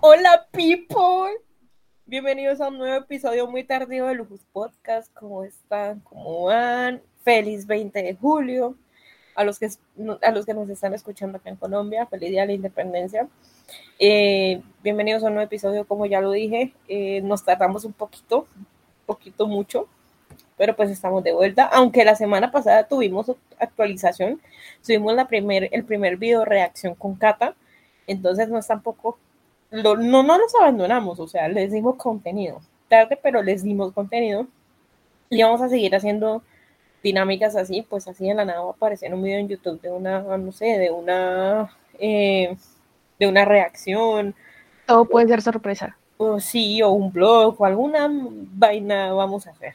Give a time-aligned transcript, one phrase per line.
[0.00, 1.30] Hola people,
[2.04, 5.10] bienvenidos a un nuevo episodio muy tardío de Lujus Podcast.
[5.14, 6.00] ¿Cómo están?
[6.00, 7.00] ¿Cómo van?
[7.24, 8.76] Feliz 20 de julio.
[9.34, 9.70] A los que,
[10.20, 13.26] a los que nos están escuchando acá en Colombia, feliz día de la independencia.
[13.98, 18.46] Eh, bienvenidos a un nuevo episodio, como ya lo dije, eh, nos tardamos un poquito,
[19.06, 19.88] poquito mucho,
[20.62, 21.64] pero pues estamos de vuelta.
[21.64, 24.40] Aunque la semana pasada tuvimos actualización,
[24.80, 27.56] subimos la primer, el primer video reacción con Cata,
[28.06, 29.18] entonces no es tampoco
[29.72, 32.60] no, no nos abandonamos, o sea, les dimos contenido.
[32.86, 34.46] Tarde, pero les dimos contenido.
[35.30, 36.44] Y vamos a seguir haciendo
[37.02, 39.90] dinámicas así, pues así en la nada va a aparecer un video en YouTube de
[39.90, 42.56] una, no sé, de una, eh,
[43.18, 44.36] de una reacción.
[44.88, 45.96] O puede ser sorpresa.
[46.18, 49.74] O sí, o un blog, o alguna vaina vamos a hacer.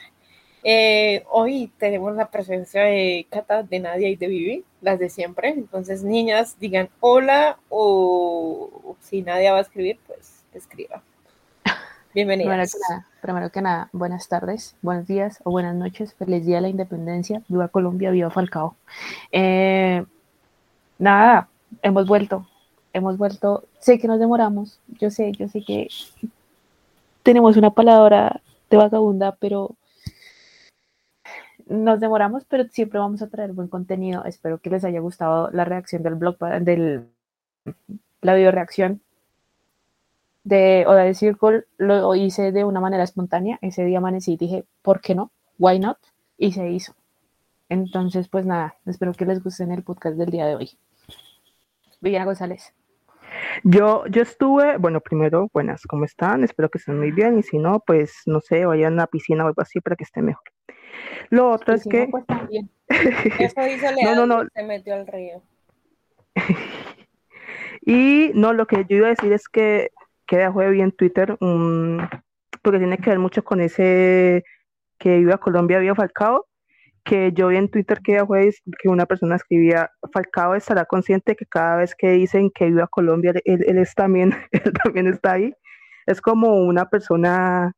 [0.63, 5.49] Eh, hoy tenemos la presencia de Cata, de Nadia y de Vivi, las de siempre.
[5.49, 11.01] Entonces, niñas, digan hola o si Nadia va a escribir, pues escriba.
[12.13, 12.75] Bienvenidas.
[13.21, 16.13] Primero que, nada, buenas tardes, buenos días o buenas noches.
[16.15, 17.43] Feliz día de la independencia.
[17.47, 18.75] Viva Colombia, viva Falcao.
[19.31, 20.03] Eh,
[20.97, 21.49] nada,
[21.81, 22.47] hemos vuelto.
[22.93, 23.65] Hemos vuelto.
[23.79, 24.79] Sé que nos demoramos.
[24.99, 25.87] Yo sé, yo sé que
[27.21, 29.75] tenemos una palabra de vagabunda, pero
[31.69, 34.23] nos demoramos, pero siempre vamos a traer buen contenido.
[34.25, 37.07] Espero que les haya gustado la reacción del blog, del,
[38.21, 39.01] la video reacción
[40.43, 41.65] de Oda de Circle.
[41.77, 43.59] Lo hice de una manera espontánea.
[43.61, 45.31] Ese día amanecí y dije, ¿por qué no?
[45.59, 45.97] ¿Why not?
[46.37, 46.93] Y se hizo.
[47.69, 50.71] Entonces, pues nada, espero que les guste en el podcast del día de hoy.
[51.99, 52.73] Viviana González.
[53.63, 56.43] Yo, yo estuve, bueno, primero, buenas, ¿cómo están?
[56.43, 59.43] Espero que estén muy bien y si no, pues no sé, vayan a la piscina
[59.43, 60.43] o algo así para que esté mejor.
[61.29, 62.07] Lo otro es que.
[62.07, 62.25] Pues,
[63.39, 64.47] Eso dice no, no, no.
[64.53, 65.41] se metió al río.
[67.85, 69.91] y no, lo que yo iba a decir es que
[70.25, 74.43] queda jueves en Twitter, porque tiene que ver mucho con ese
[74.99, 76.45] que iba a Colombia, había Falcao,
[77.03, 81.45] que yo vi en Twitter que jueves que una persona escribía, Falcao estará consciente que
[81.45, 85.53] cada vez que dicen que iba a Colombia, él, él, también, él también está ahí.
[86.05, 87.73] Es como una persona,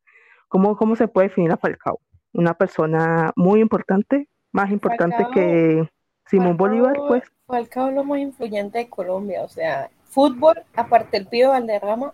[0.47, 1.99] ¿cómo, ¿cómo se puede definir a Falcao?
[2.33, 5.87] Una persona muy importante, más importante que
[6.27, 7.23] Simón Bolívar, pues.
[7.47, 12.13] Falcao lo más influyente de Colombia, o sea, fútbol, aparte el Pío Valderrama,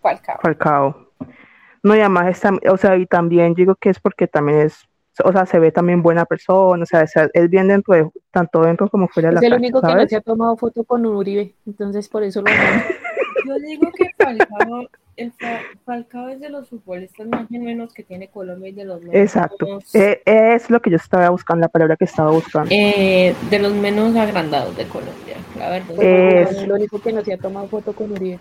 [0.00, 0.38] Falcao.
[0.42, 1.08] Falcao.
[1.82, 4.78] No, y además, está, o sea, y también digo que es porque también es,
[5.22, 8.88] o sea, se ve también buena persona, o sea, es, bien dentro de, tanto dentro
[8.88, 11.54] como fuera de la Es el único que no se ha tomado foto con Uribe,
[11.66, 12.46] entonces por eso lo
[13.46, 14.86] Yo digo que Falcao
[15.20, 15.32] el
[15.84, 19.14] Falcao es de los futbolistas más menos que tiene Colombia y de los menos.
[19.14, 19.80] Exacto.
[19.92, 22.70] Eh, es lo que yo estaba buscando, la palabra que estaba buscando.
[22.72, 26.02] Eh, de los menos agrandados de Colombia, la verdad.
[26.02, 28.40] Es lo único que no se ha tomado foto con Uribe.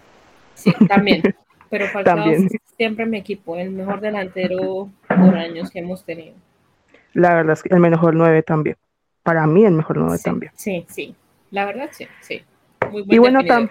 [0.56, 1.22] Sí, también.
[1.70, 2.34] Pero Falcao
[2.78, 6.34] siempre me equipo, el mejor delantero por años que hemos tenido.
[7.14, 8.78] La verdad es que el mejor nueve también.
[9.22, 10.52] Para mí el mejor nueve también.
[10.56, 11.14] Sí, sí.
[11.52, 12.42] La verdad sí, sí.
[12.90, 13.70] Muy y bueno, también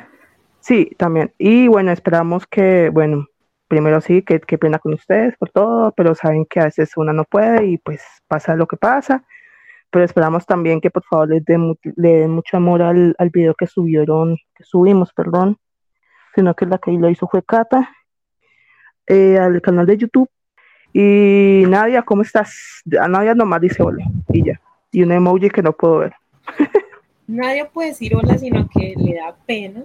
[0.69, 1.33] Sí, también.
[1.39, 3.27] Y bueno, esperamos que, bueno,
[3.69, 7.15] primero sí, que, que pena con ustedes por todo, pero saben que a veces una
[7.15, 9.25] no puede y pues pasa lo que pasa.
[9.91, 13.67] Pero esperamos también que por favor les den, le mucho amor al, al video que
[13.67, 15.57] subieron, que subimos, perdón,
[16.35, 17.89] sino que la que lo hizo fue Cata,
[19.07, 20.29] eh, al canal de YouTube.
[20.93, 22.83] Y Nadia, ¿cómo estás?
[23.01, 24.61] A Nadia nomás dice hola y ya.
[24.93, 26.13] Y un emoji que no puedo ver.
[27.27, 29.85] Nadia puede decir hola, sino que le da pena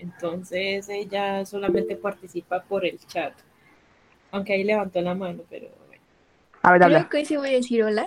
[0.00, 3.34] entonces ella solamente participa por el chat.
[4.30, 6.02] Aunque ahí levantó la mano, pero bueno.
[6.62, 8.06] A ver, Creo que hoy sí voy a decir hola.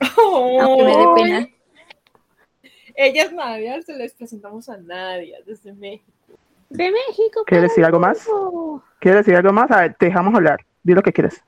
[0.60, 1.48] Aunque me dé pena.
[2.94, 6.12] Ella es Nadia, se les presentamos a Nadia desde México.
[6.68, 7.44] De México.
[7.46, 8.28] ¿Quieres decir algo más?
[9.00, 9.70] ¿Quieres decir algo más?
[9.70, 10.64] A ver, te dejamos hablar.
[10.82, 11.42] Di lo que quieres.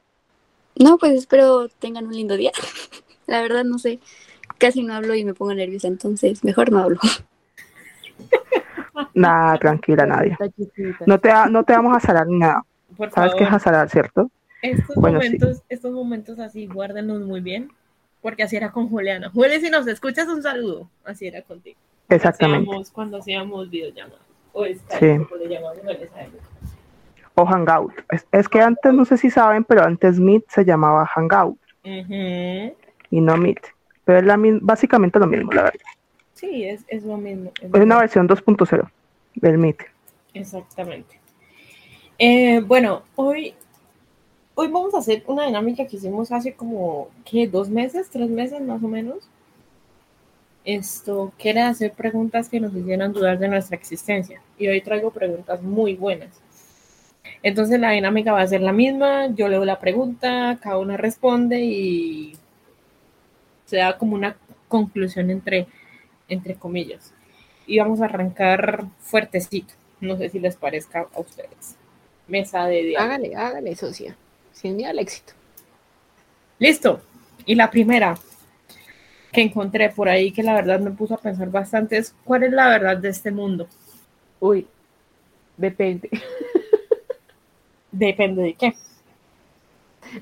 [0.74, 2.52] No, pues espero tengan un lindo día.
[3.26, 4.00] La verdad no sé.
[4.58, 6.98] Casi no hablo y me pongo nerviosa, entonces mejor no hablo.
[9.14, 10.36] Nada, tranquila, nadie.
[11.06, 12.64] No te, no te vamos a salar ni nada.
[13.14, 14.30] ¿Sabes qué es asalar, cierto?
[14.62, 17.70] Estos, momentos, estos momentos así, guárdenlos muy bien,
[18.20, 19.30] porque así era con Juliana.
[19.30, 20.88] Juliana, si nos escuchas, un saludo.
[21.04, 21.78] Así era contigo.
[22.08, 22.70] Exactamente.
[22.92, 24.20] Cuando hacíamos, videollamadas.
[24.52, 25.06] O Skype, sí.
[25.48, 25.60] le
[27.34, 27.92] O Hangout.
[28.30, 31.58] Es, que antes, no sé si saben, pero antes Meet se llamaba Hangout.
[31.82, 33.60] Y no Meet.
[34.04, 35.80] Pero es la, básicamente lo mismo, la verdad.
[36.42, 37.52] Sí, es, es lo mismo.
[37.60, 38.90] Es, una versión 2.0
[39.36, 39.78] del Meet.
[40.34, 41.20] Exactamente.
[42.18, 43.54] Eh, bueno, hoy
[44.54, 47.46] hoy vamos a hacer una dinámica que hicimos hace como, ¿qué?
[47.46, 48.10] ¿Dos meses?
[48.10, 49.28] ¿Tres meses más o menos?
[50.64, 54.42] Esto, que era hacer preguntas que nos hicieran dudar de nuestra existencia.
[54.58, 56.40] Y hoy traigo preguntas muy buenas.
[57.44, 61.60] Entonces la dinámica va a ser la misma, yo leo la pregunta, cada una responde
[61.60, 62.36] y
[63.64, 64.36] se da como una
[64.68, 65.66] conclusión entre,
[66.32, 67.12] entre comillas.
[67.66, 69.74] Y vamos a arrancar fuertecito.
[70.00, 71.76] No sé si les parezca a ustedes.
[72.26, 73.12] Mesa de diálogo.
[73.12, 74.16] Hágale, hágale, socia.
[74.52, 75.34] Sin miedo al éxito.
[76.58, 77.00] Listo.
[77.46, 78.14] Y la primera
[79.32, 82.52] que encontré por ahí, que la verdad me puso a pensar bastante, es cuál es
[82.52, 83.66] la verdad de este mundo.
[84.40, 84.66] Uy,
[85.56, 86.10] depende.
[87.92, 88.74] Depende de qué.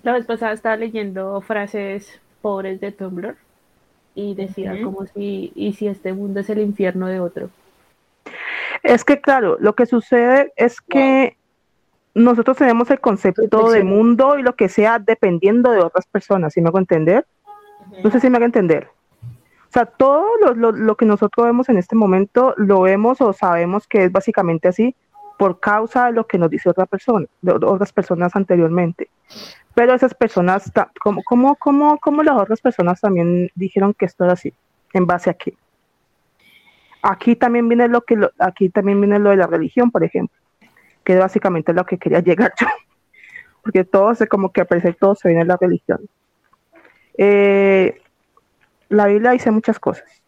[0.03, 3.37] La vez pasada estaba leyendo frases pobres de Tumblr
[4.15, 7.51] y decía como si, y si este mundo es el infierno de otro.
[8.83, 11.37] Es que, claro, lo que sucede es que
[12.15, 16.61] nosotros tenemos el concepto de mundo y lo que sea dependiendo de otras personas, ¿sí
[16.61, 17.25] me hago entender?
[18.03, 18.89] No sé si me hago entender.
[19.23, 23.33] O sea, todo lo, lo- lo que nosotros vemos en este momento lo vemos o
[23.33, 24.95] sabemos que es básicamente así
[25.39, 29.09] por causa de lo que nos dice otra persona, de otras personas anteriormente.
[29.75, 30.71] Pero esas personas,
[31.03, 34.53] ¿cómo, cómo, cómo, cómo las otras personas también dijeron que esto era así?
[34.93, 35.55] ¿En base a qué?
[37.03, 40.37] Aquí también viene lo que lo- aquí también viene lo de la religión, por ejemplo,
[41.05, 42.67] que es básicamente lo que quería llegar yo,
[43.63, 46.01] porque todo se como que aparece todo se viene en la religión.
[47.17, 48.01] Eh,
[48.89, 50.23] la Biblia dice muchas cosas,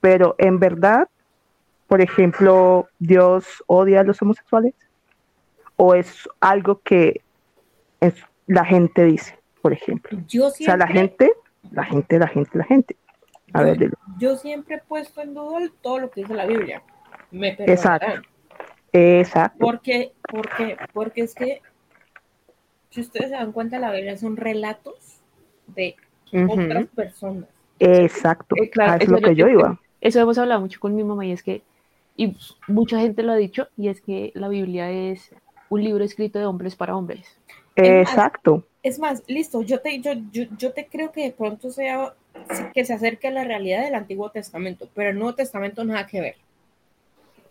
[0.00, 1.08] pero en verdad,
[1.86, 4.74] por ejemplo, Dios odia a los homosexuales
[5.76, 7.22] o es algo que
[8.00, 10.18] es- la gente dice, por ejemplo.
[10.26, 11.40] Yo O sea, la siempre, gente,
[11.70, 12.96] la gente, la gente, la gente.
[13.52, 13.96] A ver, dilo.
[14.18, 16.82] yo siempre he puesto en duda todo lo que dice la Biblia.
[17.30, 18.22] Me Exacto.
[18.92, 19.58] Exacto.
[19.58, 21.60] Porque, porque, porque es que,
[22.90, 25.20] si ustedes se dan cuenta, la Biblia son relatos
[25.66, 25.96] de
[26.48, 27.48] otras personas.
[27.78, 28.56] Exacto.
[28.56, 29.80] Eh, claro, a eso es lo es lo que yo iba.
[30.00, 31.62] Eso hemos hablado mucho con mi mamá y es que,
[32.16, 32.36] y
[32.66, 35.34] mucha gente lo ha dicho, y es que la Biblia es
[35.68, 37.37] un libro escrito de hombres para hombres.
[37.78, 38.64] Exacto.
[38.82, 42.14] Es más, listo, yo te, yo, yo, yo te creo que de pronto sea
[42.74, 46.20] que se acerque a la realidad del Antiguo Testamento, pero el Nuevo Testamento nada que
[46.20, 46.36] ver.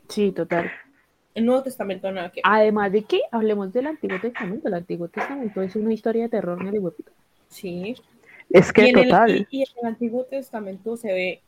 [0.08, 0.72] Sí, total.
[1.36, 2.44] El Nuevo Testamento nada que ver.
[2.46, 4.68] Además de que hablemos del Antiguo Testamento.
[4.68, 6.94] El Antiguo Testamento es una historia de terror en el.
[7.50, 7.96] Sí.
[8.50, 9.48] Es Y que en, el, total.
[9.52, 11.42] y, y en el Antiguo Testamento se ve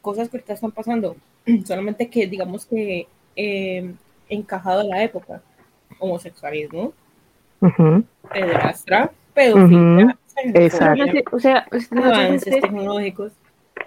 [0.00, 1.16] cosas que ahorita están pasando,
[1.64, 3.06] solamente que digamos que
[3.36, 3.94] eh,
[4.28, 5.40] encajado a la época.
[5.98, 6.92] Homosexualismo,
[7.62, 8.04] Ujú.
[8.32, 10.16] pederastra, pedofilia,
[10.54, 11.04] Exacto.
[11.32, 11.66] O sea,
[11.96, 13.32] avances tecnológicos.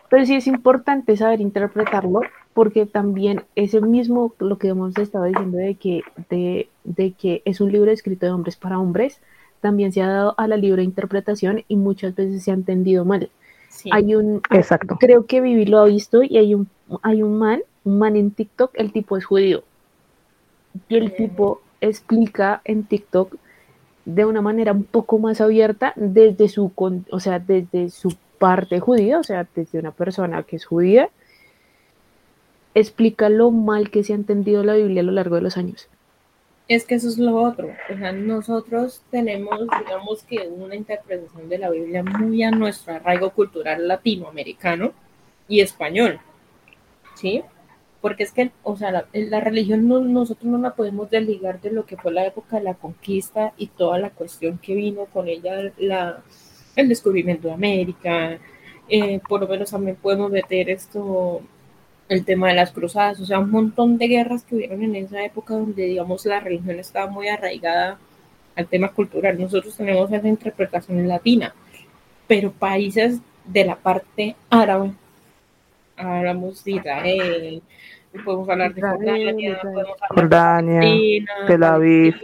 [0.10, 2.22] pero sí es importante saber interpretarlo
[2.54, 7.60] porque también ese mismo, lo que hemos estado diciendo de que, de, de que es
[7.60, 9.20] un libro escrito de hombres para hombres,
[9.60, 13.30] también se ha dado a la libre interpretación y muchas veces se ha entendido mal.
[13.68, 13.90] Sí.
[13.92, 14.96] Hay un, Exacto.
[15.00, 16.70] creo que Vivi lo ha visto y hay un,
[17.02, 19.64] hay un man, un man en TikTok, el tipo es judío.
[20.88, 23.36] Y el tipo explica en TikTok
[24.06, 29.20] de una manera un poco más abierta desde su, o sea, desde su parte judía,
[29.20, 31.10] o sea, desde una persona que es judía,
[32.76, 35.88] explica lo mal que se ha entendido la Biblia a lo largo de los años.
[36.68, 37.70] Es que eso es lo otro.
[37.94, 43.30] O sea, nosotros tenemos, digamos que una interpretación de la Biblia muy a nuestro arraigo
[43.32, 44.92] cultural latinoamericano
[45.48, 46.20] y español.
[47.16, 47.44] ¿Sí?
[48.06, 51.88] Porque es que, o sea, la, religión no, nosotros no la podemos desligar de lo
[51.88, 55.72] que fue la época de la conquista y toda la cuestión que vino con ella,
[55.80, 56.22] la,
[56.76, 58.38] el descubrimiento de América.
[58.90, 61.42] Eh, por lo menos también podemos meter esto,
[62.08, 65.26] el tema de las cruzadas, o sea, un montón de guerras que hubieron en esa
[65.26, 67.98] época donde, digamos, la religión estaba muy arraigada
[68.56, 69.40] al tema cultural.
[69.40, 71.56] Nosotros tenemos esa interpretación latina,
[72.28, 74.92] pero países de la parte árabe,
[75.98, 77.64] hablamos de Israel,
[78.24, 82.16] podemos hablar de Jordania, podemos hablar Jordania, de Palestina, Tel Aviv.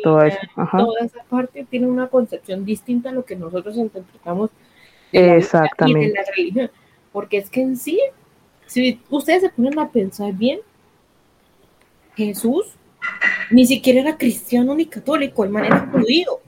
[0.56, 0.78] Ajá.
[0.78, 4.50] toda esa parte tiene una concepción distinta a lo que nosotros interpretamos
[5.12, 6.14] de la Biblia y de Exactamente.
[6.14, 6.72] la religión.
[7.12, 8.00] Porque es que en sí,
[8.66, 10.60] si ustedes se ponen a pensar bien,
[12.16, 12.76] Jesús
[13.50, 16.36] ni siquiera era cristiano ni católico, el man era judío.
[16.36, 16.42] O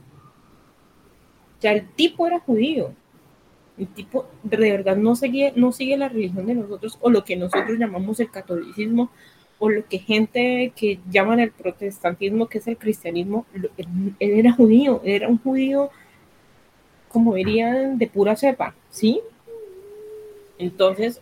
[1.60, 2.92] sea, el tipo era judío.
[3.76, 7.36] El tipo de verdad no sigue, no sigue la religión de nosotros o lo que
[7.36, 9.10] nosotros llamamos el catolicismo
[9.58, 13.70] o lo que gente que llaman el protestantismo, que es el cristianismo, él,
[14.18, 15.90] él era judío, era un judío,
[17.08, 19.20] como dirían, de pura cepa, ¿sí?
[20.58, 21.20] Entonces,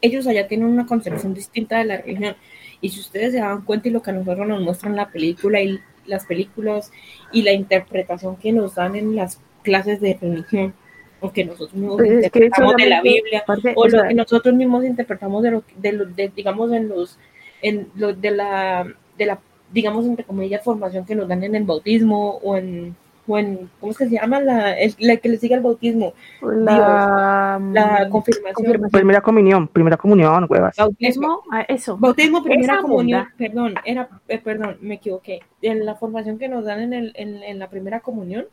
[0.00, 2.36] ellos allá tienen una concepción distinta de la religión.
[2.80, 5.60] Y si ustedes se dan cuenta y lo que a nosotros nos muestran la película
[5.60, 6.90] y, las películas
[7.32, 10.72] y la interpretación que nos dan en las clases de religión
[11.20, 14.84] o que nosotros mismos Pues interpretamos de la Biblia o o lo que nosotros mismos
[14.84, 17.18] interpretamos de lo de, lo- de, digamos en los
[17.62, 18.86] en lo de la
[19.16, 19.38] de la
[19.72, 22.96] digamos entre comillas formación que nos dan en el bautismo o en
[23.30, 26.14] o en ¿cómo es que se llama la, el- la que le sigue al bautismo?
[26.40, 28.54] la, La mm, confirmación.
[28.54, 28.90] confirmación.
[28.90, 30.76] Primera comunión, primera comunión, huevas.
[30.76, 31.98] bautismo, ah, eso.
[31.98, 35.40] Bautismo, primera Esa comunión, perdón, era, eh, perdón, me equivoqué.
[35.60, 38.46] En la formación que nos dan en, el, en, en la primera comunión.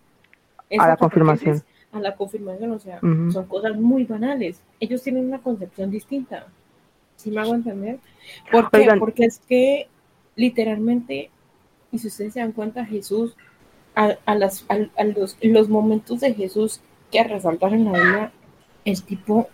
[0.78, 1.64] A la confirmación.
[1.94, 3.00] A la confirmación, o sea,
[3.32, 4.62] son cosas muy banales.
[4.82, 6.48] Ellos tienen una concepción distinta.
[7.16, 8.00] ¿Sí me hago entender?
[8.52, 8.78] ¿Por qué?
[8.80, 9.00] Oigan.
[9.00, 9.88] Porque es que
[10.36, 11.30] literalmente,
[11.92, 13.36] y si ustedes se dan cuenta, Jesús,
[13.96, 16.82] a, a las, a, a los, los momentos de Jesús
[17.12, 18.32] que resaltar en la Biblia,
[18.84, 19.48] el tipo,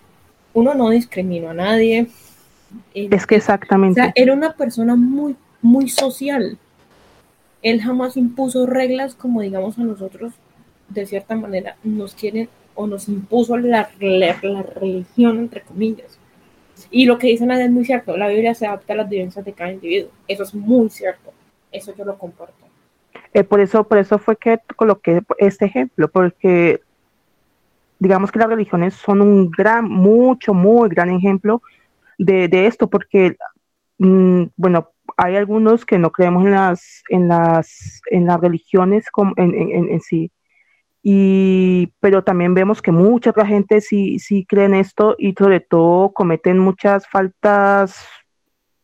[0.53, 2.07] uno no discriminó a nadie.
[2.93, 4.01] Es que o exactamente.
[4.01, 6.57] sea, era una persona muy, muy social.
[7.61, 10.33] Él jamás impuso reglas como, digamos, a nosotros,
[10.89, 16.17] de cierta manera, nos quieren o nos impuso la, la, la religión, entre comillas.
[16.91, 19.43] Y lo que dice Nadia es muy cierto, la Biblia se adapta a las vivencias
[19.45, 20.11] de cada individuo.
[20.27, 21.31] Eso es muy cierto.
[21.71, 22.65] Eso yo lo comparto.
[23.33, 26.81] Eh, por eso, por eso fue que coloqué este ejemplo, porque
[27.99, 31.61] digamos que las religiones son un gran, mucho, muy gran ejemplo
[32.17, 33.35] de, de esto, porque
[33.99, 39.33] mm, bueno, hay algunos que no creemos en las, en las, en las religiones como
[39.37, 40.31] en- en- en sí.
[41.03, 45.59] Y, pero también vemos que mucha otra gente sí, sí cree en esto y sobre
[45.59, 48.05] todo cometen muchas faltas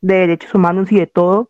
[0.02, 1.50] de derechos humanos y de todo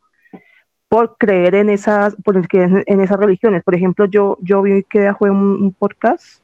[0.90, 3.64] por creer en esas, por que en, esas religiones.
[3.64, 6.42] Por ejemplo, yo, yo vi que un, un podcast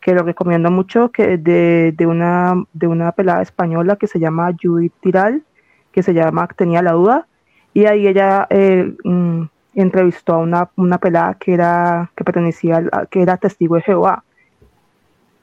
[0.00, 4.54] que lo recomiendo mucho, que de, de una, de una pelada española que se llama
[4.60, 5.42] Judith Tiral,
[5.92, 7.26] que se llama Tenía la duda,
[7.74, 9.42] y ahí ella eh, mm,
[9.74, 13.82] entrevistó a una, una pelada que era, que pertenecía, al- a- que era testigo de
[13.82, 14.24] Jehová.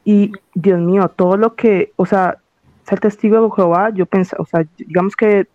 [0.03, 2.37] Y Dios mío, todo lo que, o sea,
[2.83, 5.47] ser testigo de Jehová, yo pensaba, o sea, digamos que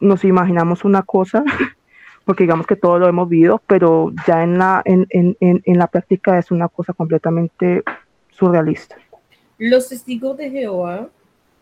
[0.00, 1.44] nos imaginamos una cosa,
[2.24, 5.78] porque digamos que todo lo hemos vivido, pero ya en la, en, en, en, en
[5.78, 7.82] la práctica es una cosa completamente
[8.30, 8.96] surrealista.
[9.58, 11.08] Los testigos de Jehová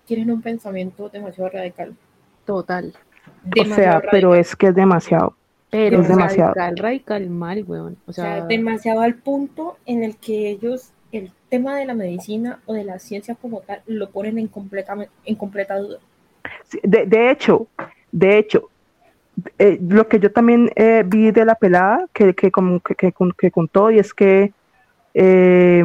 [0.06, 1.94] tienen un pensamiento demasiado radical.
[2.44, 2.92] Total.
[3.52, 4.08] O Demasiado sea, radical.
[4.10, 5.36] pero es que es demasiado.
[5.74, 6.54] Pero Es demasiado.
[6.54, 7.96] radical, radical mal, weón.
[8.06, 12.60] O O sea, demasiado al punto en el que ellos el tema de la medicina
[12.66, 15.98] o de la ciencia como tal lo ponen en completa, en completa duda.
[16.64, 17.66] Sí, De, de hecho,
[18.12, 18.68] de hecho,
[19.58, 23.10] eh, lo que yo también eh, vi de la pelada que, que, como que, que,
[23.12, 24.52] con- que contó y es que
[25.14, 25.84] eh,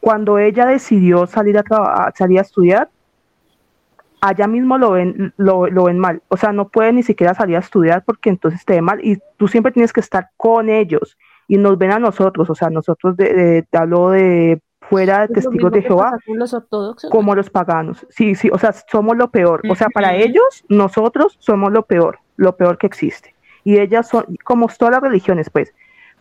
[0.00, 2.88] cuando ella decidió salir a- salir a estudiar,
[4.26, 6.22] allá mismo lo ven, lo, lo ven mal.
[6.28, 9.18] O sea, no puede ni siquiera salir a estudiar porque entonces te ve mal y
[9.36, 11.16] tú siempre tienes que estar con ellos
[11.48, 15.34] y nos ven a nosotros, o sea, nosotros de, de, te hablo de fuera de
[15.34, 17.10] testigos de Jehová los ortodoxos.
[17.10, 18.06] como los paganos.
[18.10, 19.62] Sí, sí, o sea, somos lo peor.
[19.70, 23.34] O sea, para ellos, nosotros somos lo peor, lo peor que existe.
[23.64, 25.72] Y ellas son, como todas las religiones, pues,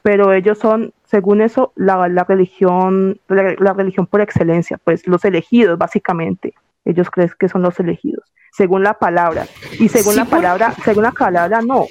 [0.01, 5.25] pero ellos son, según eso, la, la religión, la, la religión por excelencia, pues, los
[5.25, 6.53] elegidos, básicamente.
[6.85, 9.47] Ellos creen que son los elegidos, según la palabra.
[9.79, 11.79] Y según Sí, la por- palabra, según la palabra, no.
[11.81, 11.87] O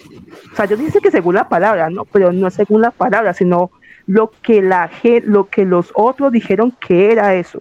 [0.56, 3.70] sea, ellos dicen que según la palabra, no, pero no es según la palabra, sino
[4.06, 4.90] lo que la
[5.24, 7.60] lo que los otros dijeron que era eso.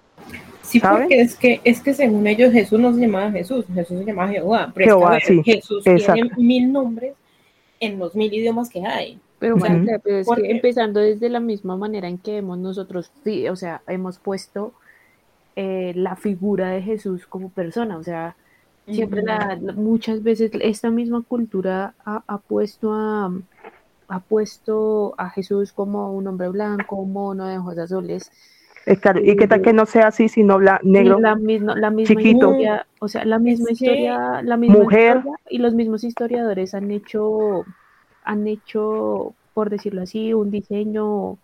[0.61, 1.01] Sí, ¿Sabe?
[1.01, 4.29] porque es que, es que según ellos Jesús no se llamaba Jesús, Jesús se llamaba
[4.29, 4.71] Jehová.
[4.73, 7.13] Pero es que, a Jehová, ver, sí, Jesús tiene mil nombres
[7.79, 9.19] en los mil idiomas que hay.
[9.39, 9.65] Pero, Ujú.
[9.65, 13.47] marica, pero es Porque- que empezando desde la misma manera en que hemos nosotros, sí,
[13.49, 14.73] o sea, hemos puesto
[15.55, 18.35] eh, la figura de Jesús como persona, o sea,
[18.87, 23.31] siempre la, la- muchas veces esta misma cultura ha, ha puesto a
[24.09, 28.31] ha puesto a Jesús como un hombre blanco, mono de ojos azules,
[28.85, 31.19] Eh, claro, y qué tal que no sea así, sino bla- negro.
[31.19, 32.47] la misma, la misma chiquito.
[32.49, 35.17] historia, o sea, la misma Es que- historia, la misma Mujer.
[35.17, 37.63] historia, y los mismos historiadores han hecho,
[38.25, 41.37] han hecho, por decirlo así, un diseño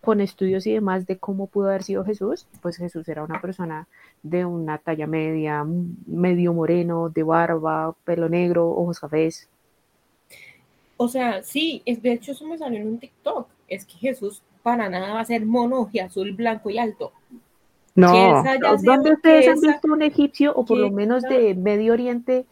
[0.00, 3.86] con estudios y demás de cómo pudo haber sido Jesús, pues Jesús era una persona
[4.22, 5.64] de una talla media,
[6.06, 9.48] medio moreno, de barba, pelo negro, ojos cafés.
[10.96, 13.48] O sea, sí, es, de hecho eso me salió en un TikTok.
[13.68, 17.12] Es que Jesús para nada va a ser mono y azul, blanco y alto.
[17.94, 18.42] No,
[18.82, 22.44] ¿Dónde ustedes han visto un egipcio o por lo menos de Medio Oriente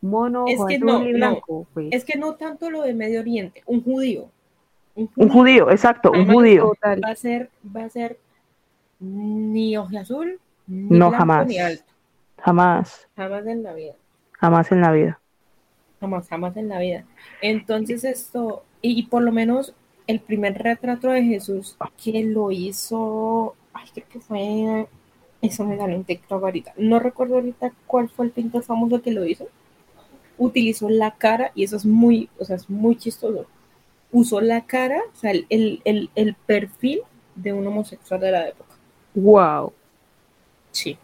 [0.00, 1.18] mono, Es que azul no, y no.
[1.18, 1.66] blanco?
[1.72, 4.28] Pues, Es que no tanto lo de Medio Oriente, un judío.
[5.16, 6.74] Un judío, exacto, un judío.
[6.74, 7.00] total.
[7.04, 8.18] va a ser, va a ser
[9.00, 11.46] ni azul, ni No, blanco, jamás.
[11.46, 11.92] ni alto.
[12.38, 13.94] Jamás, Jamás en la vida.
[14.32, 15.20] jamás en la vida.
[16.00, 17.04] Jamás, jamás en la vida.
[17.40, 19.74] Entonces esto, y por lo menos
[20.06, 24.88] el primer retrato de Jesús que lo hizo, ay, creo que fue,
[25.42, 29.10] eso me da en TikTok ahorita, no recuerdo ahorita cuál fue el pintor famoso que
[29.12, 29.48] lo hizo,
[30.38, 33.46] utilizó la cara, y eso es muy, o sea, es muy chistoso,
[34.10, 37.02] usó la cara, o sea, el, el, el perfil
[37.34, 38.74] de un homosexual de la época.
[39.14, 39.72] Wow.
[40.70, 40.98] Sí.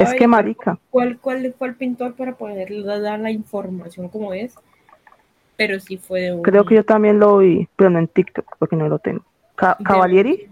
[0.00, 0.78] Es que marica.
[0.90, 4.54] ¿Cuál, cuál fue el pintor para poder dar la información como es?
[5.56, 6.42] Pero sí fue de un...
[6.42, 9.24] Creo que yo también lo vi, pero no en TikTok, porque no lo tengo.
[9.56, 10.50] ¿Cavalieri?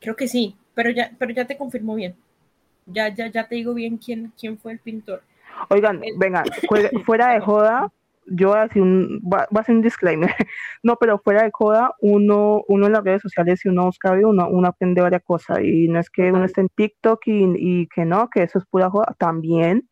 [0.00, 2.14] Creo que sí, pero ya, pero ya te confirmo bien.
[2.86, 5.22] Ya, ya, ya te digo bien quién, quién fue el pintor.
[5.70, 6.44] Oigan, venga,
[7.06, 7.90] fuera de joda,
[8.26, 10.30] yo voy a hacer un, voy a hacer un disclaimer.
[10.82, 14.48] No, pero fuera de joda, uno, uno en las redes sociales, y uno busca uno,
[14.50, 15.60] uno aprende varias cosas.
[15.62, 18.66] Y no es que uno esté en TikTok y, y, que no, que eso es
[18.66, 19.88] pura joda, también,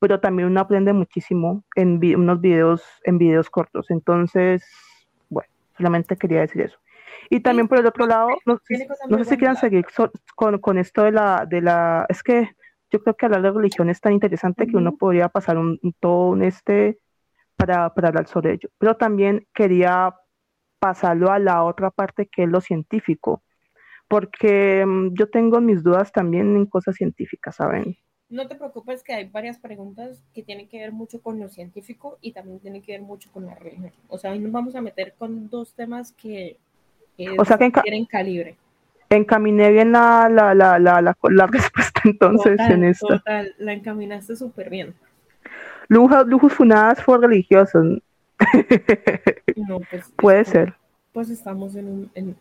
[0.00, 3.86] pero también uno aprende muchísimo en unos videos, en videos cortos.
[3.90, 4.64] Entonces,
[5.28, 6.78] bueno, solamente quería decir eso.
[7.30, 8.58] Y también por el otro lado, no,
[9.08, 9.86] no sé si quieran seguir
[10.34, 12.50] con, con esto de la, de la, es que
[12.90, 16.28] yo creo que hablar de religión es tan interesante que uno podría pasar un, todo
[16.28, 16.98] un este
[17.66, 18.68] para, hablar sobre ello.
[18.78, 20.14] Pero también quería
[20.78, 23.42] pasarlo a la otra parte que es lo científico,
[24.08, 27.96] porque mm, yo tengo mis dudas también en cosas científicas, ¿saben?
[28.28, 32.18] No te preocupes que hay varias preguntas que tienen que ver mucho con lo científico
[32.22, 33.92] y también tienen que ver mucho con la religión.
[34.08, 36.56] O sea, hoy nos vamos a meter con dos temas que,
[37.38, 38.56] o sea, que tienen calibre.
[39.10, 43.06] Encaminé bien la, la, la, la, la respuesta entonces en esto.
[43.08, 44.94] Total, la encaminaste súper bien.
[45.92, 47.98] Lujos, lujos funadas por religiosos.
[49.56, 50.74] No, pues, Puede ser.
[51.12, 52.34] Pues estamos en, un, en,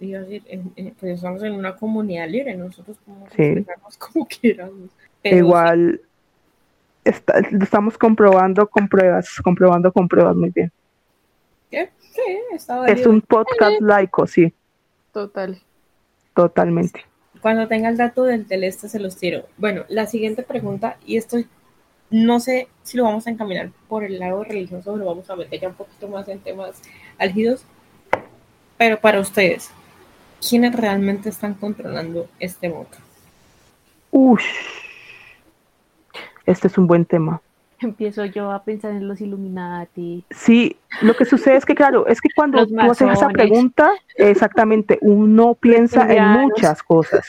[0.97, 3.65] pues estamos en una comunidad libre, nosotros podemos sí.
[3.99, 4.89] como queramos.
[5.23, 5.99] Igual
[7.03, 10.71] está, estamos comprobando con pruebas, comprobando con pruebas muy bien.
[11.69, 11.89] ¿Qué?
[11.99, 14.53] Sí, está Es un podcast laico, sí.
[15.11, 15.61] Total.
[16.33, 17.05] Totalmente.
[17.41, 19.43] Cuando tenga el dato del teleste se los tiro.
[19.57, 21.37] Bueno, la siguiente pregunta, y esto
[22.11, 25.35] no sé si lo vamos a encaminar por el lado religioso o lo vamos a
[25.35, 26.81] meter ya un poquito más en temas
[27.17, 27.65] álgidos,
[28.77, 29.71] pero para ustedes,
[30.47, 32.89] ¿quiénes realmente están controlando este mundo?
[34.11, 34.43] Uff,
[36.45, 37.41] este es un buen tema.
[37.79, 40.23] Empiezo yo a pensar en los Illuminati.
[40.29, 44.99] Sí, lo que sucede es que, claro, es que cuando tú haces esa pregunta, exactamente,
[45.01, 47.25] uno piensa en muchas cosas.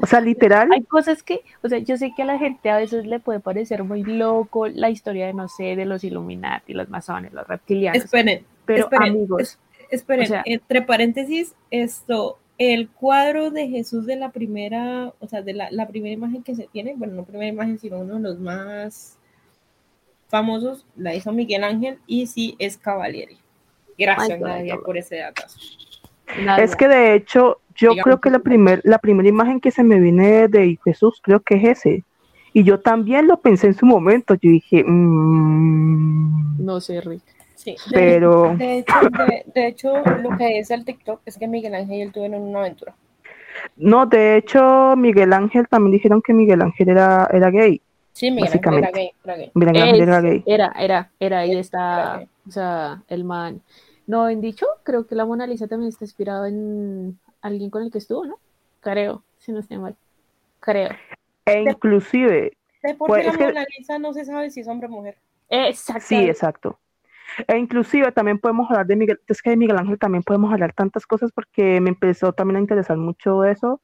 [0.00, 0.70] O sea, literal.
[0.72, 3.40] Hay cosas que, o sea, yo sé que a la gente a veces le puede
[3.40, 8.04] parecer muy loco la historia de, no sé, de los Illuminati, los masones, los reptilianos.
[8.04, 9.58] Esperen, pero esperen, amigos.
[9.90, 15.70] esperen, entre paréntesis, esto, el cuadro de Jesús de la primera, o sea, de la,
[15.70, 19.18] la primera imagen que se tiene, bueno, no primera imagen, sino uno de los más
[20.28, 23.38] famosos, la hizo Miguel Ángel y sí es Cavalieri.
[23.96, 25.44] Gracias, Nadia, por ese dato.
[26.58, 29.98] Es que de hecho, yo creo que la, primer, la primera imagen que se me
[30.00, 32.04] viene de Jesús, creo que es ese.
[32.52, 34.34] Y yo también lo pensé en su momento.
[34.34, 37.22] Yo dije, mmm, no sé, Rick.
[37.56, 38.54] Sí, pero.
[38.56, 38.94] De hecho,
[39.54, 42.60] de, hecho, lo que es el TikTok es que Miguel Ángel y él tuvieron una
[42.60, 42.94] aventura.
[43.76, 47.80] No, de hecho, Miguel Ángel también dijeron que Miguel Ángel era, era gay.
[48.12, 49.10] Sí, Miguel Ángel era gay.
[49.24, 49.50] Era, gay.
[49.54, 50.42] Miguel Ángel era gay.
[50.46, 53.62] Era, era, era, ahí está, o sea, el man.
[54.06, 57.92] No, en dicho, creo que la Mona Lisa también está inspirada en alguien con el
[57.92, 58.38] que estuvo, ¿no?
[58.80, 59.94] Creo, si no estoy mal.
[60.60, 60.90] Creo.
[61.44, 62.56] E inclusive.
[62.82, 65.16] De por pues, la Mona Lisa no se sabe si es hombre o mujer.
[65.50, 66.06] Exacto.
[66.06, 66.78] Sí, exacto.
[67.46, 70.72] E inclusive también podemos hablar de Miguel, es que de Miguel Ángel también podemos hablar
[70.72, 73.80] tantas cosas porque me empezó también a interesar mucho eso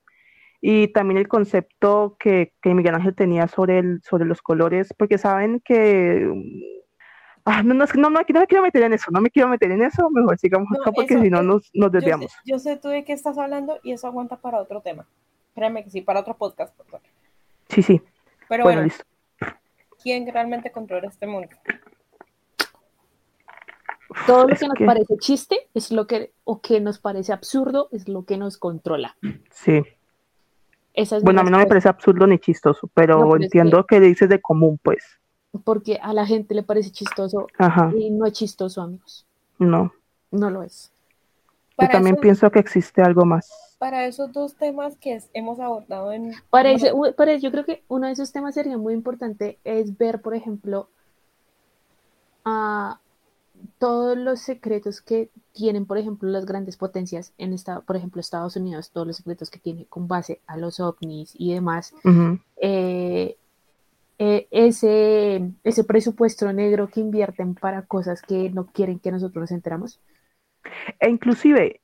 [0.61, 5.19] y también el concepto que, que Miguel Ángel tenía sobre, el, sobre los colores, porque
[5.19, 6.80] saben que...
[7.45, 9.83] Ah, no, no, no, no, me quiero meter en eso, no me quiero meter en
[9.83, 12.33] eso, mejor sigamos acá porque si no nos, nos desviamos.
[12.45, 15.07] Yo sé, tú de qué estás hablando y eso aguanta para otro tema.
[15.55, 16.75] Créeme que sí, para otro podcast.
[16.77, 17.01] Por
[17.69, 18.03] Sí, sí.
[18.49, 19.05] Pero bueno, listo.
[20.03, 21.49] ¿quién realmente controla este mundo?
[24.27, 28.09] Todo lo que nos parece chiste es lo que, o que nos parece absurdo, es
[28.09, 29.17] lo que nos controla.
[29.51, 29.83] Sí
[31.23, 34.01] bueno, a mí no me parece absurdo ni chistoso, pero, entiendo que...
[34.01, 35.20] dices de común, pues.
[35.65, 37.47] Porque a la gente le parece chistoso
[37.97, 39.27] y no es chistoso, amigos.
[39.59, 39.93] No.
[40.31, 40.93] No lo es.
[41.79, 43.51] Yo también pienso que existe algo más.
[43.79, 46.33] Para esos dos temas que hemos abordado en...
[46.51, 50.21] Para, ese, para yo creo que uno de esos temas sería muy importante es ver,
[50.21, 50.89] por ejemplo,
[52.45, 53.01] a
[53.79, 58.57] todos los secretos que tienen, por ejemplo, las grandes potencias en esta, por ejemplo, Estados
[58.57, 61.95] Unidos, todos los secretos que tiene con base a los ovnis y demás,
[62.57, 63.37] eh,
[64.23, 69.51] eh, ese, ese presupuesto negro que invierten para cosas que no quieren que nosotros nos
[69.51, 69.99] enteramos.
[70.99, 71.81] E inclusive,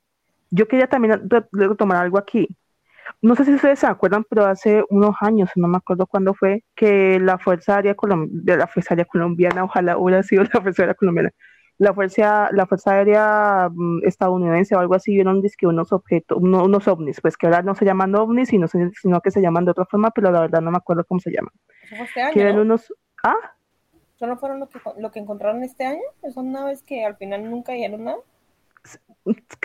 [0.51, 1.27] yo quería también
[1.79, 2.47] tomar algo aquí.
[3.23, 6.63] No sé si ustedes se acuerdan, pero hace unos años, no me acuerdo cuándo fue,
[6.75, 7.97] que la Fuerza Aérea,
[8.29, 11.31] de la Fuerza Aérea Colombiana, ojalá hubiera sido la Fuerza Aérea Colombiana,
[11.79, 16.89] la Fuerza, la fuerza Aérea mm, estadounidense o algo así vieron que unos objetos, unos
[16.89, 19.85] ovnis, pues que ahora no se llaman ovnis, sino, sino que se llaman de otra
[19.85, 21.53] forma, pero la verdad no me acuerdo cómo se llaman.
[21.85, 22.93] Eso fue este año, unos...
[23.23, 23.37] ¿Ah?
[24.15, 26.03] ¿Solo fueron lo que, lo que encontraron este año?
[26.33, 28.19] ¿Son naves que al final nunca dieron nada?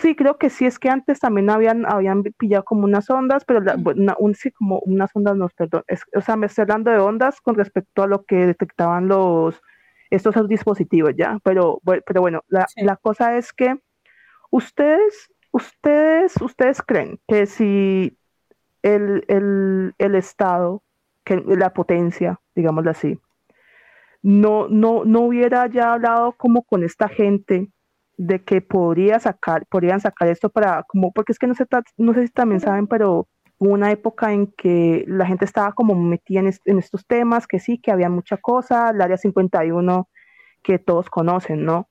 [0.01, 3.61] Sí, creo que sí, es que antes también habían, habían pillado como unas ondas, pero
[4.17, 5.83] un, sí, como unas ondas, no, perdón,
[6.15, 9.61] o sea, me estoy hablando de ondas con respecto a lo que detectaban los,
[10.11, 11.39] estos son dispositivos, ¿ya?
[11.43, 13.75] Pero, pero bueno, la, la cosa es que
[14.51, 18.17] ustedes, ustedes, ustedes creen que si
[18.83, 20.83] el, el, el Estado,
[21.23, 23.19] que la potencia, digámoslo así,
[24.21, 27.71] no, no, no hubiera ya hablado como con esta gente
[28.17, 31.65] de que podría sacar, podrían sacar esto para, como, porque es que no sé,
[31.97, 33.27] no sé si también saben, pero
[33.69, 37.79] una época en que la gente estaba como metida en, en, estos temas, que sí,
[37.79, 40.09] que había mucha cosa, el área 51
[40.63, 41.87] que todos conocen, ¿no?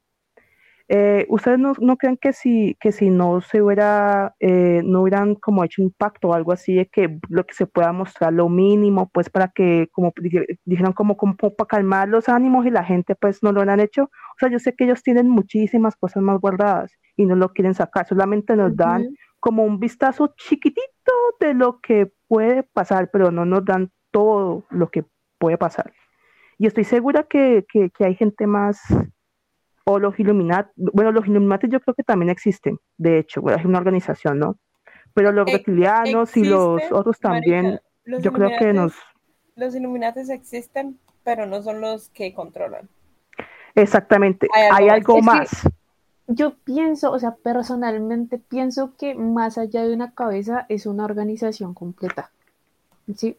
[0.93, 5.37] Eh, ¿Ustedes no, no, creen que si, que si no se hubiera, eh, no hubieran
[5.37, 8.49] como hecho un pacto o algo así, de que lo que se pueda mostrar lo
[8.49, 10.13] mínimo, pues para que, como
[10.65, 14.05] dijeron, como, como, para calmar los ánimos y la gente pues no lo han hecho?
[14.05, 17.75] O sea, yo sé que ellos tienen muchísimas cosas más guardadas y no lo quieren
[17.75, 23.45] sacar, solamente nos dan como un vistazo chiquitito de lo que puede pasar, pero no
[23.45, 25.05] nos dan todo lo que
[25.39, 25.93] puede pasar.
[26.59, 28.81] Y estoy segura que, que, que hay gente más
[29.85, 33.79] o los Illuminati, bueno, los Illuminati yo creo que también existen, de hecho, es una
[33.79, 34.59] organización, ¿no?
[35.15, 38.95] Pero los reptilianos y los otros también, yo creo que nos...
[39.57, 42.89] Los Illuminati existen, pero no son los que controlan.
[43.75, 45.69] Exactamente, hay algo, más.
[46.33, 51.75] Yo pienso, o sea, personalmente pienso que más allá de una cabeza es una organización
[51.75, 52.31] completa.
[53.17, 53.37] Sí,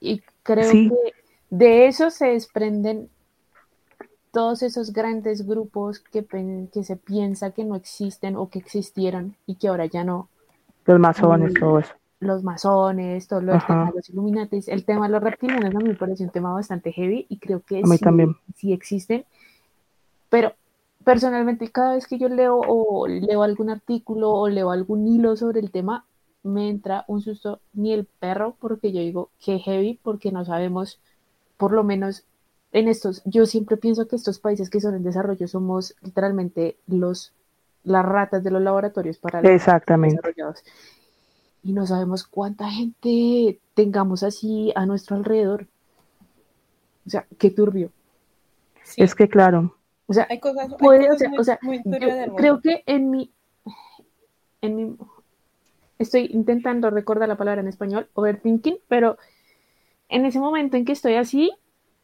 [0.00, 1.14] y creo que
[1.50, 3.08] de eso se desprenden
[4.32, 6.24] todos esos grandes grupos que,
[6.72, 10.28] que se piensa que no existen o que existieron y que ahora ya no.
[10.84, 11.92] Los masones, todo eso.
[12.18, 13.60] Los masones, todo lo de
[13.94, 14.66] los Illuminatis.
[14.66, 17.60] El tema de los reptilianos a mí me parece un tema bastante heavy y creo
[17.60, 18.34] que sí, también.
[18.56, 19.24] sí existen.
[20.28, 20.54] Pero
[21.04, 25.60] personalmente cada vez que yo leo o leo algún artículo o leo algún hilo sobre
[25.60, 26.04] el tema,
[26.42, 31.00] me entra un susto ni el perro porque yo digo que heavy porque no sabemos
[31.56, 32.24] por lo menos
[32.72, 37.32] en estos, yo siempre pienso que estos países que son en desarrollo somos literalmente los
[37.84, 40.16] las ratas de los laboratorios para Exactamente.
[40.16, 40.64] los desarrollados.
[41.64, 45.66] Y no sabemos cuánta gente tengamos así a nuestro alrededor.
[47.06, 47.90] O sea, qué turbio.
[48.96, 49.74] Es que claro.
[50.12, 51.58] O sea, hay cosas, puede, o sea,
[52.36, 53.32] creo que en mi,
[54.60, 54.96] en mi,
[55.98, 59.16] estoy intentando recordar la palabra en español, overthinking, pero
[60.10, 61.50] en ese momento en que estoy así,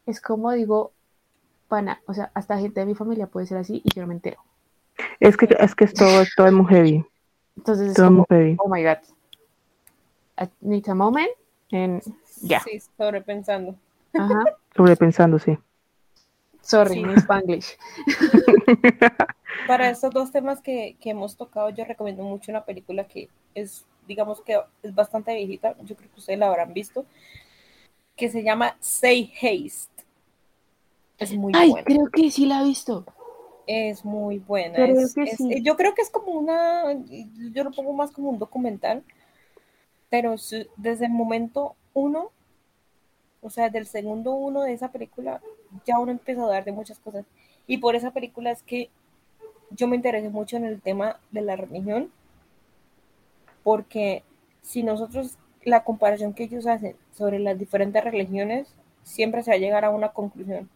[0.06, 0.92] es como digo,
[1.68, 4.14] pana, o sea, hasta gente de mi familia puede ser así y yo no me
[4.14, 4.38] entero.
[5.20, 7.04] Es que es que esto, esto es muy heavy.
[7.58, 8.98] Entonces es como, oh my god.
[10.40, 11.28] I need a moment
[11.72, 12.00] and
[12.40, 12.60] ya.
[12.60, 13.74] Sí, sobrepensando.
[14.14, 14.44] Ajá.
[14.74, 15.58] Sobrepensando, sí.
[16.68, 17.78] Sorry, mi Spanglish.
[19.66, 23.86] Para estos dos temas que, que hemos tocado, yo recomiendo mucho una película que es,
[24.06, 27.06] digamos que es bastante viejita, yo creo que ustedes la habrán visto,
[28.16, 30.04] que se llama Say Haste.
[31.16, 33.06] Es muy Ay, creo que sí la he visto.
[33.66, 34.76] Es muy buena.
[35.62, 36.84] Yo creo que es como una,
[37.50, 39.02] yo lo pongo más como un documental,
[40.10, 40.34] pero
[40.76, 42.30] desde el momento uno,
[43.40, 45.40] o sea, del segundo uno de esa película,
[45.86, 47.24] ya uno empieza a dar de muchas cosas.
[47.66, 48.90] Y por esa película es que
[49.70, 52.10] yo me interesé mucho en el tema de la religión,
[53.62, 54.24] porque
[54.62, 59.60] si nosotros, la comparación que ellos hacen sobre las diferentes religiones, siempre se va a
[59.60, 60.70] llegar a una conclusión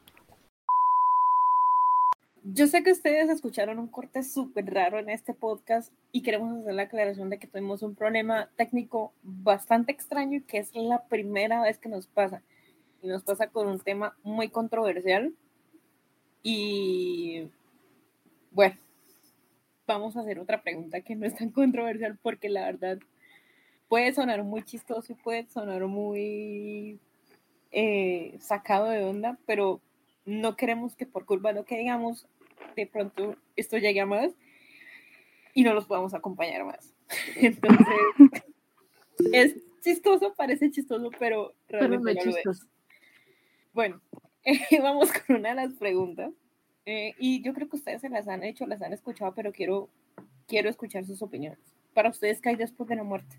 [2.44, 6.74] yo sé que ustedes escucharon un corte súper raro en este podcast y queremos hacer
[6.74, 11.62] la aclaración de que tuvimos un problema técnico bastante extraño y que es la primera
[11.62, 12.42] vez que nos pasa.
[13.02, 15.34] Y nos pasa con un tema muy controversial.
[16.42, 17.48] Y
[18.50, 18.76] bueno,
[19.86, 22.98] vamos a hacer otra pregunta que no es tan controversial porque la verdad
[23.88, 26.98] puede sonar muy chistoso y puede sonar muy
[27.70, 29.80] eh, sacado de onda, pero
[30.24, 32.26] no queremos que por culpa de lo que digamos,
[32.76, 34.32] de pronto esto llegue a más
[35.54, 36.94] y no los podamos acompañar más.
[37.36, 37.86] Entonces,
[39.32, 42.66] es chistoso, parece chistoso, pero realmente no, lo es.
[43.72, 44.00] Bueno,
[44.82, 46.30] vamos con una de las preguntas.
[46.84, 49.88] Eh, y yo creo que ustedes se las han hecho, las han escuchado, pero quiero,
[50.48, 51.58] quiero escuchar sus opiniones.
[51.94, 53.36] Para ustedes, ¿qué hay después de la muerte?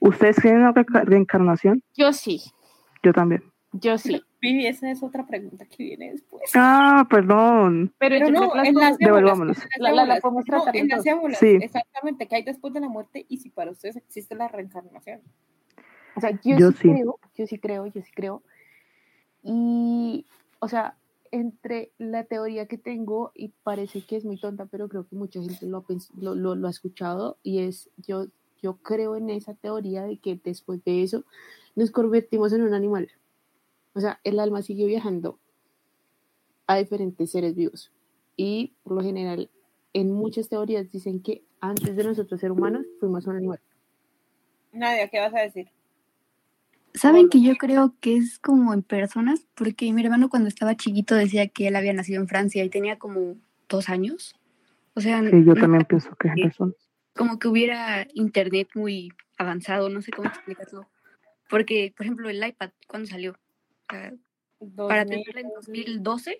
[0.00, 0.72] ¿Ustedes creen en la
[1.04, 1.82] reencarnación?
[1.96, 2.40] Yo sí,
[3.02, 3.42] Yo también.
[3.72, 4.22] yo sí.
[4.40, 6.42] Vivi, esa es otra pregunta que viene después.
[6.54, 7.92] Ah, perdón.
[7.98, 9.58] Pero, Pero yo no, en las Devolvámonos.
[9.58, 11.12] células, La- la- la podemos no, tratar en las entonces.
[11.12, 11.58] células, Sí.
[11.62, 13.26] exactamente, ¿qué hay después de la muerte?
[13.28, 15.20] Y si para ustedes existe la reencarnación.
[16.16, 16.88] O sea, yo, Yo sí, sí.
[16.90, 18.42] creo, yo sí creo, yo sí creo.
[19.42, 20.26] Y,
[20.60, 20.96] o sea,
[21.32, 25.40] entre la teoría que tengo, y parece que es muy tonta, pero creo que mucha
[25.40, 25.84] gente lo
[26.18, 28.26] lo, lo- lo ha escuchado, y es, yo,
[28.62, 31.24] yo creo en esa teoría de que después de eso
[31.76, 33.10] nos convertimos en un animal.
[33.94, 35.38] O sea, el alma sigue viajando
[36.66, 37.90] a diferentes seres vivos.
[38.36, 39.50] Y por lo general,
[39.92, 43.60] en muchas teorías dicen que antes de nosotros ser humanos, fuimos un animal.
[44.72, 45.68] Nadia, ¿qué vas a decir?
[47.00, 49.46] ¿Saben que yo creo que es como en personas?
[49.54, 52.98] Porque mi hermano cuando estaba chiquito decía que él había nacido en Francia y tenía
[52.98, 53.36] como
[53.70, 54.34] dos años.
[54.94, 56.42] O sea, Sí, yo no- también pienso que es Sí.
[56.42, 56.74] personas.
[57.14, 60.88] como que hubiera internet muy avanzado, no sé cómo explicarlo.
[61.48, 63.32] Porque, por ejemplo, el iPad, ¿cuándo salió?
[63.32, 64.12] O sea,
[64.86, 66.38] para 2000, tenerla en 2012,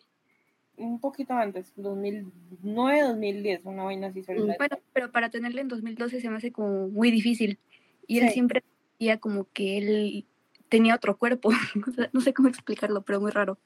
[0.77, 5.69] un poquito antes, 2009, 2010, una vaina así sobre la bueno, pero para tenerla en
[5.69, 7.59] 2012 se me hace como muy difícil.
[8.07, 8.35] Y él Sí.
[8.35, 8.63] siempre
[8.99, 10.27] decía como que él
[10.71, 11.51] tenía otro cuerpo.
[12.15, 13.59] No sé cómo explicarlo, pero muy raro.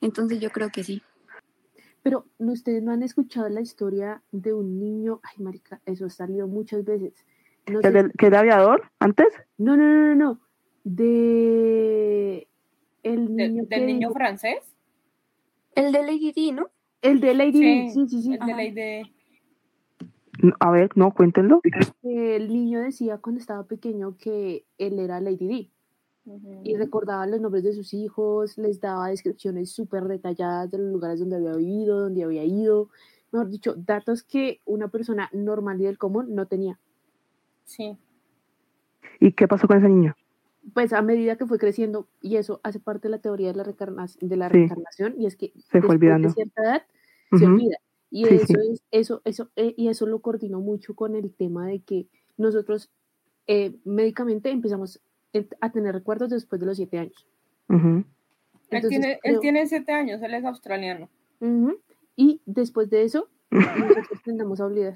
[0.00, 1.02] Entonces yo creo que sí.
[2.02, 6.10] Pero ¿no- ustedes no han escuchado la historia de un niño, ay marica, eso ha
[6.10, 7.12] salido muchas veces.
[7.66, 9.26] No, ¿Que sé- del- que era aviador antes?
[9.58, 10.40] no, no, no, no, no.
[10.84, 12.48] De
[13.02, 14.58] el de- niño del niño francés.
[15.74, 16.68] El de Lady Di, ¿no?
[17.02, 18.32] el de Lady Sí, sí, sí, sí.
[18.32, 18.62] El de Ajá.
[18.74, 19.02] de.
[20.42, 21.60] No, A ver, no, cuéntenlo.
[22.02, 25.70] El niño decía cuando estaba pequeño que él era Lady
[26.62, 31.20] Y recordaba los nombres de sus hijos, les daba descripciones súper detalladas de los lugares
[31.20, 32.88] donde había vivido, donde había ido,
[33.32, 36.78] mejor dicho, datos que una persona normal y del común no tenía.
[37.64, 37.96] Sí.
[39.18, 40.14] ¿Y qué pasó con ese niño?
[40.74, 43.64] pues a medida que fue creciendo, y eso hace parte de la teoría de la,
[43.64, 44.52] reencarna- de la Sí.
[44.52, 46.28] reencarnación, y es que Se fue después olvidando.
[46.28, 46.82] de cierta edad
[47.38, 47.76] se olvida.
[48.10, 48.54] Y Sí, eso sí.
[48.72, 52.90] es, eso, eso, eh, y eso lo coordinó mucho con el tema de que nosotros
[53.46, 55.00] eh, médicamente empezamos
[55.60, 57.26] a tener recuerdos después de los siete años.
[57.68, 58.04] Él
[58.70, 61.08] Entonces, tiene, él creo- tiene siete años, él es australiano.
[62.16, 64.94] Y después de eso, nosotros tendemos a olvidar.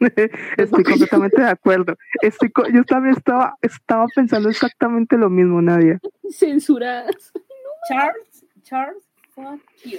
[0.56, 1.96] Estoy completamente de acuerdo.
[2.22, 6.00] Estoy co- yo también estaba, estaba pensando exactamente lo mismo, Nadia.
[6.30, 7.32] Censuradas.
[7.88, 9.98] Charles, Charles, fuck you.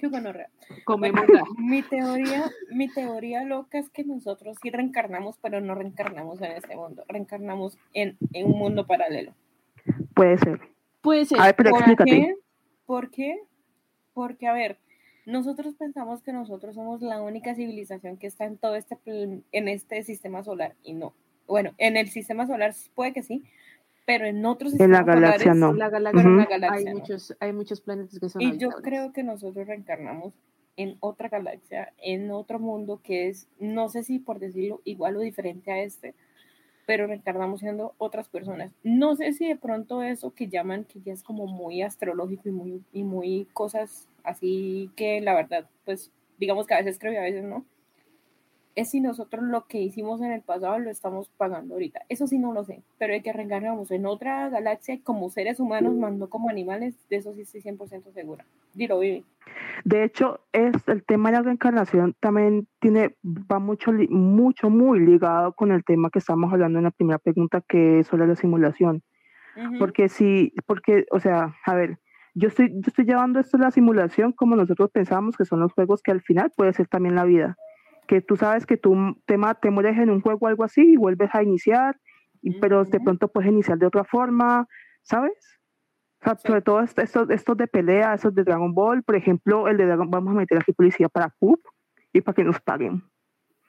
[0.00, 0.50] You, gonorrea.
[0.84, 6.40] Comemos Bueno, mi teoría, mi teoría loca es que nosotros sí reencarnamos, pero no reencarnamos
[6.42, 9.34] en este mundo, reencarnamos en, en un mundo paralelo.
[10.14, 10.60] Puede ser.
[11.00, 11.40] Puede ser.
[11.40, 12.10] A ver, pero ¿Por explícate.
[12.10, 12.34] qué?
[12.84, 13.40] ¿Por qué?
[14.12, 14.78] Porque, a ver,
[15.24, 20.02] nosotros pensamos que nosotros somos la única civilización que está en todo este, en este
[20.02, 21.14] sistema solar, y no.
[21.46, 23.44] Bueno, en el sistema solar sí puede que sí,
[24.06, 25.74] pero en otros En la sistemas galaxia no.
[25.74, 27.00] la galaxia, la galaxia hay, no.
[27.00, 30.32] muchos, hay muchos planetas que son Y yo creo que nosotros reencarnamos
[30.76, 35.20] en otra galaxia, en otro mundo que es, no sé si por decirlo igual o
[35.20, 36.14] diferente a este,
[36.86, 38.72] pero reencarnamos siendo otras personas.
[38.84, 42.52] No sé si de pronto eso que llaman, que ya es como muy astrológico y
[42.52, 47.16] muy, y muy cosas así que la verdad, pues digamos que a veces creo y
[47.16, 47.64] a veces no,
[48.76, 52.02] es si nosotros lo que hicimos en el pasado lo estamos pagando ahorita.
[52.10, 55.94] Eso sí no lo sé, pero de que reencarnamos en otra galaxia como seres humanos,
[55.94, 58.44] más no como animales, de eso sí estoy 100% segura.
[58.74, 59.24] Dilo, Vivi.
[59.84, 65.54] De hecho, es el tema de la reencarnación también tiene, va mucho, mucho, muy ligado
[65.54, 69.02] con el tema que estamos hablando en la primera pregunta, que es sobre la simulación.
[69.78, 71.98] Porque si, porque, o sea, a ver,
[72.34, 75.72] yo estoy, yo estoy llevando esto a la simulación como nosotros pensamos que son los
[75.72, 77.56] juegos que al final puede ser también la vida.
[78.06, 80.96] Que tú sabes que tú te, te mueres en un juego o algo así y
[80.96, 81.98] vuelves a iniciar,
[82.42, 84.66] y, pero de pronto puedes iniciar de otra forma,
[85.02, 85.32] ¿sabes?
[86.20, 86.46] O sea, Sí.
[86.48, 89.86] sobre todo est- estos, estos de pelea, esos de Dragon Ball, por ejemplo, el de
[89.86, 91.58] Dragon, vamos a meter aquí policía para PUB
[92.12, 93.02] y para que nos paguen.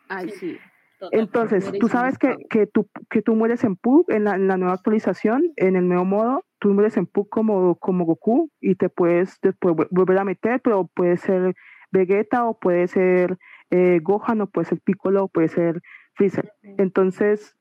[0.10, 0.58] Ay, sí.
[1.00, 1.20] Total.
[1.20, 4.58] Entonces, tú sabes que, que, tú, que tú mueres en PUG, en la, en la
[4.58, 8.90] nueva actualización, en el nuevo modo, tú mueres en PUG como, como Goku y te
[8.90, 11.54] puedes después volver a meter, pero puede ser
[11.92, 13.38] Vegeta o puede ser
[13.70, 15.82] eh, Gohan o puede ser Piccolo o puede ser
[16.14, 16.54] Freezer.
[16.64, 17.56] Entonces,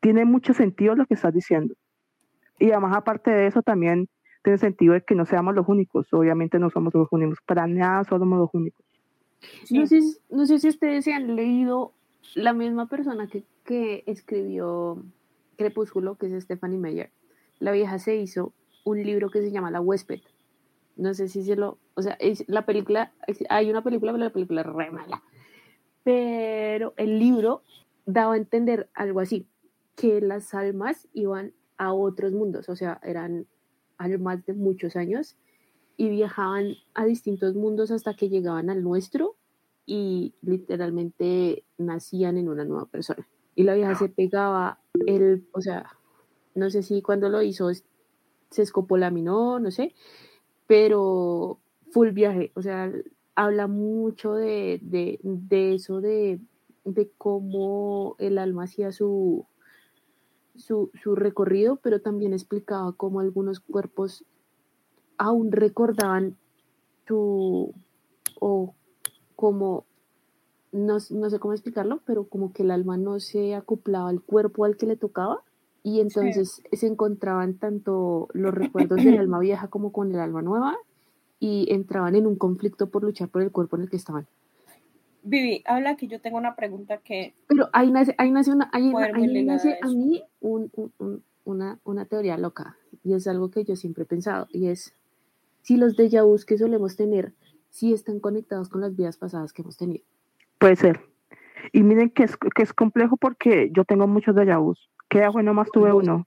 [0.00, 1.74] tiene mucho sentido lo que estás diciendo.
[2.58, 4.08] Y además, aparte de eso, también
[4.42, 6.12] tiene sentido de que no seamos los únicos.
[6.12, 8.84] Obviamente no somos los únicos, para nada somos los únicos.
[9.70, 11.94] No, sé, no sé si ustedes se han leído
[12.34, 15.02] la misma persona que, que escribió
[15.56, 17.10] Crepúsculo, que es Stephanie Meyer.
[17.58, 18.52] La vieja se hizo
[18.84, 20.20] un libro que se llama La huésped.
[20.96, 21.78] No sé si se lo...
[21.94, 23.12] O sea, es la película...
[23.48, 25.22] hay una película, pero la película es re mala.
[26.02, 27.62] pero el libro
[28.06, 29.46] daba a entender algo así,
[29.96, 33.46] que las almas iban a otros mundos, o sea, eran
[33.98, 35.36] almas de muchos años
[35.96, 39.36] y viajaban a distintos mundos hasta que llegaban al nuestro
[39.84, 43.28] y literalmente nacían en una nueva persona.
[43.54, 45.98] Y la vieja se pegaba, el, o sea,
[46.54, 49.94] no sé si cuando lo hizo se escopolaminó, no sé,
[50.70, 51.58] pero
[51.90, 52.92] full viaje, o sea,
[53.34, 56.38] habla mucho de, de, de eso, de,
[56.84, 59.46] de, cómo el alma hacía su,
[60.54, 64.24] su, su, recorrido, pero también explicaba cómo algunos cuerpos
[65.18, 66.36] aún recordaban
[67.04, 67.74] tu,
[68.38, 68.72] o
[69.34, 69.86] como,
[70.70, 74.64] no, no, sé cómo explicarlo, pero como que el alma no se acoplaba al cuerpo
[74.64, 75.42] al que le tocaba
[75.82, 80.76] y entonces se encontraban tanto los recuerdos del alma vieja como con el alma nueva
[81.38, 84.26] y entraban en un conflicto por luchar por el cuerpo en el que estaban.
[85.22, 87.34] Vivi, habla que yo tengo una pregunta que...
[87.46, 88.90] Pero ahí nace, ahí nace, una, ahí,
[89.44, 94.04] nace a, mí un, un, una, una teoría loca y es algo que yo siempre
[94.04, 94.94] he pensado y es
[95.62, 97.34] si los déjà vus que solemos tener
[97.70, 100.04] sí están conectados con las vidas pasadas que hemos tenido.
[100.58, 101.00] Puede ser.
[101.72, 104.89] Y miren que es, que es complejo porque yo tengo muchos déjà vus.
[105.10, 106.26] Que bueno, más tuve uno.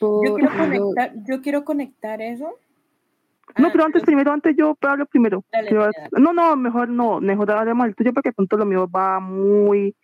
[0.00, 2.54] Yo quiero, conectar, yo quiero conectar eso.
[3.58, 5.44] No, ah, pero antes, primero, antes yo hablo primero.
[6.12, 9.96] No, no, mejor no, mejor hablar el tuyo porque punto lo mío va muy...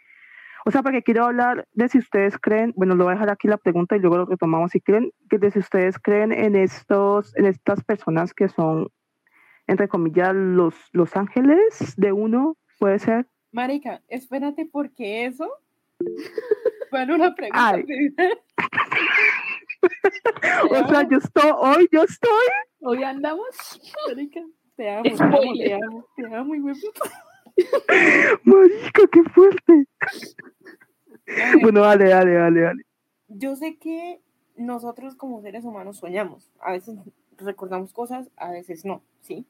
[0.64, 3.46] O sea, porque quiero hablar de si ustedes creen, bueno, lo voy a dejar aquí
[3.46, 7.37] la pregunta y luego lo retomamos si creen, que de si ustedes creen en estos,
[7.37, 8.88] en estas personas que son,
[9.68, 13.29] entre comillas, los, los ángeles de uno, puede ser.
[13.52, 15.48] Marica, espérate porque eso
[16.90, 17.83] fue una pregunta.
[20.70, 22.46] o sea, yo estoy, hoy yo estoy.
[22.81, 23.81] Hoy andamos.
[24.09, 24.40] Marica,
[24.77, 26.61] te amo, te amo, te amo, te amo, y
[28.44, 29.87] Marica, qué fuerte.
[31.62, 32.83] bueno, dale, dale, dale, dale.
[33.29, 34.20] Yo sé que
[34.57, 36.51] nosotros como seres humanos soñamos.
[36.61, 36.96] A veces
[37.38, 39.46] recordamos cosas, a veces no, ¿sí?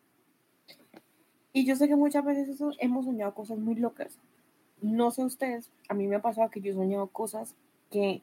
[1.53, 4.19] Y yo sé que muchas veces eso, hemos soñado cosas muy locas.
[4.81, 7.55] No sé ustedes, a mí me ha pasado que yo he soñado cosas
[7.91, 8.23] que,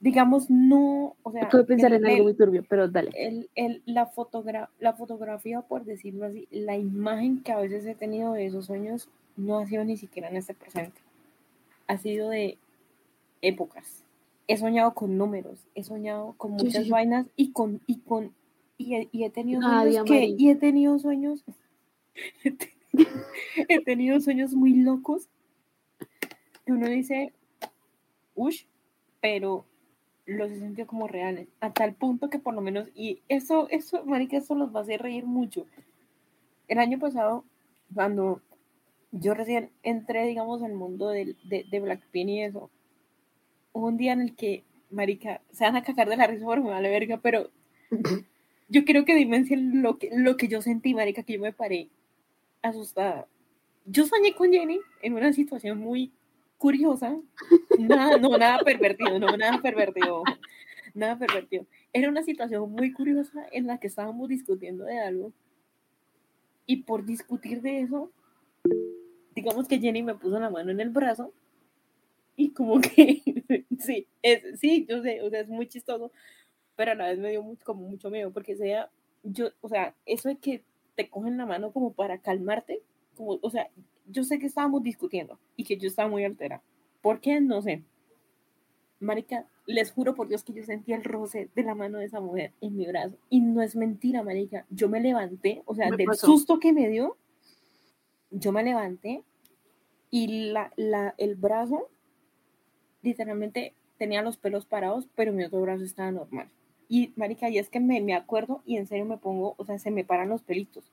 [0.00, 1.48] digamos, no, o sea...
[1.48, 3.10] Puedo pensar en algo muy turbio, pero dale.
[3.14, 7.94] El, el, la, fotogra la fotografía, por decirlo así, la imagen que a veces he
[7.94, 11.00] tenido de esos sueños no ha sido ni siquiera en este presente.
[11.86, 12.58] Ha sido de
[13.42, 14.04] épocas.
[14.48, 17.80] He soñado con números, he soñado con muchas vainas y con...
[17.86, 18.32] Y con
[18.82, 21.44] y he, tenido sueños que, y he tenido sueños
[23.68, 25.28] he tenido sueños muy locos.
[26.64, 27.32] Que uno dice,
[28.34, 28.64] ush,
[29.20, 29.66] pero
[30.26, 34.04] los he sentido como reales, a tal punto que por lo menos, y eso, eso,
[34.04, 35.66] marica, eso los va a hacer reír mucho.
[36.68, 37.44] El año pasado,
[37.92, 38.40] cuando
[39.10, 42.70] yo recién entré, digamos, al mundo de, de, Blackpink y eso,
[43.72, 46.62] hubo un día en el que, marica, se van a cagar de la risa por
[46.62, 47.50] vale verga, pero
[48.68, 51.88] yo quiero que dimensionen lo que, lo que yo sentí, marica, que yo me paré
[52.62, 53.26] asustada.
[53.86, 56.12] Yo soñé con Jenny en una situación muy
[56.58, 57.18] curiosa.
[57.78, 60.22] Nada, no, nada pervertido, no, nada pervertido.
[60.94, 61.66] Nada pervertido.
[61.92, 65.32] Era una situación muy curiosa en la que estábamos discutiendo de algo.
[66.66, 68.12] Y por discutir de eso,
[69.34, 71.32] digamos que Jenny me puso la mano en el brazo.
[72.36, 73.22] Y como que,
[73.78, 76.12] sí, es, sí, yo sé, o sea, es muy chistoso,
[76.76, 78.90] pero a la vez me dio como mucho miedo, porque sea,
[79.22, 80.64] yo, o sea, eso de que
[81.00, 82.82] te cogen la mano como para calmarte,
[83.16, 83.70] como, o sea,
[84.06, 86.62] yo sé que estábamos discutiendo y que yo estaba muy alterada.
[87.00, 87.40] ¿Por qué?
[87.40, 87.82] No sé.
[88.98, 92.20] Marica, les juro por Dios que yo sentí el roce de la mano de esa
[92.20, 93.16] mujer en mi brazo.
[93.30, 94.66] Y no es mentira, Marica.
[94.68, 97.16] Yo me levanté, o sea, del susto que me dio,
[98.30, 99.22] yo me levanté
[100.10, 101.88] y la, la, el brazo
[103.00, 106.50] literalmente tenía los pelos parados, pero mi otro brazo estaba normal.
[106.90, 109.78] Y, marica, y es que me, me acuerdo y en serio me pongo, o sea,
[109.78, 110.84] se me paran los pelitos.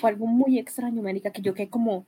[0.00, 2.06] Fue algo muy extraño, marica, que yo quedé como...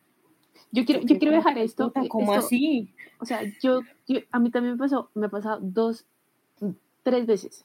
[0.71, 1.93] Yo quiero, yo quiero dejar esto.
[2.09, 2.95] como así?
[3.19, 3.81] O sea, yo,
[4.31, 6.07] a mí también me pasó, me ha pasado dos,
[7.03, 7.65] tres veces,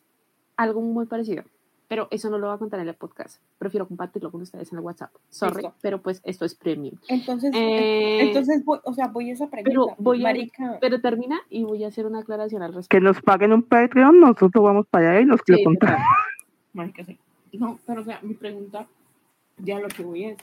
[0.56, 1.44] algo muy parecido
[1.90, 3.42] pero eso no lo voy a contar en el podcast.
[3.58, 5.12] Prefiero compartirlo con ustedes en el WhatsApp.
[5.30, 6.96] Sorry, pero pues esto es premium.
[7.08, 9.72] Entonces, eh, entonces o sea, voy a esa pregunta.
[9.72, 10.34] Pero, voy a,
[10.80, 12.96] pero termina y voy a hacer una aclaración al respecto.
[12.96, 16.00] Que nos paguen un Patreon, nosotros vamos para allá y nos lo contamos.
[16.74, 17.18] Marica, sí.
[17.54, 18.86] No, pero o sea, mi pregunta,
[19.58, 20.38] ya lo que voy es,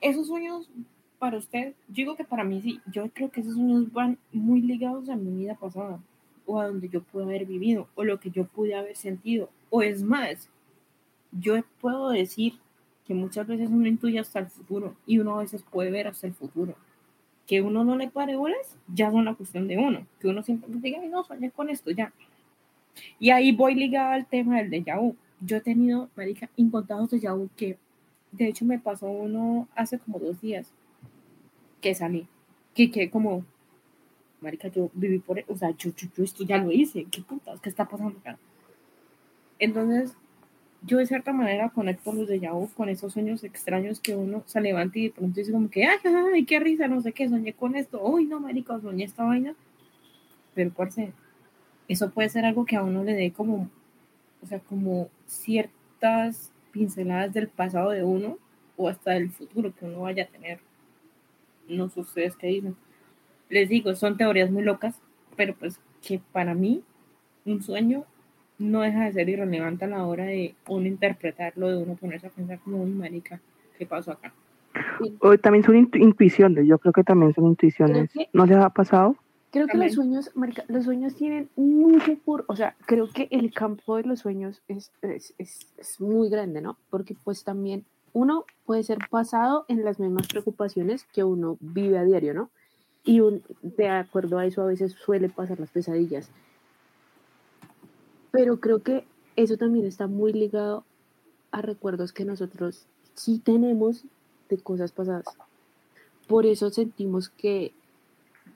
[0.00, 0.70] esos sueños
[1.18, 4.62] para usted, yo digo que para mí sí, yo creo que esos sueños van muy
[4.62, 6.00] ligados a mi vida pasada
[6.46, 9.82] o a donde yo pude haber vivido o lo que yo pude haber sentido o
[9.82, 10.48] es más,
[11.32, 12.54] yo puedo decir
[13.06, 16.26] que muchas veces uno intuye hasta el futuro y uno a veces puede ver hasta
[16.26, 16.74] el futuro.
[17.46, 20.06] Que uno no le pare bolas, ya es una cuestión de uno.
[20.20, 22.12] Que uno simplemente diga, "Ay, no, soñé con esto, ya.
[23.18, 25.16] Y ahí voy ligada al tema del déjà vu.
[25.40, 27.76] Yo he tenido, marica, incontados déjà vu que,
[28.30, 30.72] de hecho, me pasó uno hace como dos días
[31.80, 32.28] que salí.
[32.74, 33.44] Que quedé como,
[34.42, 37.06] marica, yo viví por, o sea, yo, yo, yo esto ya lo hice.
[37.10, 37.60] ¿Qué putas?
[37.60, 38.38] ¿Qué está pasando acá?
[39.58, 40.14] Entonces,
[40.84, 44.60] yo de cierta manera conecto los déjà vu con esos sueños extraños que uno se
[44.60, 45.98] levanta y de pronto dice como que, ay,
[46.34, 49.54] ay, qué risa, no sé qué, soñé con esto, uy, no, marica, soñé esta vaina.
[50.54, 51.12] Pero, parce,
[51.88, 53.70] eso puede ser algo que a uno le dé como,
[54.42, 58.38] o sea, como ciertas pinceladas del pasado de uno
[58.76, 60.58] o hasta del futuro que uno vaya a tener.
[61.68, 62.76] No sé ustedes qué dicen.
[63.52, 64.98] Les digo, son teorías muy locas,
[65.36, 66.82] pero pues que para mí
[67.44, 68.04] un sueño
[68.58, 72.30] no deja de ser irrelevante a la hora de uno interpretarlo, de uno ponerse a
[72.30, 73.40] pensar como un marica,
[73.78, 74.32] ¿qué pasó acá?
[75.20, 78.10] O también son intu- intuiciones, yo creo que también son intuiciones.
[78.12, 79.16] Que- ¿No les ha pasado?
[79.50, 79.88] Creo que También.
[79.88, 84.04] los sueños, marica, los sueños tienen mucho por, o sea, creo que el campo de
[84.04, 86.78] los sueños es, es, es, es muy grande, ¿no?
[86.88, 87.84] Porque pues también
[88.14, 92.48] uno puede ser basado en las mismas preocupaciones que uno vive a diario, ¿no?
[93.04, 96.30] Y un- de acuerdo a eso a veces suele pasar las pesadillas.
[98.30, 99.04] Pero creo que
[99.36, 100.84] eso también está muy ligado
[101.50, 104.04] a recuerdos que nosotros sí tenemos
[104.48, 105.24] de cosas pasadas.
[106.28, 107.72] Por eso sentimos que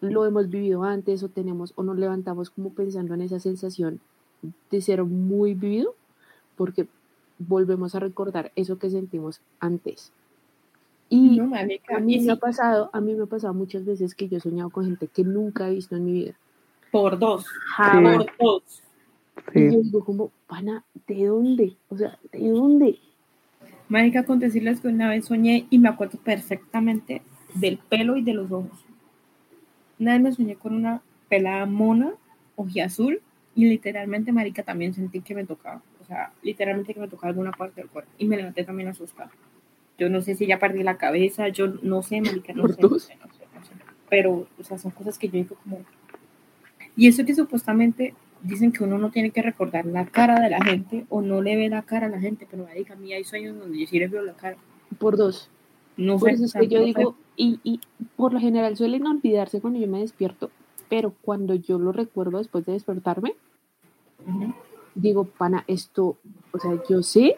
[0.00, 4.00] lo hemos vivido antes o tenemos o nos levantamos como pensando en esa sensación
[4.70, 5.94] de ser muy vivido
[6.56, 6.86] porque
[7.38, 10.12] volvemos a recordar eso que sentimos antes.
[11.08, 13.84] Y No, marica, a mí y me ha pasado, a mí me ha pasado muchas
[13.84, 16.34] veces que yo he soñado con gente que nunca he visto en mi vida.
[16.90, 17.46] por dos,
[17.76, 18.24] Jamás.
[18.24, 18.82] por dos.
[19.54, 21.76] Y yo digo como, pana, ¿de dónde?
[21.88, 22.98] O sea, ¿de dónde?
[23.88, 27.22] Marica, con decirles que una vez soñé y me acuerdo perfectamente
[27.54, 28.84] del pelo y de los ojos.
[29.98, 32.14] Una vez me soñé con una pelada mona,
[32.56, 33.20] ojiazul,
[33.54, 35.82] y literalmente, marica, también sentí que me tocaba.
[36.02, 38.10] O sea, literalmente que me tocaba alguna parte del cuerpo.
[38.18, 39.30] Y me levanté también asustada.
[39.98, 42.82] Yo no sé si ya perdí la cabeza, yo no sé, marica, no ¿Por sé,
[42.82, 43.02] no dos?
[43.04, 43.72] sé, no sé, no sé.
[44.10, 45.80] Pero, o sea, son cosas que yo digo como...
[46.96, 50.62] Y eso que supuestamente dicen que uno no tiene que recordar la cara de la
[50.64, 53.24] gente o no le ve la cara a la gente, pero marica, a mí hay
[53.24, 54.56] sueños donde yo sí le veo la cara.
[54.98, 55.50] Por dos.
[55.96, 57.80] No Por sé, eso es que yo digo, y, y
[58.16, 60.50] por lo general suelen olvidarse cuando yo me despierto,
[60.88, 63.34] pero cuando yo lo recuerdo después de despertarme,
[64.94, 66.16] digo, pana, esto,
[66.52, 67.36] o sea, yo sé,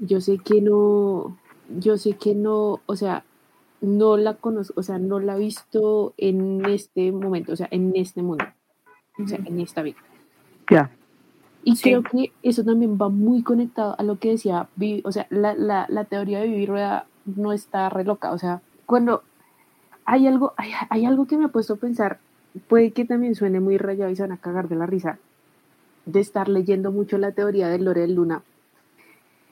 [0.00, 1.36] yo sé que no,
[1.78, 3.24] yo sé que no, o sea,
[3.80, 7.92] no la conozco, o sea, no la he visto en este momento, o sea, en
[7.94, 8.44] este mundo,
[9.22, 9.98] o sea, en esta vida.
[10.70, 10.90] Ya.
[11.64, 11.82] Y Sí.
[11.90, 15.54] creo que eso también va muy conectado a lo que decía, Vi- o sea, la,
[15.54, 19.22] la, la teoría de vivir rueda no está re loca, o sea, cuando
[20.04, 22.18] hay algo, hay, hay algo que me ha puesto a pensar,
[22.68, 25.18] puede que también suene muy rayado y se van a cagar de la risa,
[26.06, 28.42] de estar leyendo mucho la teoría del Lore de Luna.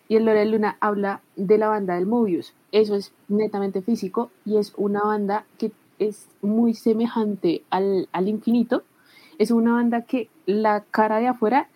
[0.09, 2.55] Y el Lore Luna habla de la banda del Mobius.
[2.73, 8.83] Eso es netamente físico y es una banda que es muy semejante al, al infinito.
[9.39, 11.69] Es una banda que la cara de afuera,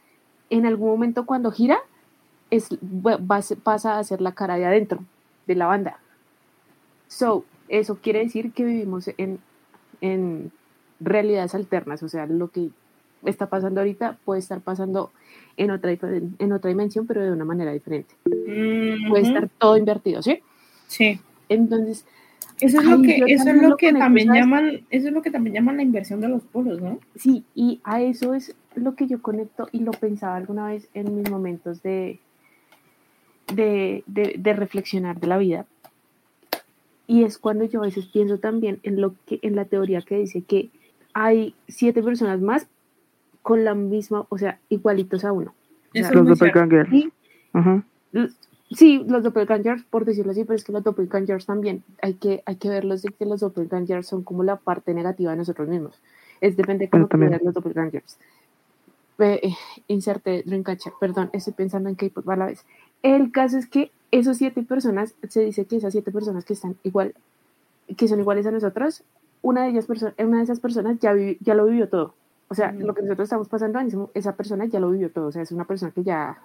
[0.48, 1.78] en algún momento cuando gira,
[2.50, 3.18] es, va-
[3.62, 5.00] pasa a ser la cara de adentro
[5.46, 5.98] de la banda.
[7.08, 9.40] So, eso quiere decir que vivimos en,
[10.00, 10.52] en
[11.00, 12.70] realidades alternas, o sea, lo que
[13.24, 15.10] está pasando ahorita puede estar pasando
[15.56, 18.14] en otra, en otra dimensión, pero de una manera diferente.
[18.24, 19.32] Puede Ujú.
[19.32, 20.40] estar todo invertido, ¿sí?
[20.86, 21.20] Sí.
[21.48, 22.06] Entonces,
[22.60, 25.14] Eso es Ay, lo que, eso es también lo lo que también llaman, eso es
[25.14, 26.98] lo que también llaman la inversión de los polos, ¿no?
[27.16, 31.16] sí, y a eso es lo que yo conecto y lo pensaba alguna vez en
[31.16, 32.20] mis momentos de,
[33.54, 35.66] de, de, de reflexionar de la vida.
[37.06, 40.18] Y es cuando yo a veces pienso también en, lo que, en la teoría que
[40.18, 40.70] dice que
[41.12, 42.68] hay siete personas más
[43.42, 45.54] con la misma, o sea, igualitos a uno.
[46.02, 46.90] O sea, Los doppelgangers.
[48.72, 52.54] Sí, los doppelgangers, por decirlo así, pero es que los doppelgangers también hay que, hay
[52.56, 55.98] que verlos de que los doppelgangers son como la parte negativa de nosotros mismos.
[56.40, 58.16] Es depende de cómo veas los doppelgangers.
[59.18, 59.54] Eh, eh,
[59.88, 62.64] inserte Dreamcatcher, perdón, estoy pensando en K-pop a la vez.
[63.02, 66.76] El caso es que esos siete personas, se dice que esas siete personas que están
[66.84, 67.14] igual,
[67.96, 69.02] que son iguales a nosotros,
[69.42, 69.86] una de ellas,
[70.18, 72.14] una de esas personas ya, vivi- ya lo vivió todo.
[72.52, 75.28] O sea, lo que nosotros estamos pasando, esa persona ya lo vivió todo.
[75.28, 76.38] O sea, es una persona que ya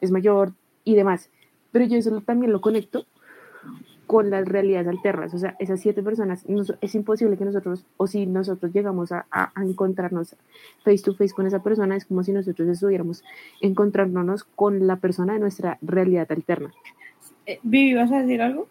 [0.00, 0.52] es mayor
[0.82, 1.30] y demás.
[1.70, 3.06] Pero yo eso también lo conecto
[4.08, 5.32] con las realidades alternas.
[5.32, 6.44] O sea, esas siete personas,
[6.80, 10.36] es imposible que nosotros, o si nosotros llegamos a, a- a encontrarnos
[10.84, 13.22] face to face con esa persona, es como si nosotros estuviéramos
[13.60, 16.72] encontrándonos con la persona de nuestra realidad alterna.
[17.46, 18.68] Eh, Vivi, ¿vas a decir algo?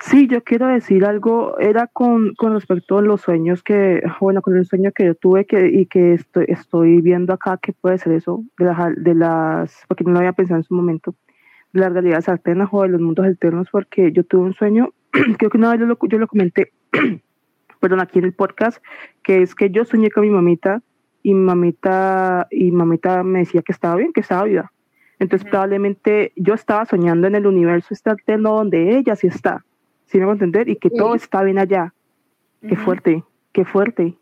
[0.00, 4.56] Sí, yo quiero decir algo, era con, con respecto a los sueños que, bueno, con
[4.56, 8.12] el sueño que yo tuve que, y que estoy, estoy viendo acá, que puede ser
[8.12, 11.14] eso, de, las, de las, porque no lo había pensado en su momento,
[11.72, 14.92] de las realidades alternas o de los mundos alternos, porque yo tuve un sueño,
[15.38, 16.72] creo que una vez yo lo, yo lo comenté,
[17.80, 18.82] perdón, aquí en el podcast,
[19.22, 20.82] que es que yo soñé con mi mamita
[21.22, 24.72] y mamita, y mamita me decía que estaba bien, que estaba viva.
[25.18, 29.64] Entonces probablemente yo estaba soñando en el universo alterno donde ella sí está,
[30.06, 30.68] ¿sí me voy a entender?
[30.68, 31.92] Y que todo está bien allá.
[32.60, 34.14] Qué fuerte, qué fuerte.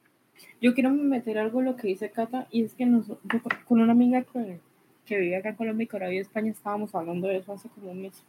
[0.60, 3.20] Yo quiero meter algo en lo que dice Cata, y es que nosotros,
[3.66, 4.58] con una amiga que,
[5.04, 7.52] que vive acá en Colombia y que ahora vive en España, estábamos hablando de eso
[7.52, 8.22] hace como un mes.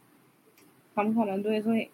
[0.90, 1.90] Estábamos hablando de eso de,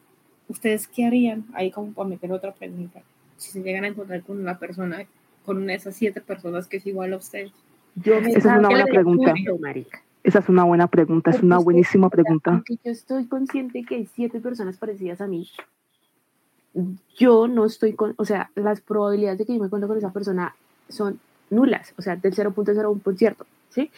[0.49, 1.45] ¿ustedes qué harían?
[1.55, 3.03] Ahí como para meter otra pregunta.
[3.37, 5.05] Si se llegan a encontrar con una persona,
[5.45, 7.53] con una de esas siete personas que es igual a ustedes.
[7.97, 9.35] Yo me Esa es una buena pregunta.
[9.61, 10.03] marica.
[10.25, 12.63] Esa es una buena pregunta, es una buenísima pregunta.
[12.69, 15.49] Yo estoy consciente que hay siete personas parecidas a mí,
[17.17, 20.13] yo no estoy con, o sea, las probabilidades de que yo me encuentre con esa
[20.13, 20.57] persona
[20.89, 21.21] son
[21.51, 23.37] nulas, o sea, del 0.01%,
[23.71, 23.91] ¿sí?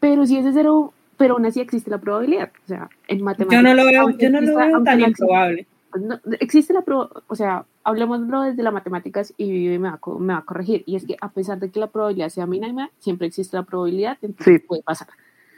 [0.00, 3.62] Pero si es de cero, pero aún así existe la probabilidad, o sea, en matemáticas.
[3.62, 5.66] Yo no lo veo, yo no lo exista- veo aunque tan improbable.
[6.00, 10.32] no, existe la pro, o sea, hablemoslo desde las matemáticas y Vivi me va, me
[10.32, 10.84] va a corregir.
[10.86, 14.16] Y es que a pesar de que la probabilidad sea mínima, siempre existe la probabilidad,
[14.22, 14.66] entonces Sí.
[14.66, 15.08] puede pasar.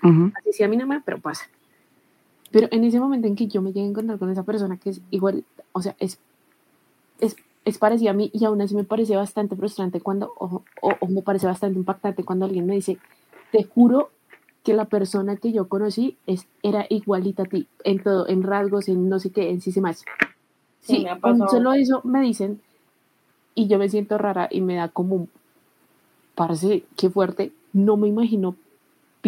[0.03, 0.33] Ujú.
[0.39, 1.45] Así sea mínima, pero pasa.
[2.51, 4.91] Pero en ese momento en que yo me llegue a encontrar con esa persona que
[4.91, 6.19] es igual, o sea, es,
[7.21, 10.93] es, es parecida a mí y aún así me parece bastante frustrante cuando, o, o,
[11.01, 12.99] o me parece bastante impactante cuando alguien me dice,
[13.51, 14.11] te juro
[14.63, 18.89] que la persona que yo conocí es, era igualita a ti, en todo, en rasgos,
[18.89, 20.05] en no sé qué, en sí se más.
[20.81, 22.61] Sí, Sí, con solo eso me dicen
[23.55, 25.31] y yo me siento rara y me da como un
[26.35, 27.53] parece qué fuerte.
[27.73, 28.55] No me imagino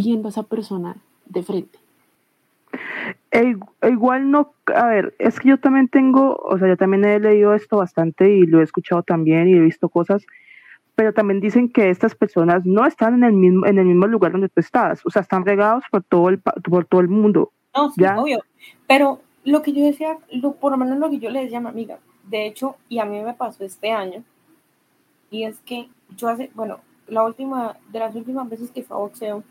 [0.03, 0.97] viendo a esa persona
[1.27, 1.79] de frente.
[3.31, 7.05] E e igual no, a ver, es que yo también tengo, o sea, yo también
[7.05, 10.25] he leído esto bastante y lo he escuchado también y he visto cosas,
[10.95, 14.33] pero también dicen que estas personas no están en el mismo, en el mismo lugar
[14.33, 17.53] donde tú estás, o sea, están regados por todo el, por todo el mundo.
[17.75, 18.19] No, sí, Ya.
[18.19, 18.41] obvio.
[18.87, 21.63] Pero lo que yo decía, lo, por lo menos lo que yo le decía a
[21.63, 24.23] mi amiga, de hecho, y a mí me pasó este año,
[25.31, 29.01] y es que yo hace, bueno, la última, de las últimas veces que fue a
[29.01, 29.43] boxeo,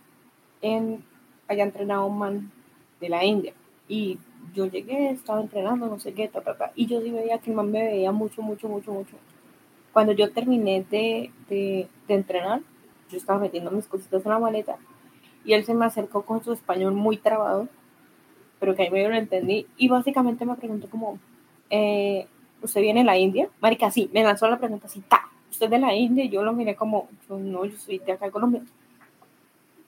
[0.61, 1.03] en,
[1.47, 2.51] allá entrenaba un man
[2.99, 3.53] de la India,
[3.87, 4.19] y
[4.53, 6.29] yo llegué, estaba entrenando, no sé qué,
[6.75, 9.15] y yo sí veía que el man me veía mucho, mucho, mucho, mucho.
[9.93, 12.61] Cuando yo terminé de, de, de entrenar,
[13.09, 14.77] yo estaba metiendo mis cositas en la maleta,
[15.45, 17.69] y él se me acercó con su español muy trabado,
[18.59, 19.65] pero que ahí medio lo entendí.
[19.77, 21.19] Y básicamente me preguntó como,
[21.69, 22.27] eh,
[22.61, 23.49] ¿usted viene de la India?
[23.61, 26.25] Marica, sí, me lanzó la pregunta así, ta, ¿usted de la India?
[26.25, 28.61] Y yo lo miré como, yo no, yo soy de acá de Colombia.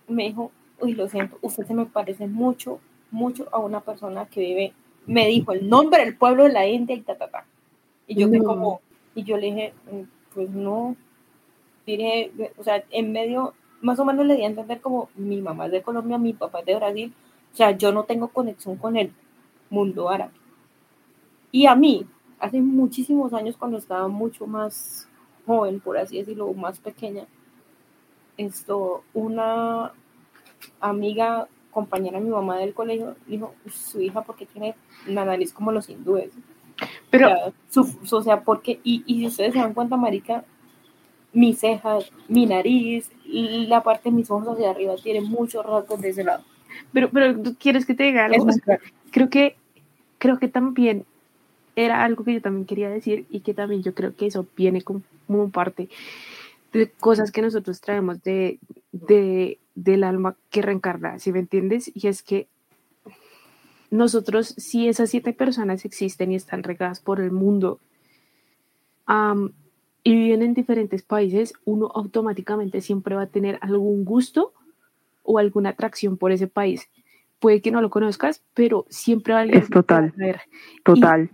[0.08, 0.52] Me dijo,
[0.82, 2.80] uy, lo siento, usted se me parece mucho,
[3.12, 4.74] mucho a una persona que vive,
[5.06, 7.46] me dijo el nombre del pueblo de la India y ta, ta, ta.
[8.08, 8.46] Y yo que No.
[8.46, 8.82] como,
[9.16, 10.02] y yo le dije, "Mm,
[10.34, 10.96] pues no,
[11.86, 15.66] dije, o sea, en medio, más o menos le di a entender como mi mamá
[15.68, 17.14] es de Colombia, mi papá es de Brasil,
[17.54, 19.12] o sea, yo no tengo conexión con el
[19.70, 20.34] mundo árabe.
[21.52, 22.06] Y a mí,
[22.40, 25.08] hace muchísimos años, cuando estaba mucho más
[25.48, 27.26] joven, por así decirlo, más pequeña,
[28.38, 29.92] esto, una
[30.80, 34.76] amiga, compañera de mi mamá del colegio, dijo, su hija, porque tiene
[35.08, 36.32] la nariz como los hindúes?
[37.10, 40.46] Pero O sea, su- o sea, porque, y, y si ustedes se dan cuenta, marica,
[41.34, 46.02] mis cejas, mi nariz, y la parte de mis ojos hacia arriba tiene muchos rasgos
[46.02, 46.44] de ese lado.
[46.94, 48.36] Pero, pero ¿tú quieres que te diga algo?
[48.38, 48.82] Es O sea, muy claro.
[49.12, 49.56] creo que,
[50.18, 51.06] creo que también
[51.76, 54.82] era algo que yo también quería decir y que también yo creo que eso viene
[54.82, 55.90] como, como parte
[56.74, 58.60] de cosas que nosotros traemos de,
[58.92, 61.92] de, del alma que reencarna, ¿sí me entiendes?
[61.94, 62.48] Y es que
[63.92, 67.80] nosotros, si esas siete personas existen y están regadas por el mundo
[70.04, 74.54] y viven en diferentes países, uno automáticamente siempre va a tener algún gusto
[75.24, 76.88] o alguna atracción por ese país.
[77.40, 80.04] Puede que no lo conozcas, pero siempre alguien Es total.
[80.04, 80.42] va a atraer.
[80.84, 81.30] Total.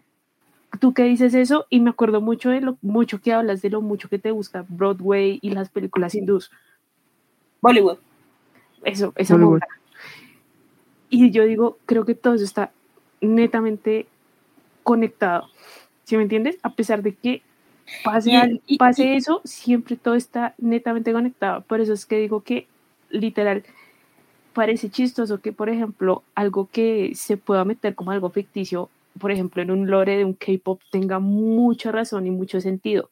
[0.80, 3.82] Tú que dices eso y me acuerdo mucho de lo mucho que hablas de lo
[3.82, 6.52] mucho que te gusta Broadway y las películas hindús.
[7.62, 7.98] Bollywood.
[8.86, 9.52] Eso, esa Bollywood.
[9.60, 9.68] monda.
[11.10, 12.72] Y yo digo, creo que todo eso está
[13.22, 14.08] netamente
[14.84, 15.48] conectado.
[16.04, 16.58] ¿Sí me entiendes?
[16.64, 17.42] A pesar de que
[18.04, 21.62] pase, Y- al- pase y- eso, siempre todo está netamente conectado.
[21.62, 22.68] Por eso es que digo que
[23.10, 23.64] literal
[24.54, 29.62] parece chistoso que, por ejemplo, algo que se pueda meter como algo ficticio, por ejemplo,
[29.62, 33.10] en un lore de un K-pop tenga mucha razón y mucho sentido.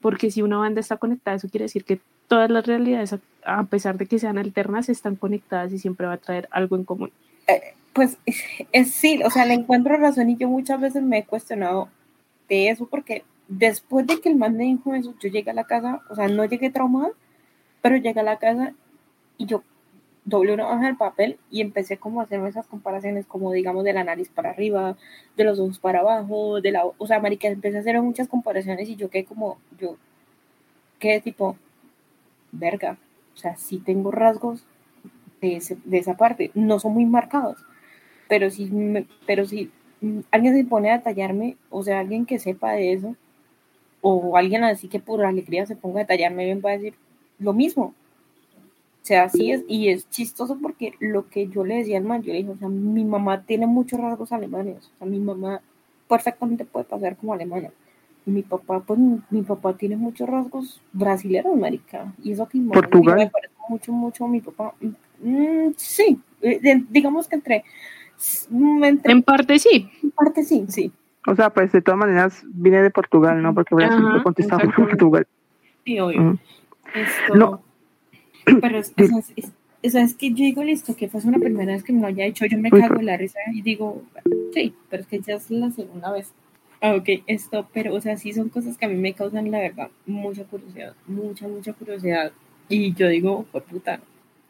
[0.00, 3.14] Porque si una banda está conectada, eso quiere decir que todas las realidades,
[3.44, 6.84] a- pesar de que sean alternas, están conectadas y siempre va a traer algo en
[6.84, 7.12] común.
[7.92, 8.18] pues
[8.72, 11.88] es, sí, o sea, le encuentro razón y yo muchas veces me he cuestionado
[12.48, 15.64] de eso porque después de que el man me dijo eso, yo llegué a la
[15.64, 17.10] casa, o sea, no llegué traumada,
[17.82, 18.72] pero llegué a la casa
[19.38, 19.62] y yo
[20.24, 23.92] doblé una hoja del papel y empecé como a hacerme esas comparaciones, como digamos de
[23.92, 24.96] la nariz para arriba,
[25.36, 28.88] de los ojos para abajo, de la, o sea, marica, empecé a hacer muchas comparaciones
[28.88, 29.96] y yo quedé como, yo,
[30.98, 31.56] quedé tipo,
[32.58, 32.98] verga,
[33.34, 34.64] o sea, sí tengo rasgos
[35.40, 37.58] de, ese- de esa parte, no son muy marcados,
[38.28, 39.70] pero si, me- pero si
[40.02, 43.16] mm, alguien se pone a tallarme, o sea, alguien que sepa de eso,
[44.02, 46.94] o alguien así que por alegría se ponga a tallarme bien va a decir
[47.38, 47.94] lo mismo.
[49.02, 52.22] O sea, así es, y es chistoso porque lo que yo le decía al man,
[52.22, 55.60] yo le dije, o sea, mi mamá tiene muchos rasgos alemanes, o sea, mi mamá
[56.08, 57.70] perfectamente puede pasar como alemana.
[58.26, 58.98] Y mi papá, pues
[59.30, 62.12] mi, papá tiene muchos rasgos brasileños, marica.
[62.22, 63.16] Y eso que Portugal.
[63.18, 64.74] me parece mucho, mucho a mi papá.
[65.20, 67.64] Mm, sí, eh, digamos que entre,
[68.48, 69.90] mm, entre En parte sí.
[70.14, 70.92] parte sí, sí.
[71.26, 73.54] O sea, pues de todas maneras viene de Portugal, ¿no?
[73.54, 74.88] Porque Brasil Ajá, fue contestado por.
[74.88, 75.26] Portugal.
[75.84, 76.20] Sí, obvio.
[76.22, 76.38] Mm.
[76.94, 77.62] Esto, No.
[78.60, 79.52] Pero es, es, es-
[79.86, 82.06] o sea, es que yo digo, listo, que fue una primera vez que me lo
[82.06, 84.02] haya hecho, yo me Uy, cago en la risa y digo,
[84.54, 86.32] sí, pero es que ya es la segunda vez.
[86.86, 89.58] Ah, ok, esto, pero, o sea, sí son cosas que a mí me causan, la
[89.58, 92.30] verdad, mucha curiosidad, mucha, mucha curiosidad.
[92.68, 94.00] Y yo digo, por puta.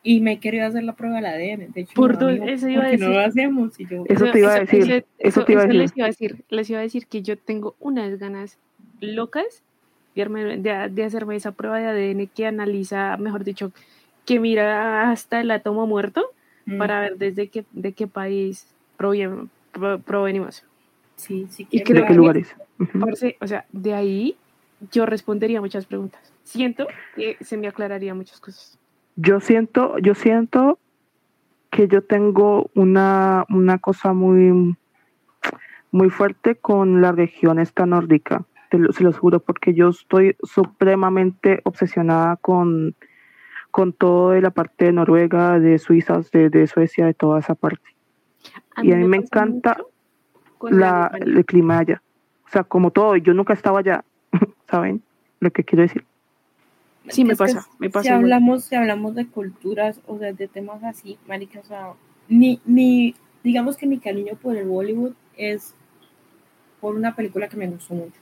[0.03, 1.69] Y me he querido hacer la prueba de la ADN.
[1.69, 3.29] De hecho, Por amigo, eso iba a ¿por qué no lo decir.
[3.29, 3.79] hacemos?
[3.79, 5.79] Y yo, Eso te iba a decir, eso te iba a decir.
[5.79, 8.59] Les iba a decir, les iba a decir que yo tengo unas ganas
[9.01, 9.63] locas
[10.17, 13.71] de, arme- de- de hacerme esa prueba de ADN que analiza, mejor dicho,
[14.27, 16.27] que mira hasta el átomo muerto
[16.67, 18.67] mm, para ver desde qué, de qué país
[18.99, 20.65] provien- pro- provenimos.
[21.17, 22.55] Sí, sí ¿Y creo ¿De qué lugares?
[23.01, 24.37] Parce, o sea, de ahí
[24.91, 26.33] yo respondería muchas preguntas.
[26.43, 26.87] Siento
[27.17, 28.79] que se me aclararía muchas cosas.
[29.17, 30.79] Yo siento, yo siento
[31.71, 34.77] que yo tengo una, una cosa muy,
[35.91, 40.37] muy fuerte con la región esta nórdica, te lo- se los juro, porque yo estoy
[40.43, 42.95] supremamente obsesionada con,
[43.71, 47.55] con todo de la parte de Noruega, de Suiza, de, de Suecia, de toda esa
[47.55, 47.83] parte.
[48.83, 49.91] Y a mí me pasa encanta mucho
[50.71, 52.03] La, el clima allá.
[52.47, 54.05] O sea, como todo, yo nunca estaba allá,
[54.71, 55.03] ¿saben?
[55.41, 56.05] Lo que quiero decir.
[57.09, 58.23] Sí, me Es pasa, me pasa Si igual.
[58.25, 61.93] hablamos, si hablamos de culturas, o sea, de temas así, marica, o sea,
[62.29, 65.75] mi, mi, digamos que mi cariño por el Bollywood es
[66.81, 68.21] por una película que me gustó mucho.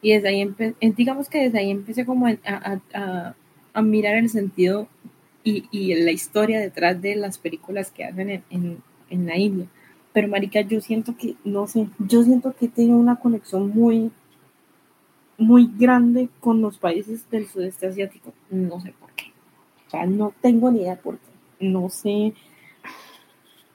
[0.00, 3.34] Y desde ahí, empe- eh, digamos que desde ahí empecé como a, a- a-
[3.74, 4.88] a mirar el sentido
[5.44, 8.78] y, y la historia detrás de las películas que hacen en, en,
[9.10, 9.66] en la India.
[10.18, 14.10] Pero, marica, yo siento que, no sé, yo siento que tengo una conexión muy,
[15.36, 18.34] muy grande con los países del sudeste asiático.
[18.50, 19.26] No sé por qué.
[19.86, 21.28] O sea, no tengo ni idea por qué.
[21.68, 22.34] No sé.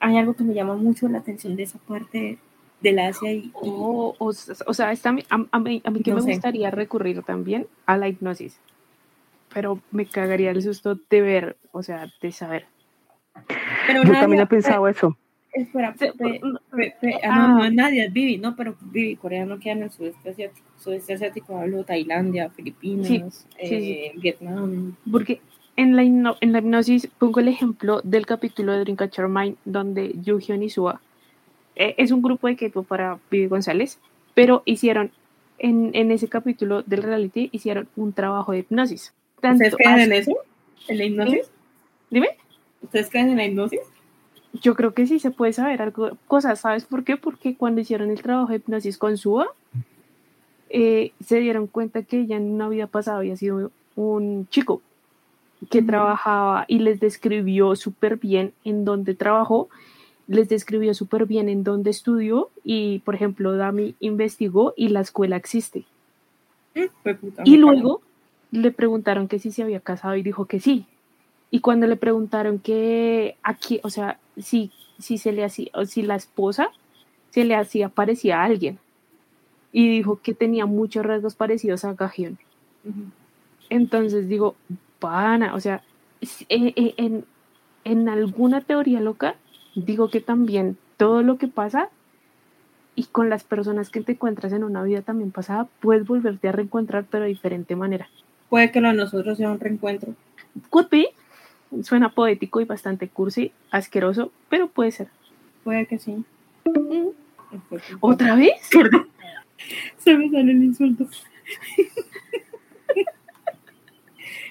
[0.02, 2.38] Hay algo que me llama mucho la atención de esa parte
[2.82, 4.34] del Asia y, y- O, o, o
[4.74, 6.32] sea, está, a, a mí, a mí que No me sé.
[6.32, 8.60] gustaría recurrir también a la hipnosis.
[9.54, 12.66] Pero me cagaría el susto de ver, o sea, de saber.
[13.88, 15.18] pero Yo también he pe- pensado eso.
[15.54, 17.48] Espera, pe- no, pe- pe- ah, ah.
[17.48, 20.68] no, no, Nadia, es Vivi, no, pero Vivi, Corea no queda en el sudeste asiático.
[20.80, 24.96] Sudeste asiático hablo Tailandia, Filipinas, Sí, eh, sí, Vietnam.
[25.12, 25.42] Porque
[25.76, 26.04] en la,
[26.42, 31.02] en la hipnosis pongo el ejemplo del capítulo de Dreamcatcher Mind donde Yuji Onizuwa
[31.76, 34.00] eh, es un grupo de K-pop para Vivi González,
[34.34, 35.12] pero hicieron
[35.60, 39.14] en, en ese capítulo del reality hicieron un trabajo de hipnosis.
[39.40, 40.32] Tanto ¿Ustedes creen en eso?
[40.88, 41.52] ¿En la hipnosis?
[42.10, 42.30] Dime.
[42.82, 43.80] ¿Ustedes creen en la hipnosis?
[44.62, 47.18] Yo creo que sí se puede saber algo, cosas, ¿sabes por qué?
[47.18, 49.48] Porque cuando hicieron el trabajo de hipnosis con Suba,
[50.70, 54.82] eh, se dieron cuenta que ella en una vida pasada había sido un chico
[55.70, 59.70] que trabajaba y les describió súper bien en dónde trabajó,
[60.28, 65.36] les describió súper bien en dónde estudió y, por ejemplo, Dami investigó y la escuela
[65.36, 65.86] existe.
[66.74, 68.02] Puta, Y luego
[68.52, 70.86] le preguntaron que si se había casado y dijo que sí.
[71.52, 76.02] Y cuando le preguntaron que aquí, o sea, si, si se le hacía, o si
[76.02, 76.70] la esposa
[77.32, 78.80] se le hacía parecía a alguien.
[79.72, 82.38] Y dijo que tenía muchos rasgos parecidos a Gajion.
[82.86, 83.06] Ujú.
[83.70, 84.56] Entonces digo,
[85.00, 85.82] pana, o sea,
[86.22, 87.26] s- eh, eh, en,
[87.84, 89.36] en alguna teoría loca,
[89.76, 91.90] digo que también todo lo que pasa
[92.96, 96.52] y con las personas que te encuentras en una vida también pasada, puedes volverte a
[96.52, 98.08] reencontrar, pero de diferente manera.
[98.50, 100.14] Puede que lo de nosotros sea un reencuentro.
[100.70, 101.08] Could be,
[101.84, 105.08] suena poético y bastante cursi, asqueroso, pero puede ser.
[105.64, 106.24] Puede que sí.
[106.66, 107.08] Mm.
[108.00, 108.54] ¿Otra vez?
[109.98, 111.08] Se me sale el insulto.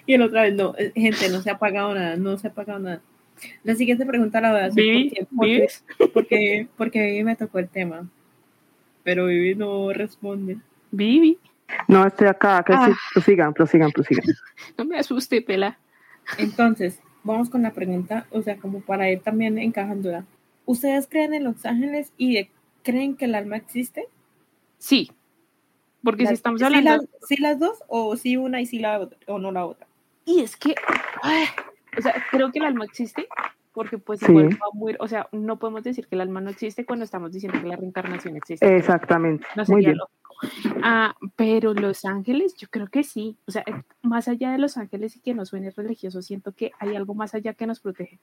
[0.06, 2.52] y el otra vez, no, eh, gente, no se ha pagado nada, no se ha
[2.52, 3.00] pagado nada.
[3.64, 5.68] La siguiente pregunta la voy a hacer Vivi, porque,
[5.98, 8.08] porque, porque, porque Vivi me tocó el tema.
[9.02, 10.58] Pero Vivi no responde.
[10.90, 11.38] Vivi,
[11.88, 12.86] No, estoy acá, Ah.
[12.86, 14.24] sí, prosigan, prosigan, prosigan.
[14.78, 15.78] no me asuste, pela.
[16.38, 20.24] Entonces, vamos con la pregunta, o sea, como para ir también encajándola.
[20.66, 22.50] ¿Ustedes creen en los ángeles y de-
[22.82, 24.06] creen que el alma existe?
[24.78, 25.10] Sí,
[26.02, 26.90] porque si estamos ¿sí hablando...
[26.96, 29.86] las, sí las dos o sí una y sí la otra o no la otra?
[30.24, 30.74] Y es que,
[31.22, 31.44] ay,
[31.98, 33.26] o sea, creo que el alma existe
[33.72, 34.26] porque pues Sí.
[34.28, 37.32] igual va muy, o sea, no podemos decir que el alma no existe cuando estamos
[37.32, 38.76] diciendo que la reencarnación existe.
[38.76, 39.46] Exactamente.
[39.56, 39.98] no Muy sería bien.
[39.98, 40.21] lógico.
[40.82, 43.36] Ah, pero los ángeles, yo creo que sí.
[43.46, 43.64] O sea,
[44.02, 47.34] más allá de los ángeles y que no suene religioso, siento que hay algo más
[47.34, 48.18] allá que nos protege.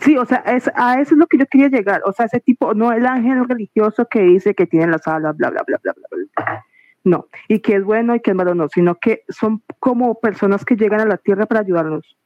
[0.00, 2.02] Sí, o sea, es, a eso es lo que yo quería llegar.
[2.06, 5.50] O sea, ese tipo, no el ángel religioso que dice que tiene las alas, bla,
[5.50, 6.64] bla, bla, bla, bla, bla.
[7.04, 10.64] No, y que es bueno y que es malo, no, sino que son como personas
[10.64, 12.16] que llegan a la tierra para ayudarnos.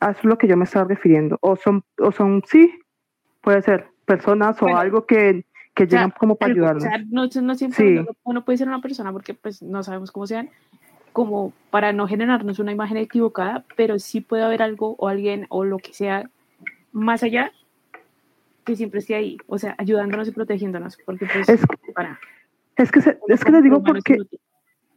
[0.00, 1.38] A eso es lo que yo me estaba refiriendo.
[1.42, 2.72] O son, o son, sí,
[3.42, 4.76] puede ser, personas Bueno.
[4.76, 5.44] o algo que,
[5.76, 6.82] que O sea, llegan como para Algo, o ayudarnos.
[6.82, 8.06] sea, no, no siempre Sí.
[8.24, 10.48] uno, puede ser una persona porque pues no sabemos cómo sean,
[11.12, 15.64] como para no generarnos una imagen equivocada, pero sí puede haber algo o alguien o
[15.64, 16.28] lo que sea
[16.92, 17.52] más allá
[18.64, 21.60] que siempre esté ahí, o sea, ayudándonos y protegiéndonos, porque pues Es,
[21.94, 22.18] para
[22.76, 24.18] es que, se- es que les digo porque,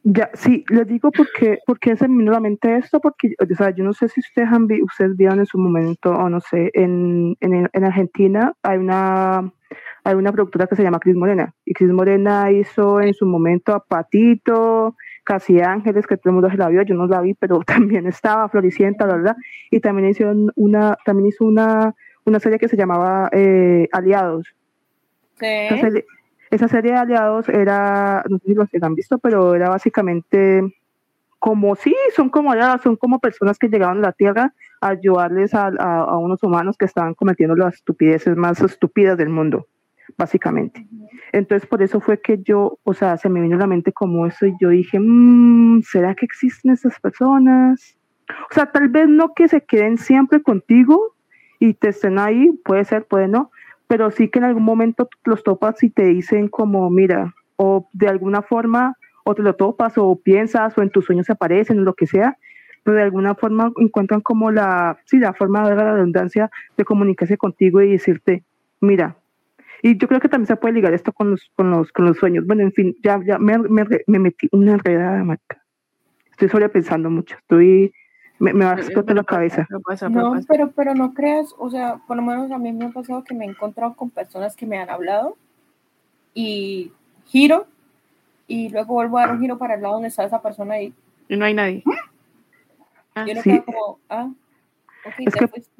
[0.03, 3.55] Ya, sí, les digo porque, porque se me vino a la mente esto, porque, o
[3.55, 6.39] sea, yo no sé si ustedes han vi, ustedes vieron en su momento, o no
[6.39, 9.51] sé, en, en, en Argentina hay una,
[10.05, 13.73] hay una productora que se llama Cris Morena, y Cris Morena hizo en su momento
[13.73, 14.95] a Patito,
[15.25, 18.07] Casi Ángeles, que todo el mundo se la vio, yo no la vi, pero también
[18.07, 19.35] estaba Floricienta, la verdad,
[19.69, 21.93] y también hicieron una, también hizo una,
[22.23, 24.47] una serie que se llamaba eh, Aliados,
[25.39, 25.45] Sí.
[26.51, 30.61] Esa serie de aliados era, no sé si lo han visto, pero era básicamente
[31.39, 35.53] como, sí, son como aliados, son como personas que llegaron a la Tierra a ayudarles
[35.53, 39.67] a, a- unos humanos que estaban cometiendo las estupideces más estúpidas del mundo,
[40.17, 40.85] básicamente.
[41.31, 44.25] Entonces, por eso fue que yo, o sea, se me vino a la mente como
[44.25, 47.95] eso y yo dije, "Mm, ¿será que existen estas personas?
[48.51, 51.15] O sea, tal vez no que se queden siempre contigo
[51.59, 53.51] y te estén ahí, puede ser, puede no,
[53.89, 58.07] pero sí que en algún momento los topas y te dicen como, mira, o de
[58.07, 61.81] alguna forma, o te lo topas, o piensas, o en tus sueños se aparecen, o
[61.81, 62.37] lo que sea,
[62.83, 67.35] pero de alguna forma encuentran como la, sí, la forma de la redundancia de comunicarse
[67.35, 68.43] contigo y decirte,
[68.79, 69.17] mira,
[69.81, 72.17] y yo creo que también se puede ligar esto con los, con los, con los
[72.17, 72.45] sueños.
[72.45, 75.63] Bueno, en fin, ya, ya me, me, me metí una enredada, marca.
[76.29, 77.91] Estoy sobrepensando mucho, estoy,
[78.39, 79.67] me, me va a explotar la cabeza.
[79.69, 82.85] No pasa, pero pero, pero no creas, o sea, por lo menos a mí me
[82.85, 85.35] ha pasado que me he encontrado con personas que me han hablado
[86.33, 86.91] y
[87.25, 87.67] giro
[88.47, 90.93] y luego vuelvo a dar un giro para el lado donde está esa persona y
[91.27, 91.83] Y no hay nadie.
[93.15, 93.49] Ah, yo no Sí.
[93.51, 94.29] quedo como, ah,
[95.05, 95.71] ok, Es ya que- fuiste.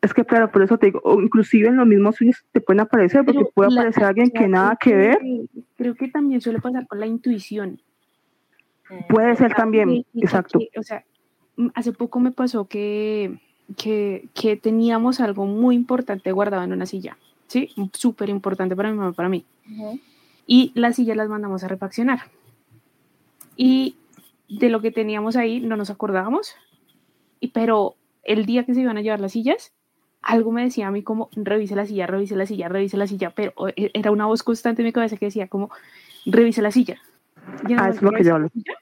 [0.00, 2.80] Es que claro, por eso te digo, o inclusive en los mismos sueños te pueden
[2.80, 5.18] aparecer, porque Pero puede la- aparecer alguien que nada que ver,
[5.76, 7.80] Creo que también suele pasar con la intuición.
[9.08, 10.58] puede ser también, exacto.
[10.58, 11.11] que, o sea, mm,
[11.74, 13.38] hace poco me pasó que,
[13.76, 17.70] que, que teníamos algo muy importante guardado en una silla, ¿sí?
[17.92, 19.44] Súper importante para mi mamá, para mí.
[19.70, 19.98] Ujú.
[20.46, 22.20] Y las sillas las mandamos a refaccionar.
[23.56, 23.96] Y
[24.48, 26.54] de lo que teníamos ahí no nos acordábamos,
[27.40, 27.94] y, pero
[28.24, 29.72] el día que se iban a llevar las sillas,
[30.20, 33.30] algo me decía a mí como, revise la silla, revise la silla, revise la silla,
[33.30, 35.70] pero eh, era una voz constante en mi cabeza que decía como,
[36.26, 36.98] revise la silla.
[37.68, 38.48] Y Ah, es lo que yo hablo.
[38.50, 38.74] silla,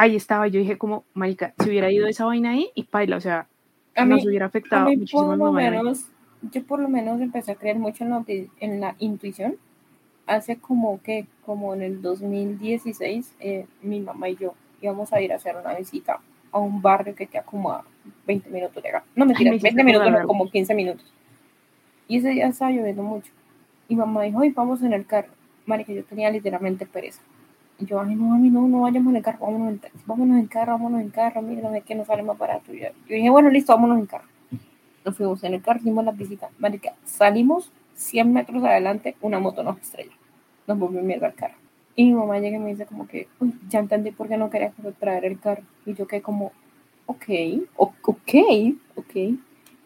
[0.00, 3.20] Ahí estaba, yo dije como, marica, si hubiera ido esa vaina ahí y paila, o
[3.20, 3.46] sea,
[3.94, 6.06] A nos mí, hubiera a afectado mí muchísimo por a lo a menos,
[6.52, 9.56] yo por lo menos empecé a creer mucho en la, intu- en la intuición.
[10.26, 15.32] Hace como que, como en el 2016, eh, mi mamá y yo íbamos a ir
[15.32, 16.20] a hacer una visita
[16.52, 17.84] a un barrio que queda como a
[18.26, 19.04] 20 minutos de acá.
[19.14, 21.04] No, mentira, me hiciste 20 minutos, no, como 15 minutos.
[22.08, 23.30] Y ese día estaba lloviendo mucho.
[23.88, 25.28] Y mamá dijo, ay, vamos en el carro.
[25.66, 27.22] Marica, yo tenía literalmente pereza.
[27.80, 30.72] Yo, ay, no, mami, no, no vayamos en el carro, vámonos en vámonos en carro,
[30.72, 32.72] vámonos en carro, mira, no sé qué nos sale más barato.
[32.72, 34.24] Yo, yo dije, bueno, listo, vámonos en carro.
[35.04, 36.50] Nos fuimos en el carro, hicimos la visita.
[36.58, 40.12] Marica, salimos 100 metros adelante, una moto nos estrella.
[40.66, 41.54] Nos volvió mierda al carro.
[41.96, 44.50] Y mi mamá llega y me dice como que, uy, ya entendí por qué no
[44.50, 45.62] querías traer el carro.
[45.86, 46.52] Y yo quedé como,
[47.06, 47.24] ok,
[47.76, 47.98] ok,
[48.96, 49.16] ok.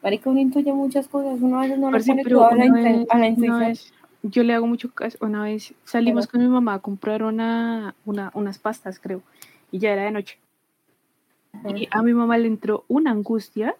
[0.02, 2.64] Marica, uno intuye muchas cosas, uno a veces no le pone pero cuidado a la,
[2.66, 3.28] inten- vez- a la
[3.68, 3.93] vez-
[4.24, 5.18] yo le hago mucho caso.
[5.20, 9.22] Una vez salimos con mi mamá a comprar una, una, unas pastas, creo,
[9.70, 10.38] y ya era de noche.
[11.76, 13.74] Y a mi mamá le entró una angustia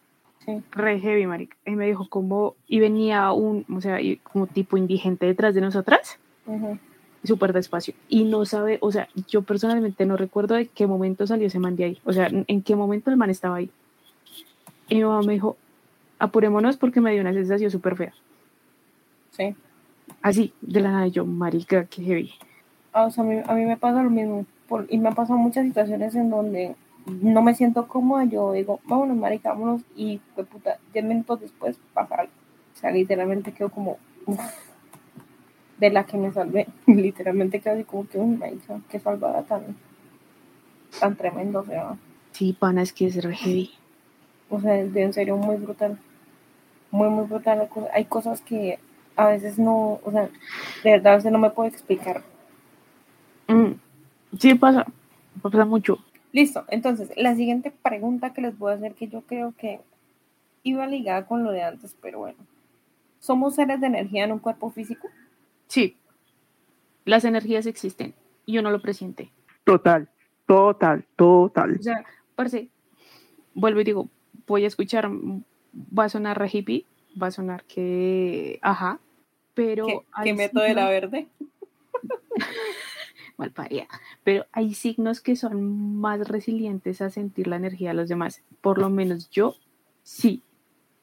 [0.45, 0.63] Sí.
[0.73, 1.57] re heavy, marica.
[1.65, 6.19] Y me dijo como, y venía un, o sea, como tipo indigente detrás de nosotras,
[6.45, 6.79] Ujú.
[7.25, 7.95] súper despacio.
[8.11, 11.77] Y no sabe, o sea, yo personalmente no recuerdo de qué momento salió ese man
[11.77, 11.99] de ahí.
[12.05, 13.71] O sea, en en qué momento el man estaba ahí.
[14.91, 15.57] Y mi mamá me dijo,
[16.19, 18.13] apurémonos porque me dio una sensación súper fea.
[19.31, 19.55] Sí.
[20.25, 22.31] Así, de la nada, yo, marica, qué heavy.
[22.95, 24.47] Ah, o sea, a mí, a mí me pasa lo mismo.
[24.67, 26.75] por- y me han pasado muchas situaciones en donde
[27.07, 28.25] no me siento cómoda.
[28.25, 29.83] Yo digo, vámonos, marica, vámonos.
[29.95, 32.33] Y, pues, puta, 10 minutos después pasa algo.
[32.75, 34.41] O sea, literalmente quedo como, uf,
[35.79, 36.67] de la que me salvé.
[36.87, 39.77] literalmente quedo así como que, uy, marica, qué salvada tan,
[40.99, 41.61] tan tremendo.
[41.61, 41.97] O sea,
[42.33, 43.71] Sí, pana, es que es re heavy.
[44.49, 45.99] o sea, de en serio muy brutal.
[46.91, 47.69] Muy, muy brutal.
[47.93, 48.79] Hay cosas que
[49.17, 50.29] a veces no, o sea,
[50.83, 52.23] de verdad a veces no me puedo explicar.
[53.49, 53.73] Mm,
[54.39, 54.85] Sí, pasa,
[55.43, 55.99] pasa mucho.
[56.33, 59.81] Listo, entonces la siguiente pregunta que les voy a hacer, que yo creo que
[60.65, 62.39] iba ligada con lo de antes, pero bueno.
[63.21, 65.09] ¿Somos seres de energía en un cuerpo físico?
[65.69, 65.97] Sí,
[67.05, 68.15] las energías existen
[68.47, 69.31] y uno lo presiente.
[69.65, 70.09] Total,
[70.47, 71.77] total, total.
[71.79, 72.05] O sea,
[72.35, 72.69] parce,
[73.55, 74.09] vuelvo y digo,
[74.47, 76.85] voy a escuchar, va a sonar re hippie,
[77.21, 78.99] va a sonar que, ajá,
[79.55, 79.87] pero...
[79.87, 81.29] ¿Qué, hay qué meto de la verde?
[83.37, 83.89] malparía,
[84.23, 88.43] pero hay signos que son más resilientes a sentir la energía de los demás.
[88.61, 89.57] Por lo menos yo
[90.03, 90.43] sí.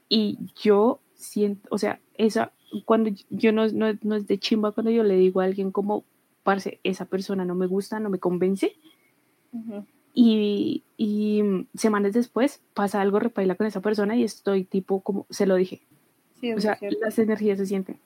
[0.08, 2.52] Y yo siento, o sea, esa,
[2.86, 6.04] cuando yo no, no, no es de chimba cuando yo le digo a alguien como,
[6.44, 8.76] parce, esa persona no me gusta, no me convence,
[9.54, 9.86] Ujú.
[10.14, 11.44] y, y
[11.76, 15.82] semanas después pasa algo repaila con esa persona y estoy tipo como, se lo dije.
[16.40, 17.00] Sí, O sea, cierto.
[17.02, 17.98] las energías se sienten.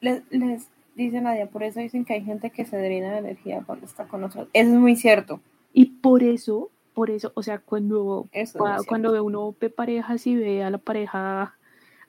[0.00, 3.62] Les, les dice Nadia, por eso dicen que hay gente que se drena de energía
[3.64, 4.48] cuando está con nosotros.
[4.52, 5.40] Eso es muy cierto.
[5.72, 10.34] Y por eso, por eso, o sea, cuando Eso cuando ve uno ve parejas y
[10.36, 11.54] ve a la pareja,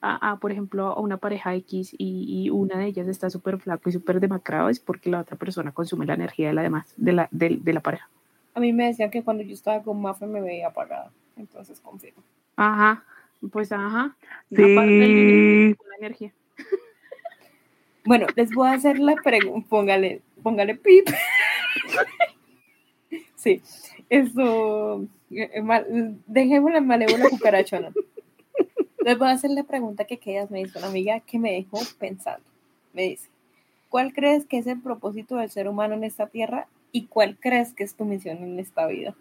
[0.00, 3.58] a, a, por ejemplo, a una pareja X y, y una de ellas está súper
[3.58, 6.94] flaco y súper demacrado, es porque la otra persona consume la energía de la demás,
[6.96, 8.08] de la, de, de la pareja.
[8.54, 11.10] A mí me decían que cuando yo estaba con Mafe me veía apagada.
[11.36, 12.22] Entonces confirmo.
[12.56, 13.04] Ajá,
[13.52, 14.16] pues ajá.
[14.50, 16.32] Sí, la energía.
[18.08, 19.66] Bueno, les voy a hacer la pregunta.
[19.68, 21.08] Póngale, póngale pip.
[23.36, 23.60] sí,
[24.08, 25.04] eso.
[25.30, 27.90] eh, mal- Dejémosla malévola cucarachona.
[29.04, 31.78] Les voy a hacer la pregunta que quedas me hizo una amiga que me dejó
[31.98, 32.46] pensando.
[32.94, 33.28] Me dice:
[33.90, 37.74] ¿Cuál crees que es el propósito del ser humano en esta tierra y cuál crees
[37.74, 39.14] que es tu misión en esta vida?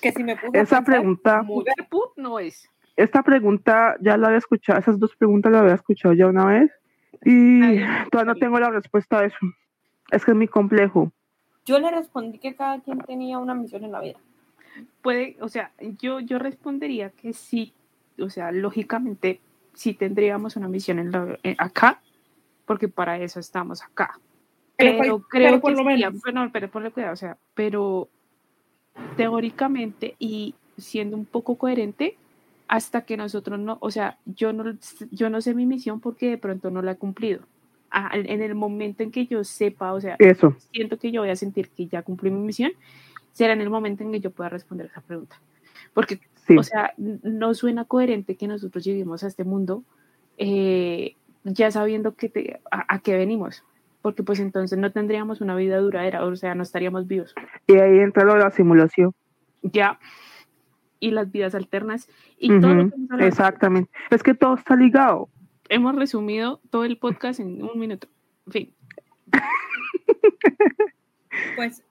[0.00, 1.44] Que si me puse a Esa pensar pregunta-
[2.16, 2.70] no es.
[2.96, 6.70] esta pregunta ya la había escuchado, esas dos preguntas las había escuchado ya una vez
[7.24, 7.60] y
[8.10, 9.36] todavía no tengo la respuesta a eso.
[10.10, 11.12] Es que es muy complejo.
[11.64, 14.18] Yo le respondí que cada quien tenía una misión en la vida.
[15.02, 17.72] Puede, o sea, yo, yo respondería que sí,
[18.18, 19.40] o sea, lógicamente
[19.72, 22.00] sí tendríamos una misión en la- eh, acá,
[22.66, 24.18] porque para eso estamos acá.
[24.76, 26.22] Pero Pero, creo pero por que lo sería- menos.
[26.22, 28.08] bueno, pero ponle cuidado, o sea, pero
[29.16, 32.16] teóricamente y siendo un poco coherente,
[32.68, 34.74] hasta que nosotros no, o sea, yo no,
[35.10, 37.40] yo no sé mi misión porque de pronto no la he cumplido.
[37.90, 40.56] Ah, en el momento en que yo sepa, o sea, Eso.
[40.72, 42.72] siento que yo voy a sentir que ya cumplí mi misión,
[43.32, 45.36] será en el momento en que yo pueda responder esa pregunta.
[45.92, 46.56] Porque, Sí.
[46.58, 49.82] o sea, no suena coherente que nosotros lleguemos a este mundo
[50.38, 53.62] eh, ya sabiendo que te- a, a qué venimos.
[54.02, 57.34] Porque pues entonces no tendríamos una vida duradera, o sea, no estaríamos vivos.
[57.66, 59.14] Y ahí entra lo de la simulación.
[59.62, 59.98] Ya.
[61.04, 63.28] Y las vidas alternas y todo lo que hemos hablado.
[63.28, 63.90] Exactamente.
[64.10, 65.28] Es que todo está ligado.
[65.68, 68.08] Hemos resumido todo el podcast en un minuto.
[68.46, 68.74] En fin.
[71.56, 71.82] Pues,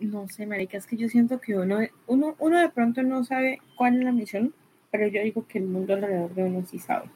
[0.00, 3.60] no sé, marica, es que yo siento que uno, uno, uno de pronto no sabe
[3.76, 4.54] cuál es la misión,
[4.90, 7.06] pero yo digo que el mundo alrededor de uno sí sabe.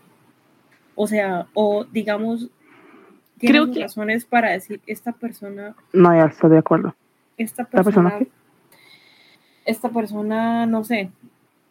[0.94, 2.50] O sea, o digamos,
[3.38, 6.94] tiene Creo que- razones para decir, esta persona, No, ya estoy de acuerdo.
[7.36, 8.30] esta ¿La persona persona,
[9.66, 11.10] esta persona, no sé.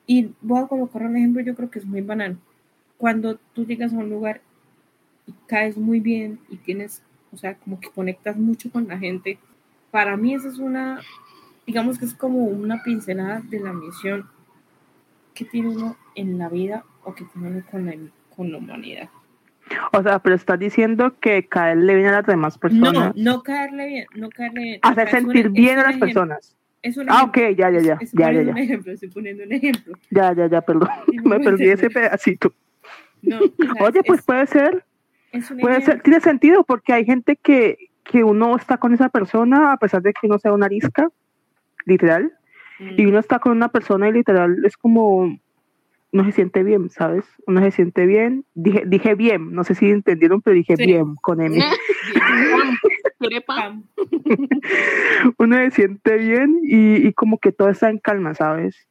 [0.06, 2.38] Y voy a colocar un ejemplo, yo creo que es muy banal.
[2.98, 4.42] Cuando tú llegas a un lugar
[5.28, 7.02] y caes muy bien y tienes,
[7.34, 9.40] o sea, como que conectas mucho con la gente,
[9.92, 11.00] para mí esa es una,
[11.66, 14.28] digamos que es como una pincelada de la misión
[15.34, 17.96] que tiene uno en la vida o que tiene uno con la,
[18.36, 19.10] con la humanidad.
[19.94, 23.16] O sea, pero estás diciendo que caerle bien a las demás No, personas.
[23.16, 24.80] no caerle bien, no caerle bien.
[24.84, 26.56] O hacer sea, sentir bien a las personas.
[26.86, 27.94] Es un Ah, ok, ya, ya, ya.
[28.02, 28.52] Estoy Ya, ya, poniendo ya.
[28.52, 29.94] un ejemplo, estoy poniendo un ejemplo.
[30.12, 30.90] Ya, ya, ya, perdón.
[31.26, 32.54] Me perdí ese pedacito.
[33.22, 33.40] No,
[33.82, 34.86] Oye, pues es- puede ser,
[35.32, 39.10] es un puede ser, tiene sentido, porque hay gente que, que uno está con esa
[39.10, 41.10] persona a pesar de que uno sea una arisca,
[41.86, 42.32] literal,
[42.80, 43.10] y Mm.
[43.10, 45.38] uno está con una persona y literal es como
[46.16, 47.26] no se siente bien, ¿sabes?
[47.46, 48.46] Uno se siente bien.
[48.54, 50.86] Dije, dije bien, no sé si entendieron, pero dije Sí.
[50.86, 51.58] bien con M.
[55.38, 58.88] Uno se siente bien y, y como que todo está en calma, ¿sabes?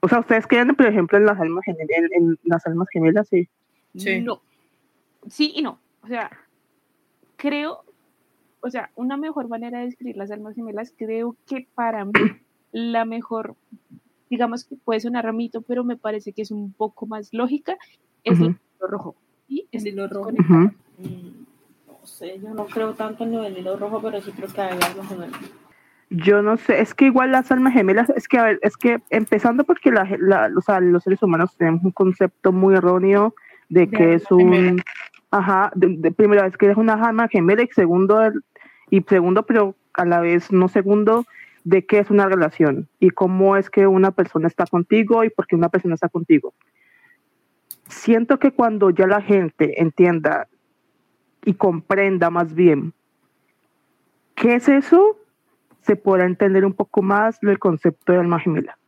[0.00, 3.26] O sea, ustedes creen, por ejemplo, en las almas gemelas, en, en las almas gemelas,
[3.28, 3.48] sí.
[3.96, 4.20] Sí.
[4.20, 4.40] No.
[5.28, 5.78] Sí y no.
[6.02, 6.30] O sea,
[7.36, 7.82] creo,
[8.60, 12.12] o sea, una mejor manera de describir las almas gemelas, creo que para mí
[12.72, 13.56] la mejor,
[14.30, 17.76] digamos que puede sonar ramito, pero me parece que es un poco más lógica,
[18.24, 19.16] es el hilo rojo.
[19.48, 19.66] ¿sí?
[19.72, 20.26] El hilo rojo.
[20.26, 20.58] conectado.
[20.60, 20.72] Ujú.
[20.98, 21.46] Mm,
[21.88, 24.60] No sé, yo no creo tanto en lo del hilo rojo, pero sí creo que
[24.60, 25.38] hay algo gemelas.
[26.08, 28.98] Yo no sé, es que igual las almas gemelas, es que, a ver, es que
[29.10, 33.34] empezando porque la, la- o sea, los seres humanos tenemos un concepto muy erróneo
[33.68, 34.82] de De que es un, gemela.
[35.30, 38.42] ajá, de, de- primero es que es una alma gemela y segundo, el-
[38.90, 41.26] y segundo, pero a la vez no segundo,
[41.64, 45.46] de qué es una relación y cómo es que una persona está contigo y por
[45.46, 46.54] qué una persona está contigo.
[47.88, 50.48] Siento que cuando ya la gente entienda
[51.44, 52.92] y comprenda más bien
[54.34, 55.16] qué es eso,
[55.82, 58.78] se podrá entender un poco más el concepto de alma gemela.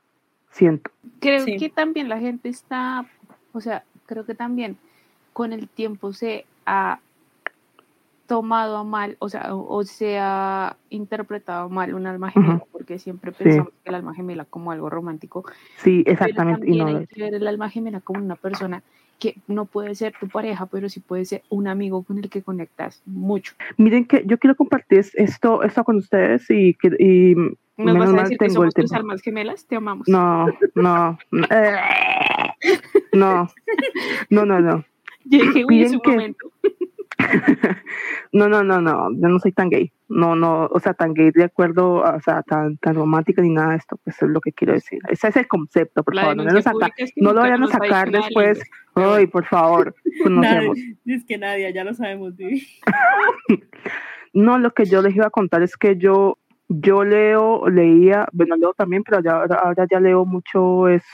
[0.51, 0.91] Siento.
[1.21, 1.57] Creo Sí.
[1.57, 3.07] que también la gente está,
[3.53, 4.77] o sea, creo que también
[5.33, 7.01] con el tiempo se ha
[8.33, 12.99] tomado a mal, o sea, o, o se ha interpretado mal un alma gemela, porque
[12.99, 15.45] siempre pensamos que el alma gemela como algo romántico,
[15.77, 16.67] Sí, pero exactamente.
[16.67, 18.83] Y también no lo hay que ver el alma gemela como una persona
[19.19, 22.41] que no puede ser tu pareja, pero sí puede ser un amigo con el que
[22.43, 23.53] conectas mucho.
[23.77, 27.35] Miren que yo quiero compartir es- esto, esto con ustedes y, y
[27.77, 29.67] ¿Nos vas a decir que somos tus almas gemelas?
[29.67, 30.09] Te amamos.
[30.09, 31.77] No, no, no, eh,
[33.13, 33.47] no,
[34.31, 34.85] no, no, no,
[35.25, 36.51] Llegué, uy, es un que- momento.
[38.33, 41.31] no, no, no, no, yo no soy tan gay, no, no, o sea, tan gay
[41.33, 44.53] de acuerdo, o sea, tan, tan romántica ni nada de esto, pues es lo que
[44.53, 45.01] quiero decir.
[45.09, 48.63] Ese es el concepto, por La favor, no, lo saca- no vayan a sacar después,
[48.95, 50.77] ay, por favor, conocemos.
[50.77, 52.35] Nadie, es que nadie, ya lo sabemos.
[54.35, 58.57] No, lo que yo les iba a contar es que yo, yo leo, leía, bueno,
[58.57, 61.05] leo también, pero ya, ahora, ahora ya leo mucho, es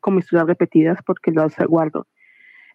[0.00, 2.06] como historias repetidas porque las guardo.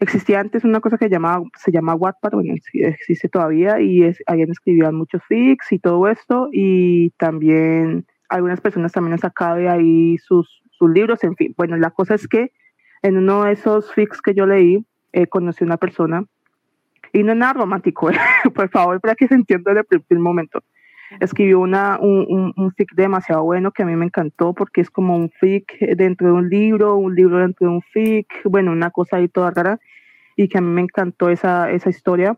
[0.02, 4.42] Existía antes una cosa que llamaba, se llama Wattpad, bueno, existe todavía, y es, ahí
[4.42, 10.64] escribían muchos fics y todo esto, y también algunas personas también han sacado ahí sus,
[10.72, 11.54] sus libros, en fin.
[11.56, 12.52] Bueno, la cosa es que
[13.04, 14.84] en uno de esos fics que yo leí,
[15.14, 16.26] eh, conocí a una persona,
[17.14, 18.10] y no es nada romántico,
[18.56, 20.64] por favor, para que se entienda desde el primer momento.
[21.20, 24.90] Escribió una, un, un, un fic demasiado bueno que a mí me encantó porque es
[24.90, 28.92] como un fic dentro de un libro, un libro dentro de un fic, bueno, una
[28.92, 29.80] cosa ahí toda rara
[30.36, 32.38] y que a mí me encantó esa, esa historia.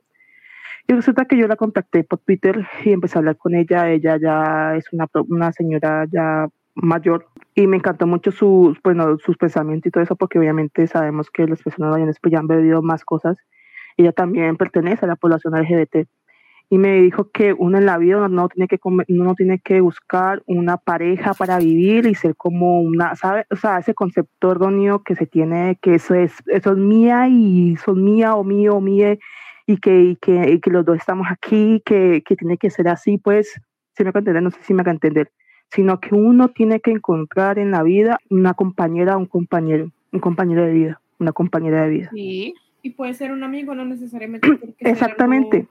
[0.87, 3.89] Y resulta que yo la contacté por Twitter y empecé a hablar con ella.
[3.89, 9.37] Ella ya es una, una señora ya mayor y me encantó mucho sus, bueno, sus
[9.37, 12.81] pensamientos y todo eso porque obviamente sabemos que las personas mayores pues ya han bebido
[12.81, 13.37] más cosas.
[13.95, 16.07] Ella también pertenece a la población LGBT
[16.69, 19.59] y me dijo que uno en la vida no tiene que come- uno no tiene
[19.59, 23.45] que buscar una pareja para vivir y ser como una, ¿sabe?
[23.51, 27.75] O sea, ese concepto erróneo que se tiene que eso es eso es mía y
[27.77, 29.17] son mía o mío o mía
[29.67, 32.87] y que, y que, y que los dos estamos aquí, que, que tiene que ser
[32.87, 33.61] así, pues,
[33.95, 35.31] si me a entender, no sé si me va a entender,
[35.69, 40.19] sino que uno tiene que encontrar en la vida una compañera o un compañero, un
[40.19, 42.09] compañero de vida, una compañera de vida.
[42.13, 44.47] Sí, Y puede ser un amigo, no necesariamente.
[44.79, 45.57] Exactamente.
[45.59, 45.69] algo-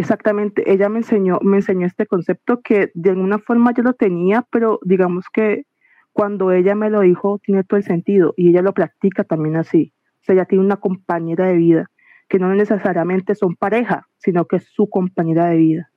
[0.00, 4.46] Exactamente, ella me enseñó, me enseñó este concepto que de alguna forma yo lo tenía,
[4.50, 5.66] pero digamos que
[6.14, 9.92] cuando ella me lo dijo tiene todo el sentido y ella lo practica también así.
[10.22, 11.90] O sea, ella tiene una compañera de vida,
[12.28, 15.90] que no necesariamente son pareja, sino que es su compañera de vida.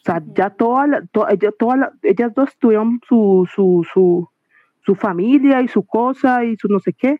[0.00, 4.28] O sea, ya toda la, to- ella, toda la- ellas dos tuvieron su, su, su,
[4.82, 7.18] su familia y su cosa y su no sé qué,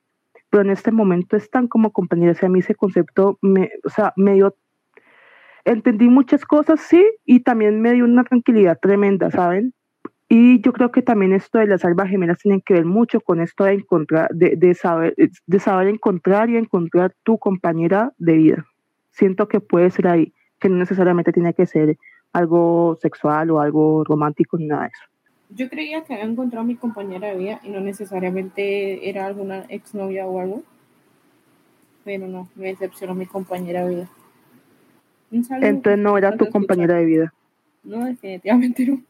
[0.50, 2.42] pero en este momento están como compañeras.
[2.42, 4.54] Y a mí ese concepto me, o sea, me dio
[5.64, 9.74] entendí muchas cosas, sí, y también me dio una tranquilidad tremenda, ¿saben?
[10.28, 13.40] Y yo creo que también esto de las almas gemelas tienen que ver mucho con
[13.40, 18.66] esto de encontrar, de, de saber, de saber encontrar y encontrar tu compañera de vida.
[19.10, 21.98] Siento que puede ser ahí, que no necesariamente tiene que ser
[22.32, 25.04] algo sexual o algo romántico ni nada de eso.
[25.50, 30.26] Yo creía que había encontrado mi compañera de vida y no necesariamente era alguna exnovia
[30.26, 30.62] o algo.
[32.02, 34.08] Pero no, me decepcionó mi compañera de vida.
[35.34, 35.66] Un saludo.
[35.66, 37.34] Entonces no era tu compañera de vida.
[37.82, 39.02] No, definitivamente no.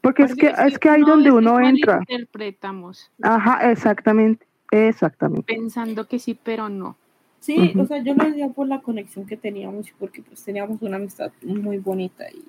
[0.00, 1.98] Porque es que, es que ahí donde uno entra.
[2.00, 5.54] Interpretamos Ajá, exactamente, exactamente.
[5.54, 6.96] pensando que sí, pero no.
[7.38, 10.80] Sí, o sea, yo lo decía por la conexión que teníamos y porque pues teníamos
[10.82, 12.42] una amistad muy bonita y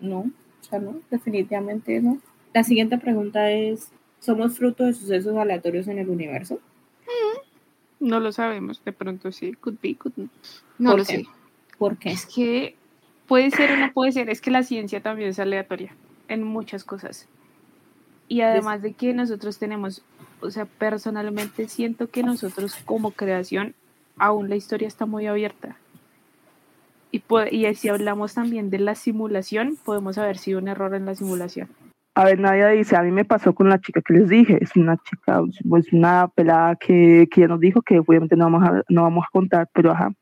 [0.00, 2.18] no, o sea, no, definitivamente no.
[2.52, 3.90] La siguiente pregunta es,
[4.20, 6.60] ¿somos fruto de sucesos aleatorios en el universo?
[8.00, 10.30] No lo sabemos, de pronto sí, could be, could not.
[10.78, 11.16] No ¿Por lo qué?
[11.16, 11.26] sé.
[11.78, 12.10] ¿Por qué?
[12.10, 12.76] Es que
[13.26, 15.94] puede ser o no puede ser, es que la ciencia también es aleatoria
[16.28, 17.28] en muchas cosas.
[18.28, 20.02] Y además de que nosotros tenemos
[20.40, 23.74] o sea, personalmente siento que nosotros como creación,
[24.16, 25.76] aún la historia está muy abierta.
[27.10, 31.14] Y, y si hablamos también de la simulación, podemos haber sido un error en la
[31.14, 31.68] simulación.
[32.14, 34.74] A ver, Nadia dice, a mí me pasó con la chica que les dije, es
[34.74, 38.82] una chica, pues una pelada que, que ya nos dijo que obviamente no vamos a,
[38.88, 40.12] no vamos a contar, pero ajá,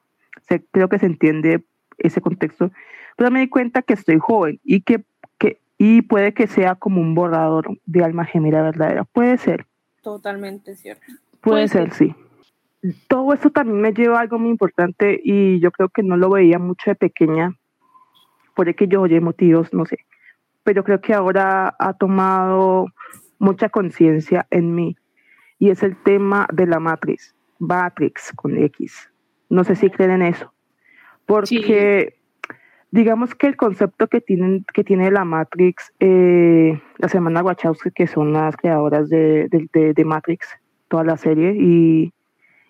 [0.72, 1.64] creo que se entiende
[1.98, 2.70] ese contexto.
[3.16, 5.04] Pero me di cuenta que estoy joven y que,
[5.38, 9.04] que y puede que sea como un borrador de alma gemela verdadera.
[9.04, 9.66] Puede ser.
[10.02, 11.04] Totalmente cierto.
[11.40, 12.14] Puede, ser, sí.
[13.08, 16.30] Todo esto también me lleva a algo muy importante y yo creo que no lo
[16.30, 17.56] veía mucho de pequeña.
[18.54, 19.98] Puede que yo oye motivos, no sé.
[20.62, 22.86] Pero creo que ahora ha tomado
[23.38, 24.96] mucha conciencia en mí
[25.58, 29.10] y es el tema de la matriz, Matrix con X.
[29.48, 30.52] No sé si creen en eso.
[31.26, 32.16] Porque
[32.94, 38.06] digamos que el concepto que, tienen, que tiene la Matrix, eh, la semana Wachowski, que
[38.06, 40.46] son las creadoras de, de, Matrix,
[40.86, 42.12] toda la serie, y,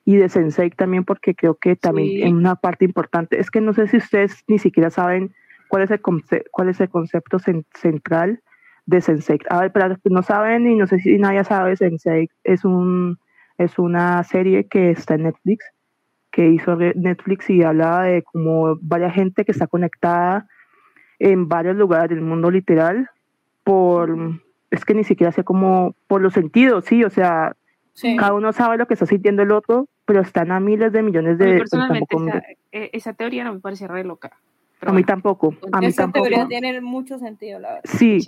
[0.07, 3.75] y de Sensei también, porque creo que también en una parte importante, es que no
[3.75, 5.35] sé si ustedes ni siquiera saben
[5.69, 7.39] cuál es el, cuál es el concepto
[7.75, 8.41] central
[8.87, 9.39] de Sensei.
[9.51, 13.19] A ver, pero no saben y no sé si nadie sabe, Sensei es, un,
[13.59, 15.74] es una serie que está en Netflix
[16.35, 20.49] que hizo Netflix y hablaba de como varias gente que está conectada
[21.21, 23.09] en varios lugares del mundo literal
[23.63, 27.55] por es que ni siquiera sé cómo por los sentidos sí o sea
[28.19, 31.39] cada uno sabe lo que está sintiendo el otro pero están a miles de millones
[31.39, 34.37] de personalmente esa, esa, teoría no me parece re loca
[34.81, 36.27] a mí tampoco a mí esa tampoco.
[36.27, 37.85] teoría tiene mucho sentido la verdad.
[37.85, 38.19] Sí.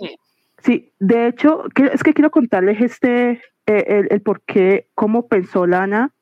[0.59, 5.67] Sí, de hecho es que quiero contarles este eh, el, el por qué cómo pensó
[5.67, 6.13] Lana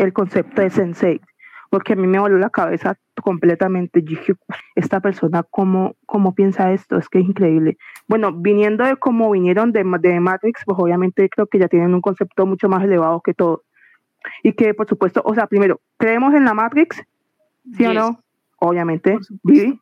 [0.00, 1.20] el concepto de sensei,
[1.68, 4.00] porque a mí me voló la cabeza completamente.
[4.00, 4.34] dije,
[4.74, 6.96] esta persona, ¿cómo, ¿cómo piensa esto?
[6.96, 7.76] Es que es increíble.
[8.08, 12.00] Bueno, viniendo de cómo vinieron de, de Matrix, pues obviamente creo que ya tienen un
[12.00, 13.64] concepto mucho más elevado que todo.
[14.42, 17.02] Y que, por supuesto, o sea, primero, ¿creemos en la Matrix?
[17.76, 18.22] ¿Sí o no?
[18.58, 19.18] Obviamente.
[19.42, 19.80] ¿Vivi?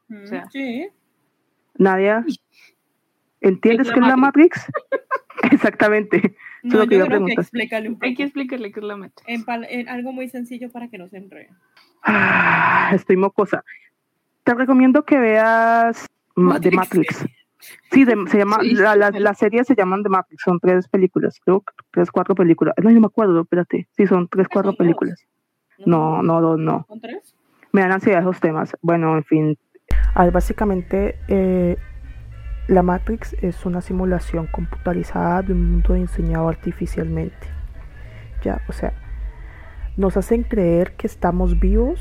[0.51, 0.89] Sí.
[1.77, 2.25] Nadia,
[3.41, 4.67] ¿entiendes qué es la Matrix?
[5.53, 6.37] Exactamente.
[6.63, 8.07] No, yo creo que explicarle un poco.
[8.07, 9.25] Hay que explicarle qué es la Matrix.
[9.27, 11.51] En, algo muy sencillo para que no se enrede.
[12.03, 13.65] Ah, estoy mocosa.
[14.45, 17.27] Te recomiendo que veas The Matrix.
[17.91, 22.11] Sí, se llama, la, la, serie se llaman The Matrix, son tres películas, creo, tres,
[22.11, 22.75] cuatro películas.
[22.83, 23.89] No, no me acuerdo, espérate.
[23.97, 25.27] Sí, son tres, cuatro películas.
[25.85, 26.85] No, no, no, no.
[26.89, 27.35] ¿Son tres?
[27.73, 28.77] Me dan ansiedad esos temas.
[28.81, 29.59] Bueno, en fin.
[30.33, 31.77] básicamente, eh,
[32.69, 37.49] la Matrix es una simulación computarizada de un mundo diseñado artificialmente.
[38.43, 38.93] Ya, o sea,
[39.97, 41.99] nos hacen creer que estamos vivos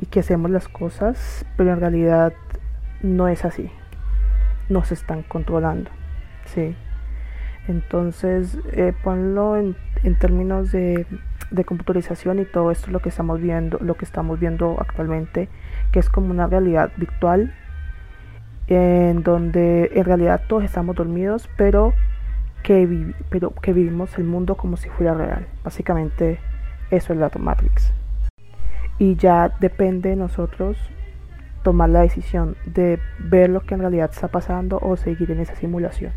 [0.00, 2.32] y que hacemos las cosas, pero en realidad
[3.02, 3.70] no es así.
[4.70, 5.90] Nos están controlando,
[6.46, 6.74] ¿sí?
[7.68, 9.76] Entonces, eh, ponlo en,
[10.18, 11.06] términos de,
[11.50, 15.50] de, computarización y todo esto lo que estamos viendo, lo que estamos viendo actualmente,
[15.92, 17.54] que es como una realidad virtual
[18.68, 21.92] en donde en realidad todos estamos dormidos, pero
[22.62, 25.46] que, pero que vivimos el mundo como si fuera real.
[25.64, 26.38] Básicamente
[26.90, 27.92] eso es la Matrix.
[28.98, 30.78] Y ya depende de nosotros
[31.62, 35.54] tomar la decisión de ver lo que en realidad está pasando o seguir en esa
[35.56, 36.12] simulación.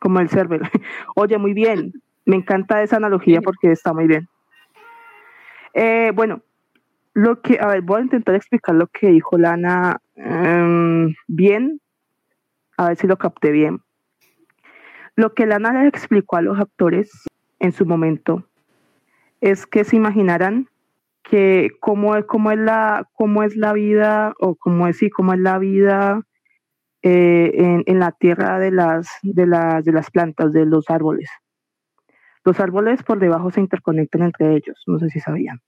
[0.00, 0.62] Como el server.
[1.16, 1.92] Oye, muy bien.
[2.24, 4.28] Me encanta esa analogía porque está muy bien.
[5.74, 6.40] Eh, bueno,
[7.16, 11.80] lo que, a ver, voy a intentar explicar lo que dijo Lana em, bien,
[12.76, 13.80] a ver si lo capté bien.
[15.14, 17.10] Lo que Lana les explicó a los actores
[17.58, 18.46] en su momento
[19.40, 20.68] es que se imaginaran
[21.22, 25.32] que cómo es, cómo es, la, cómo es la vida, o cómo es, sí, cómo
[25.32, 26.20] es la vida
[27.00, 31.30] eh, en, en, la tierra de las, de, las, de las plantas, de los árboles.
[32.44, 35.62] Los árboles por debajo se interconectan entre ellos, no sé si sabían.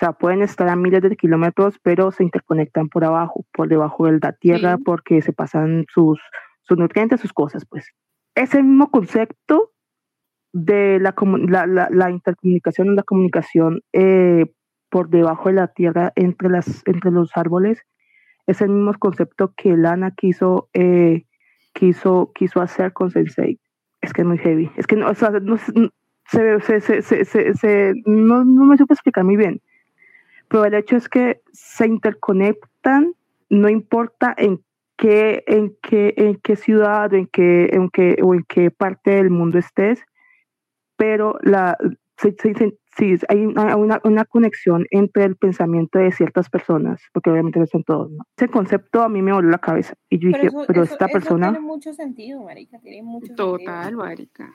[0.00, 4.06] O sea, pueden estar a miles de kilómetros, pero se interconectan por abajo, por debajo
[4.06, 6.18] de la tierra, porque se pasan sus,
[6.62, 7.86] sus nutrientes, sus cosas, pues.
[8.34, 9.72] Ese mismo concepto
[10.54, 11.14] de la,
[11.66, 14.46] la, la, intercomunicación, la comunicación eh,
[14.88, 17.82] por debajo de la tierra entre, las, entre los árboles,
[18.46, 21.26] es el mismo concepto que Lana quiso, eh,
[21.74, 23.60] quiso, quiso hacer con Sensei.
[24.00, 24.70] Es que es muy heavy.
[24.76, 27.24] Es que no, o sea, no, se, se, se,
[27.54, 29.60] se, no, no me supe explicar muy bien
[30.50, 33.14] pero el hecho es que se interconectan,
[33.48, 34.60] no importa en
[34.96, 39.12] qué, en qué, en qué ciudad o en qué, en qué, o en qué parte
[39.12, 40.02] del mundo estés,
[40.96, 41.78] pero la,
[42.16, 47.84] sí, hay una, una, conexión entre el pensamiento de ciertas personas, porque obviamente no son
[47.84, 48.10] todos.
[48.10, 48.24] ¿no?
[48.36, 51.52] Ese concepto a mí me voló la cabeza y yo dije, pero esta persona...
[51.52, 54.52] Tiene mucho sentido, Marica, tiene mucho Total, Marica.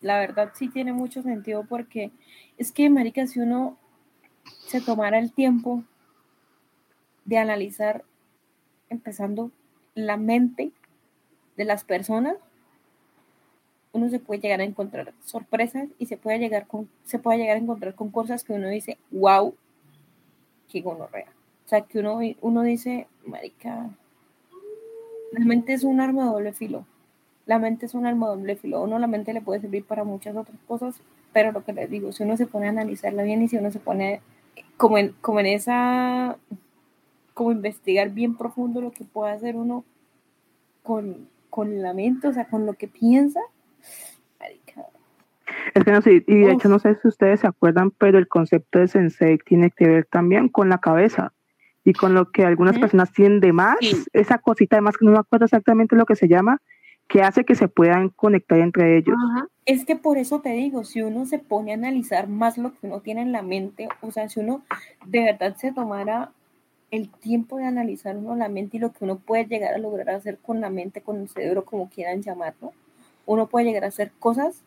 [0.00, 2.12] la verdad sí tiene mucho sentido porque
[2.58, 3.80] es que, marica, si uno
[4.66, 5.82] se tomara el tiempo
[7.24, 8.04] de analizar,
[8.88, 9.50] empezando
[9.94, 10.72] la mente
[11.56, 12.36] de las personas,
[13.92, 17.56] uno se puede llegar a encontrar sorpresas y se puede llegar con, se puede llegar
[17.56, 19.54] a encontrar con que uno dice, wow,
[20.68, 21.32] qué gonorrea.
[21.64, 23.90] O sea, que uno, uno dice, marica,
[25.32, 26.86] la mente es un arma de doble filo.
[27.46, 28.82] La mente es un arma de doble filo.
[28.82, 30.96] Uno la mente le puede servir para muchas otras cosas,
[31.32, 33.70] pero lo que les digo, si uno se pone a analizarla bien y si uno
[33.70, 34.20] se pone
[34.76, 36.36] como en, como en esa,
[37.34, 39.84] como investigar bien profundo lo que puede hacer uno
[40.82, 43.40] con, con la mente, o sea, con lo que piensa,
[45.74, 48.28] es que no sé, y de hecho no sé si ustedes se acuerdan, pero el
[48.28, 51.32] concepto de sensei tiene que ver también con la cabeza
[51.84, 53.76] y con lo que algunas personas tienen de más,
[54.12, 56.60] esa cosita de más que no me acuerdo exactamente lo que se llama,
[57.08, 59.16] que hace que se puedan conectar entre ellos.
[59.66, 62.86] Es que por eso te digo, si uno se pone a analizar más lo que
[62.86, 64.62] uno tiene en la mente, o sea, si uno
[65.04, 66.32] de verdad se tomara
[66.92, 70.10] el tiempo de analizar uno la mente y lo que uno puede llegar a lograr
[70.10, 72.72] hacer con la mente, con el cerebro, como quieran llamarlo,
[73.26, 74.62] uno puede llegar a hacer cosas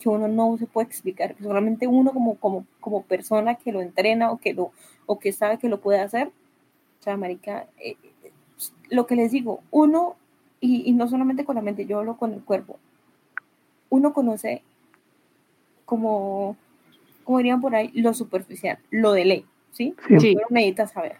[0.00, 4.32] que uno no se puede explicar, solamente uno como, como, como persona que lo entrena
[4.32, 4.72] o que, lo,
[5.06, 6.28] o que sabe que lo puede hacer.
[6.28, 7.96] O sea, marica, eh,
[8.90, 10.16] lo que les digo, uno,
[10.60, 12.78] y, no solamente con la mente, yo hablo con el cuerpo,
[13.92, 14.62] uno conoce
[15.84, 16.56] como,
[17.24, 19.94] como dirían por ahí, lo superficial, lo de ley, ¿sí?
[20.18, 20.34] sí.
[20.34, 21.16] Uno necesita saber.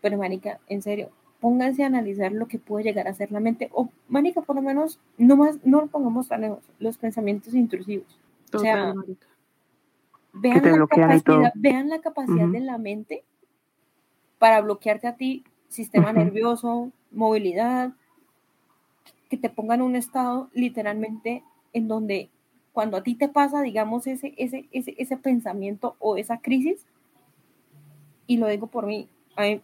[0.00, 3.70] Pero, marica, en serio, pónganse a analizar lo que puede llegar a ser la mente,
[3.72, 8.18] o manica, por lo menos, no más, no lo pongamos tan lejos, los pensamientos intrusivos.
[8.52, 8.94] o sea,
[10.32, 13.22] vean la, capacidad, vean la, capacidad, de la mente
[14.40, 17.92] para bloquearte a ti, sistema nervioso, movilidad,
[19.30, 22.30] que te pongan en un estado literalmente en donde
[22.72, 26.86] cuando a ti te pasa, digamos, ese, ese, ese, ese pensamiento o esa crisis,
[28.26, 29.08] y lo digo por mí,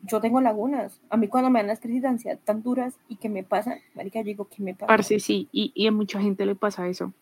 [0.02, 1.00] yo tengo lagunas.
[1.10, 3.78] A mí cuando me dan las crisis de ansiedad tan duras y que me pasan,
[3.94, 4.86] marica, yo digo, ¿qué me pasa?
[4.86, 7.12] Parce, sí, y, y, a mucha gente le pasa eso.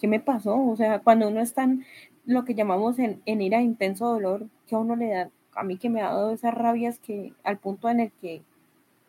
[0.00, 0.56] ¿Qué me pasó?
[0.56, 1.84] O sea, cuando uno está en
[2.24, 5.76] lo que llamamos en, en ira intenso dolor, que a uno le da, a mí
[5.76, 8.42] que me ha dado esas rabias que al punto en el que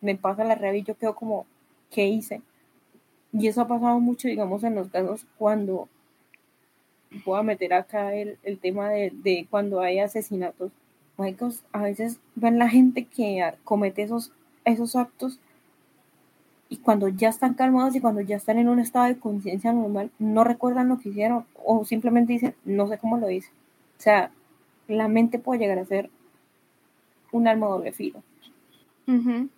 [0.01, 1.45] me pasa la rabia y yo quedo como,
[1.89, 2.41] ¿qué hice?
[3.33, 5.89] Y eso ha pasado mucho, digamos, en los casos cuando,
[7.25, 10.71] voy a meter acá el, el tema de, de cuando hay asesinatos
[11.71, 14.31] a veces ven la gente que comete esos,
[14.65, 15.39] esos actos
[16.69, 20.09] y cuando ya están calmados y cuando ya están en un estado de conciencia normal,
[20.17, 23.49] no recuerdan lo que hicieron o simplemente dicen, no sé cómo lo hice.
[23.99, 24.31] O sea,
[24.87, 26.09] la mente puede llegar a ser
[27.31, 28.23] un arma doble filo.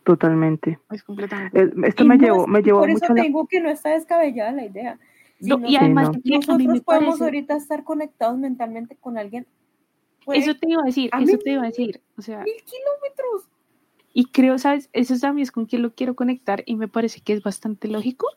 [0.04, 0.80] Totalmente.
[0.92, 1.62] Es completamente.
[1.62, 5.00] Eh, esto me llevó, me llevó Por eso tengo que no está descabellada la idea.
[5.40, 9.46] y además, nosotros podemos ahorita estar conectados mentalmente con alguien
[10.34, 12.02] eso te iba a decir, eso te iba a decir.
[12.18, 13.50] O sea, mil kilómetros.
[14.14, 14.90] Y creo, ¿sabes?
[14.94, 18.28] Eso también es con quien lo quiero conectar y me parece que es bastante lógico.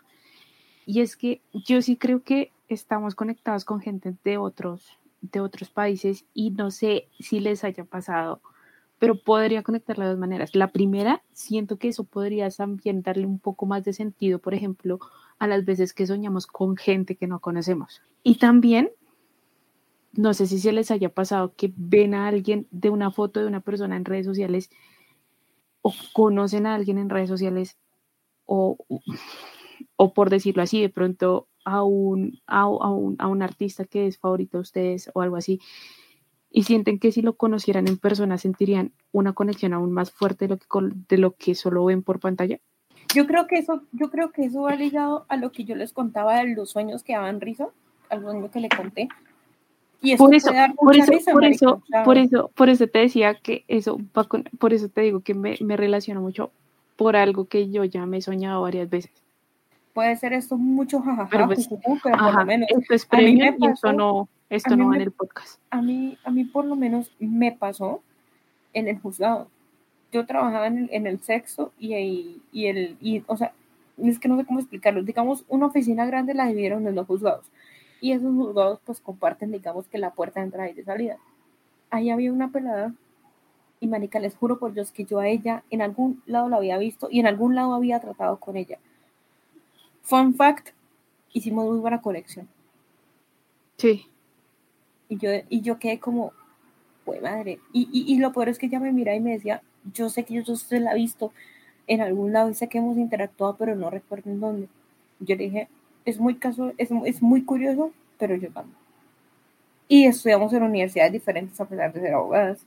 [0.86, 5.70] Y es que yo sí creo que estamos conectados con gente de otros, de otros
[5.70, 8.40] países y no sé si les haya pasado,
[8.98, 10.54] pero podría conectar de dos maneras.
[10.54, 14.98] La primera, siento que eso podría también darle un poco más de sentido, por ejemplo,
[15.38, 18.02] a las veces que soñamos con gente que no conocemos.
[18.22, 18.90] Y también
[20.12, 23.46] no sé si se les haya pasado que ven a alguien de una foto de
[23.46, 24.70] una persona en redes sociales
[25.82, 27.78] o conocen a alguien en redes sociales
[28.44, 28.78] o,
[29.96, 34.18] o por decirlo así, de pronto a un, a, un, a un artista que es
[34.18, 35.60] favorito a ustedes o algo así
[36.50, 40.54] y sienten que si lo conocieran en persona sentirían una conexión aún más fuerte de
[40.54, 40.66] lo que,
[41.08, 42.58] de lo que solo ven por pantalla.
[43.14, 45.92] Yo creo que eso, yo creo que eso va ligado a lo que yo les
[45.92, 47.68] contaba de los sueños que daban risa,
[48.10, 49.08] al sueño que le conté,
[50.16, 53.98] por eso, por eso, por eso, por eso, por eso te decía que eso
[54.58, 56.52] por eso te digo que me, me relaciono mucho
[56.96, 59.10] por algo que yo ya me he soñado varias veces.
[59.98, 62.68] Puede ser esto mucho jajaja, pero, pues, por lo menos.
[62.70, 65.60] Esto es premio y esto no, esto no va en el podcast.
[65.70, 68.00] A mí, a mí por lo menos me pasó
[68.74, 69.48] en el juzgado.
[70.12, 73.50] Yo trabajaba en el, en el sexo y, y, el, y, o sea,
[73.96, 75.02] es que no sé cómo explicarlo.
[75.02, 77.46] Digamos, una oficina grande la dividieron en los juzgados
[78.00, 81.16] y esos juzgados pues comparten, digamos que la puerta de entrada y de salida.
[81.90, 82.94] Ahí había una pelada
[83.80, 86.78] y manica, les juro por Dios que yo a ella en algún lado la había
[86.78, 88.78] visto y en algún lado había tratado con ella.
[90.08, 90.70] Fun fact,
[91.32, 92.48] hicimos muy buena conexión.
[93.76, 94.06] Sí.
[95.08, 96.32] Y yo, y yo quedé como,
[97.04, 97.60] pues madre.
[97.72, 99.62] Y, y, y, lo peor es que ella me mira y me decía,
[99.92, 101.32] yo sé que yo se la he visto
[101.86, 104.68] en algún lado y sé que hemos interactuado, pero no recuerdo en dónde.
[105.20, 105.68] Yo le dije,
[106.04, 108.76] es muy caso, es, es muy curioso pero yo también.
[109.86, 112.58] Y estudiamos en universidades diferentes a pesar de ser abogadas.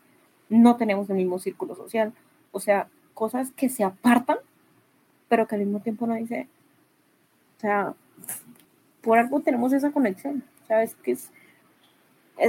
[0.50, 2.14] No tenemos el mismo círculo social.
[2.52, 4.38] O sea, cosas que se apartan,
[5.30, 6.48] pero que al mismo tiempo no dice.
[7.62, 7.94] O sea,
[9.02, 10.44] por algo tenemos esa conexión.
[10.68, 10.96] ¿Sabes?
[10.96, 11.30] Que es.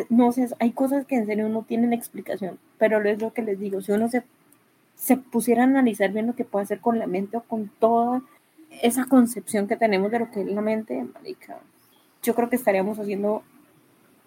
[0.08, 3.60] no sé, hay cosas que en serio no tienen explicación, pero es lo que les
[3.60, 3.82] digo.
[3.82, 4.22] Si uno se,
[4.94, 8.22] se pusiera a analizar bien lo que puede hacer con la mente o con toda
[8.80, 11.58] esa concepción que tenemos de lo que es la mente, marica,
[12.22, 13.42] yo creo que estaríamos haciendo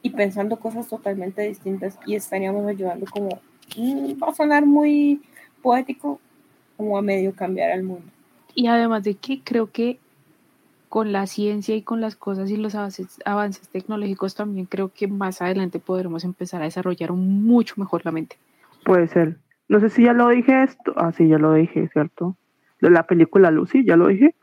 [0.03, 3.39] y pensando cosas totalmente distintas y estaríamos ayudando como,
[3.75, 5.19] mm, va a sonar muy
[5.63, 6.19] poético,
[6.77, 8.05] como a medio cambiar al mundo.
[8.53, 9.97] Y además de que creo que
[10.95, 15.09] con la ciencia y con las cosas y los avances, avances tecnológicos también creo que
[15.09, 18.37] más adelante podremos empezar a desarrollar mucho mejor la mente.
[18.85, 19.35] Puede ser.
[19.67, 20.93] No sé si ya lo dije esto.
[20.95, 22.37] Ah, sí, ya lo dije, ¿cierto?
[22.79, 24.35] De la película Lucy, ¿ya lo dije?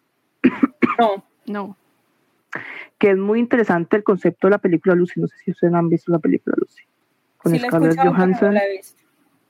[0.98, 1.76] No, No.
[2.98, 5.22] que es muy interesante el concepto de la película Lucy.
[5.22, 6.82] No sé si ustedes han visto la película Lucy.
[7.38, 8.52] Con sí Scarlett no Johansson.
[8.52, 9.02] la he visto.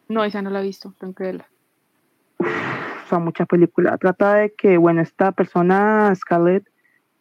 [0.06, 1.48] No, esa no la he visto, tengo que verla.
[2.38, 3.98] O sea, mucha película.
[3.98, 6.68] Trata de que, bueno, esta persona, Scarlett,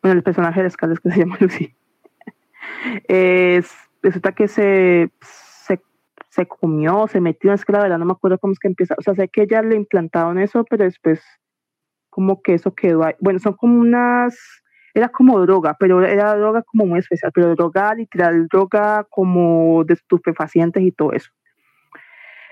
[0.02, 1.76] bueno, el personaje de Scarlett que se llama Lucy,
[3.08, 3.72] es,
[4.02, 5.82] resulta que se, se,
[6.30, 8.96] se comió, se metió, es que la verdad no me acuerdo cómo es que empieza.
[8.98, 11.22] O sea, sé que ella le implantaron eso, pero después
[12.10, 13.16] como que eso quedó ahí.
[13.20, 14.38] Bueno, son como unas,
[14.94, 19.94] era como droga, pero era droga como muy especial, pero droga literal, droga como de
[19.94, 21.32] estupefacientes y todo eso.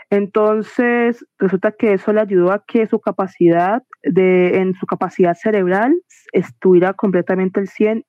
[0.09, 6.01] Entonces, resulta que eso le ayudó a que su capacidad de, en su capacidad cerebral
[6.31, 8.05] estuviera completamente al 100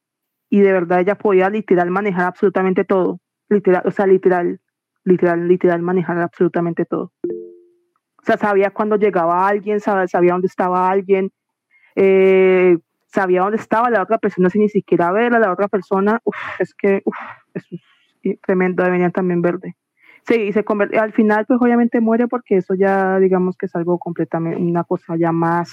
[0.48, 3.20] y de verdad ella podía literal manejar absolutamente todo.
[3.48, 4.60] Literal, o sea, literal,
[5.04, 7.12] literal, literal manejar absolutamente todo.
[7.22, 11.30] O sea, sabía cuando llegaba alguien, sabía, sabía dónde estaba alguien,
[11.96, 12.76] eh,
[13.06, 16.20] sabía dónde estaba la otra persona sin ni siquiera ver a la otra persona.
[16.24, 17.16] Uf, es que uf,
[17.54, 17.64] es
[18.42, 19.76] tremendo, deberían también verde.
[20.26, 23.74] Sí, y se convierte, al final pues obviamente muere porque eso ya digamos que es
[23.74, 25.72] algo completamente, una cosa ya más...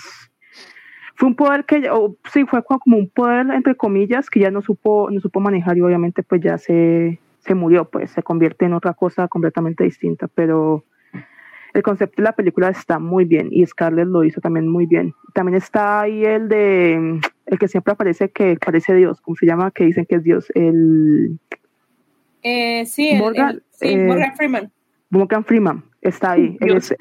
[1.15, 4.61] Fue un poder que, o, sí, fue como un poder entre comillas que ya no
[4.61, 8.73] supo, no supo manejar y obviamente pues ya se, se murió, pues se convierte en
[8.73, 10.83] otra cosa completamente distinta, pero
[11.73, 15.13] el concepto de la película está muy bien y Scarlett lo hizo también muy bien.
[15.33, 19.71] También está ahí el de, el que siempre aparece que parece Dios, ¿cómo se llama?
[19.71, 21.39] Que dicen que es Dios, el
[22.43, 24.71] Eh, sí, Morgan, el- sí, eh, Morgan Freeman.
[25.09, 26.57] Morgan Freeman está ahí.
[26.61, 26.95] Es-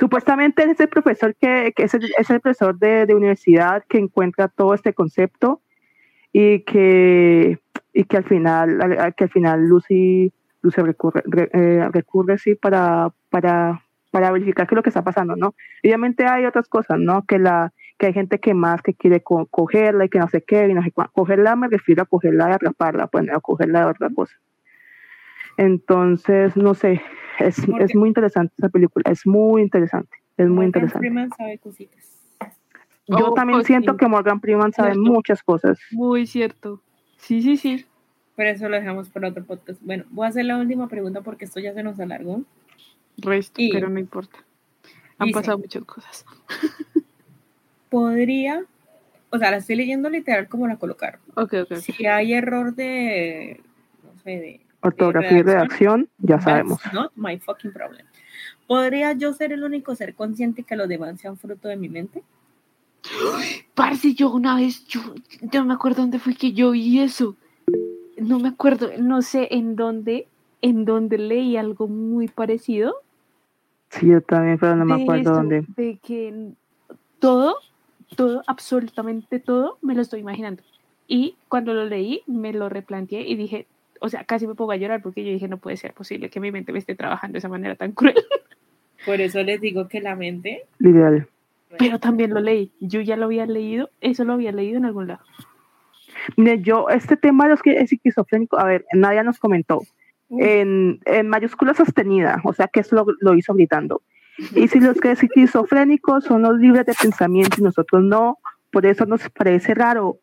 [0.00, 3.98] supuestamente es el profesor que, que es, el, es el profesor de, de universidad que
[3.98, 5.60] encuentra todo este concepto
[6.32, 7.58] y que,
[7.92, 10.32] y que al final, al- al- que al final Lucy,
[10.62, 15.02] Lucy recurre, re- eh, recurre sí para, para, para verificar qué es lo que está
[15.04, 15.54] pasando, ¿no?
[15.84, 17.24] Obviamente hay otras cosas, ¿no?
[17.26, 20.42] Que la que hay gente que más que quiere co- cogerla y que no sé
[20.42, 23.80] qué, y no sé Cogerla me refiero a cogerla y atraparla, pues no a cogerla
[23.80, 24.34] de otra cosa.
[25.56, 27.00] Entonces, no sé,
[27.38, 30.98] es, es muy interesante esa película, es muy interesante, es muy Morgan interesante.
[30.98, 32.04] Freeman sabe cositas.
[33.08, 33.98] Yo Oh, también oh, siento sí.
[33.98, 35.10] que Morgan Freeman sabe Cierto.
[35.12, 35.78] muchas cosas.
[35.92, 36.82] Muy cierto.
[37.18, 37.86] Sí, sí, sí.
[38.34, 39.80] Pero eso lo dejamos para otro podcast.
[39.82, 42.42] Bueno, voy a hacer la última pregunta porque esto ya se nos alargó.
[43.18, 44.38] Resto, Y- pero no importa.
[45.18, 46.26] Han dice- pasado muchas cosas.
[47.90, 48.64] Podría,
[49.30, 51.20] o sea, la estoy leyendo literal como la colocaron.
[51.36, 51.72] Ok, ok.
[51.72, 51.76] ok.
[51.76, 53.60] Si hay error de,
[54.02, 56.80] no sé, de Ortografía y redacción, ya That's sabemos.
[56.92, 58.06] not my fucking problem.
[58.66, 62.22] ¿Podría yo ser el único ser consciente que los demás sean fruto de mi mente?
[63.74, 65.00] Parce, yo una vez, yo,
[65.40, 67.36] yo no me acuerdo dónde fue que yo vi eso.
[68.16, 70.26] No me acuerdo, no sé en dónde,
[70.62, 72.96] en dónde leí algo muy parecido.
[73.90, 75.64] Sí, yo también, pero no me acuerdo esto, dónde.
[75.76, 76.52] De que
[77.20, 77.56] todo,
[78.16, 80.62] todo, absolutamente todo, me lo estoy imaginando.
[81.06, 83.66] Y cuando lo leí, me lo replanteé y dije,
[84.00, 86.40] o sea, casi me pongo a llorar porque yo dije, no puede ser posible que
[86.40, 88.14] mi mente me esté trabajando de esa manera tan cruel.
[89.06, 90.64] Por eso les digo que la mente.
[90.78, 91.28] Literal.
[91.78, 92.72] Pero también lo leí.
[92.80, 95.20] Yo ya lo había leído, eso lo había leído en algún lado.
[96.36, 99.82] Mire, yo, este tema de los que es esquizofrénico, a ver, Nadia nos comentó,
[100.30, 104.02] en, en mayúscula sostenida, o sea que eso lo, lo hizo gritando.
[104.54, 108.38] Y si los que es esquizofrénicos son los libres de pensamiento y nosotros no,
[108.70, 110.18] por eso nos parece raro,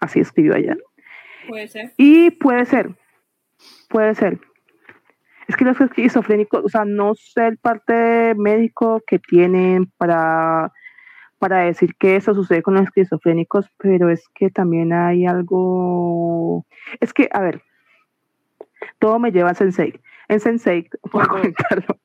[0.00, 0.76] así escribió ella.
[1.48, 1.92] puede ser.
[1.96, 2.90] Y puede ser,
[3.88, 4.40] puede ser.
[5.48, 10.72] Es que los esquizofrénicos, o sea, no sé el parte médico que tienen para,
[11.38, 16.66] para decir que eso sucede con los esquizofrénicos, pero es que también hay algo.
[17.00, 17.62] Es que, a ver,
[18.98, 20.00] todo me lleva a Sensei.
[20.28, 21.28] En Sensei, dos.
[21.28, 21.96] comentarlo,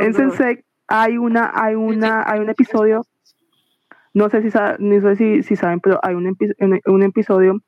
[0.00, 0.14] en.
[0.14, 3.02] Sensei hay una, hay una, hay un episodio
[4.14, 7.60] no sé si, no sé si, si saben, pero hay un, epi- un, un episodio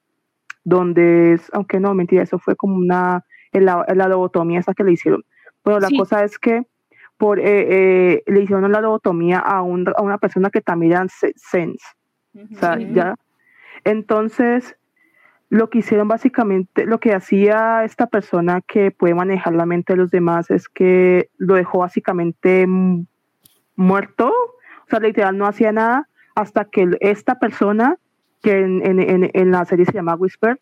[0.67, 4.93] donde es, aunque no, mentira, eso fue como una, la, la lobotomía esa que le
[4.93, 5.23] hicieron.
[5.65, 5.97] Bueno, la Sí.
[5.97, 6.63] cosa es que
[7.17, 11.07] por, eh, eh, le hicieron la lobotomía a, un- a una persona que también era
[11.09, 11.85] se- sense.
[12.35, 13.15] O sea, ya.
[13.85, 14.77] Entonces,
[15.49, 19.99] lo que hicieron básicamente, lo que hacía esta persona que puede manejar la mente de
[19.99, 22.67] los demás es que lo dejó básicamente
[23.77, 27.97] muerto, o sea, literal no hacía nada hasta que esta persona,
[28.43, 30.61] que en, en- en- la serie se llama Whisper,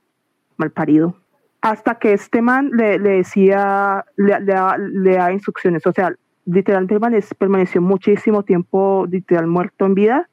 [0.57, 1.17] mal parido,
[1.61, 6.15] hasta que este man le, le decía, le, le, daba- le daba instrucciones, o sea,
[6.47, 10.29] literal permanec- permaneció muchísimo tiempo literal muerto en vida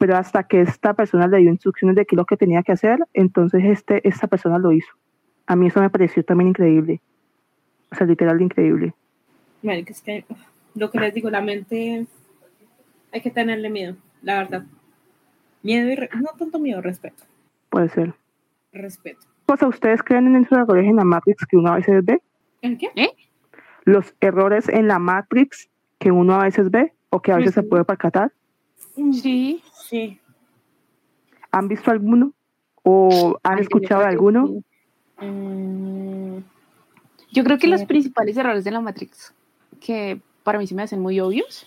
[0.00, 2.70] pero hasta que esta persona le dio instrucciones de qué es lo que tenía que
[2.70, 4.92] hacer, entonces este, esta persona lo hizo.
[5.44, 7.00] A mí eso me pareció también increíble.
[7.90, 8.94] O sea, literal increíble.
[9.60, 10.24] Marica, es que
[10.76, 12.06] lo que les digo, la mente
[13.10, 14.64] hay que tenerle miedo, la verdad.
[15.62, 17.24] Miedo y re- no tanto miedo, respeto.
[17.70, 18.14] Puede ser.
[18.72, 19.26] Respeto.
[19.46, 22.20] O sea, ¿ustedes creen en esos errores en la Matrix que uno a veces ve?
[22.62, 22.90] ¿En qué?
[23.84, 25.68] Los errores en la Matrix
[25.98, 28.32] que uno a veces ve o que a veces se puede percatar.
[29.12, 29.62] Sí.
[29.72, 30.20] Sí.
[31.50, 32.32] ¿Han visto alguno?
[32.82, 34.46] ¿O han Ay, escuchado de alguno?
[34.46, 34.64] sí.
[35.26, 36.38] Mm,
[37.32, 39.34] Yo creo que los principales errores de la Matrix,
[39.80, 41.66] que para mí se me hacen muy obvios,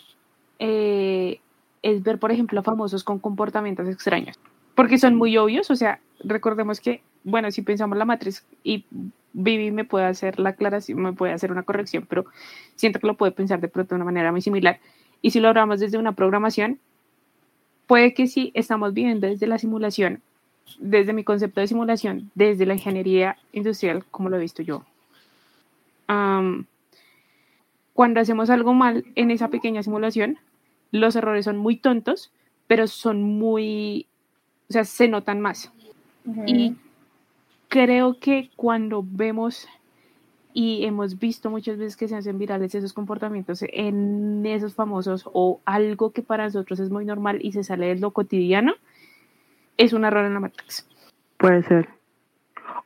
[0.59, 1.39] eh,
[1.81, 4.39] es ver, por ejemplo, famosos con comportamientos extraños.
[4.75, 8.85] Porque son muy obvios, o sea, recordemos que, bueno, si pensamos la Matrix y
[9.33, 12.25] Vivi me puede hacer la aclaración, me puede hacer una corrección, pero
[12.75, 14.79] siento que lo puede pensar de pronto de una manera muy similar.
[15.21, 16.79] Y si lo hablamos desde una programación,
[17.87, 20.21] puede que sí estamos viviendo desde la simulación,
[20.79, 24.85] desde mi concepto de simulación, desde la ingeniería industrial, como lo he visto yo,
[27.93, 30.37] cuando hacemos algo mal en esa pequeña simulación,
[30.91, 32.31] los errores son muy tontos,
[32.67, 34.07] pero son muy,
[34.69, 35.71] o sea, se notan más.
[36.45, 36.75] Y
[37.67, 39.67] creo que cuando vemos
[40.53, 45.61] y hemos visto muchas veces que se hacen virales esos comportamientos en esos famosos o
[45.65, 48.73] algo que para nosotros es muy normal y se sale de lo cotidiano,
[49.77, 50.87] es un error en la Matrix.
[51.37, 51.87] Puede ser.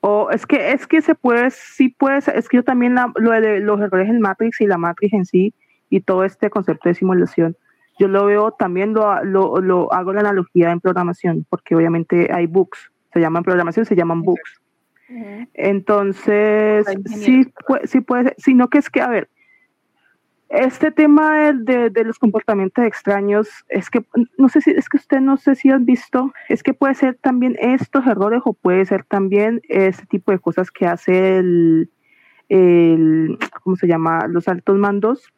[0.02, 3.12] O es que es que se puede, sí puede ser, es que yo también la-
[3.16, 5.54] lo de los errores en Matrix y la Matrix en sí
[5.90, 7.58] y todo este concepto de simulación,
[7.98, 12.46] yo lo veo también lo, lo, lo hago la analogía en programación, porque obviamente hay
[12.48, 14.20] bugs, se llaman programación, se llaman.
[14.22, 14.38] Ujú.
[15.54, 16.86] Entonces,
[17.24, 19.30] sí, puede, sí puede ser, sino que es que, a ver,
[20.50, 24.06] este tema de, de- de los comportamientos extraños, es que,
[24.38, 27.16] no sé si, es que usted no sé si han visto, es que puede ser
[27.16, 31.90] también estos errores o puede ser también este tipo de cosas que hace el,
[32.50, 34.28] el ¿cómo se llama?
[34.28, 35.34] Los altos mandos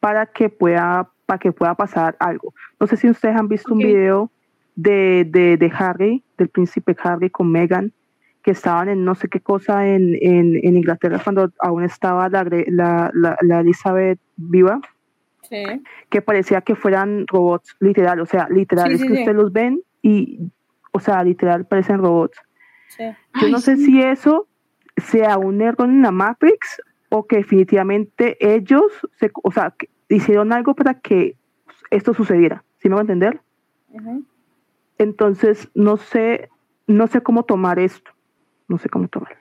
[0.00, 2.54] para que pueda, para que pueda pasar algo.
[2.80, 3.78] No sé si ustedes han visto Ok.
[3.80, 4.30] un video
[4.76, 7.92] de, de, de Harry, del príncipe Harry con Meghan,
[8.42, 12.44] que estaban en no sé qué cosa en, en, en Inglaterra cuando aún estaba la,
[12.68, 14.80] la, la, la Elizabeth viva,
[15.42, 15.62] Sí.
[16.10, 19.20] que parecía que fueran robots, literal, o sea, literal, Sí, es sí, que sí.
[19.20, 20.40] ustedes los ven y,
[20.90, 22.36] o sea, literal parecen robots.
[22.88, 23.04] Sí.
[23.04, 23.84] Yo Ay, no sé sí.
[23.84, 24.48] si eso
[24.96, 26.80] sea un error en la Matrix
[27.10, 28.82] o que definitivamente ellos,
[29.20, 31.36] se, o sea, que hicieron algo para que
[31.90, 33.40] esto sucediera, ¿sí me va a entender?
[34.98, 36.50] Entonces, no sé,
[36.86, 38.10] no sé cómo tomar esto,
[38.68, 39.38] no sé cómo tomarlo.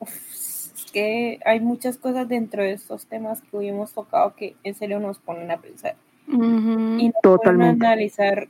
[0.00, 4.74] Es que hay muchas cosas dentro de estos temas que hoy hemos tocado que en
[4.74, 5.96] serio nos ponen a pensar.
[6.26, 7.78] Y no Totalmente.
[7.78, 8.48] pueden analizar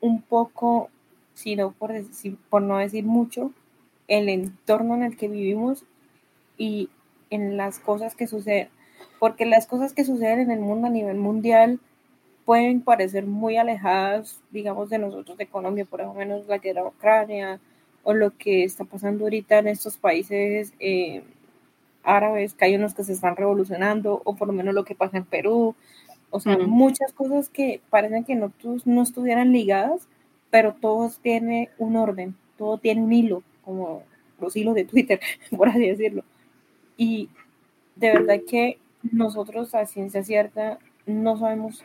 [0.00, 0.90] un poco,
[1.34, 3.52] sino por, decir, por no decir mucho,
[4.08, 5.84] el entorno en el que vivimos
[6.58, 6.90] y
[7.30, 8.68] en las cosas que suceden.
[9.20, 11.78] Porque las cosas que suceden en el mundo a nivel mundial
[12.44, 16.88] pueden parecer muy alejadas, digamos, de nosotros de Colombia, por lo menos la guerra de
[16.88, 17.60] Ucrania
[18.02, 21.22] o lo que está pasando ahorita en estos países eh,
[22.02, 25.18] árabes, que hay unos que se están revolucionando, o por lo menos lo que pasa
[25.18, 25.76] en Perú,
[26.30, 28.52] o sea, muchas cosas que parecen que no,
[28.84, 30.06] no estuvieran ligadas,
[30.50, 34.02] pero todo tiene un orden, todo tiene un hilo, como
[34.40, 35.20] los hilos de Twitter,
[35.56, 36.24] por así decirlo.
[36.96, 37.28] Y
[37.96, 41.84] de verdad que nosotros a ciencia cierta no sabemos,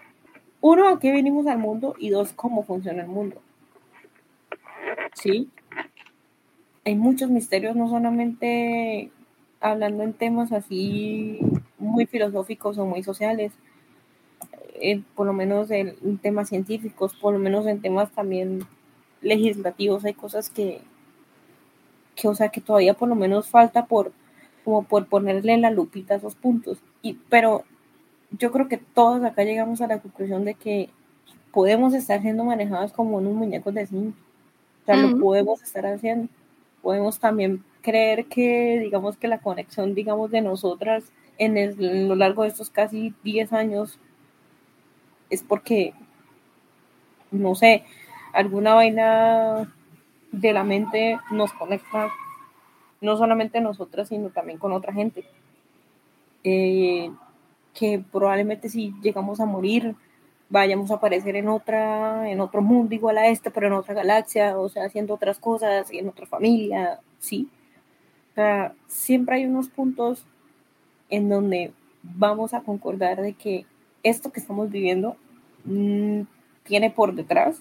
[0.62, 3.42] uno, a qué venimos al mundo y dos, cómo funciona el mundo.
[5.14, 5.50] ¿Sí?
[6.84, 9.12] Hay muchos misterios, no solamente
[9.60, 11.40] hablando en temas así
[11.78, 13.54] muy filosóficos o muy sociales,
[14.76, 18.68] eh, por lo menos en, temas científicos, por lo menos en temas también
[19.22, 20.82] legislativos, hay cosas que,
[22.16, 24.12] que, o sea, que todavía por lo menos falta por,
[24.64, 26.80] como por ponerle la lupita a esos puntos.
[27.06, 27.64] Y, pero
[28.32, 30.90] yo creo que todos acá llegamos a la conclusión de que
[31.54, 34.16] podemos estar siendo manejados como unos muñecos de zinc.
[34.84, 36.30] O sea, lo podemos estar haciendo.
[36.84, 41.06] podemos también creer que, digamos, que la conexión, digamos, de nosotras
[41.40, 44.00] en, el- en lo largo de estos casi 10 años
[45.30, 45.94] es porque,
[47.32, 47.84] no sé,
[48.34, 49.74] alguna vaina
[50.32, 52.10] de la mente nos conecta,
[53.02, 55.26] no solamente nosotras, sino también con otra gente.
[56.48, 57.12] Eh,
[57.74, 59.96] que probablemente si llegamos a morir,
[60.48, 64.58] vayamos a aparecer en otra, en otro mundo igual a este, pero en otra galaxia,
[64.58, 67.50] o sea, haciendo otras cosas, en otra familia, sí.
[68.32, 70.24] O sea, siempre hay unos puntos
[71.10, 71.74] en donde
[72.04, 73.66] vamos a concordar de que
[74.04, 75.18] esto que estamos viviendo
[75.64, 76.22] mm,
[76.64, 77.60] tiene por detrás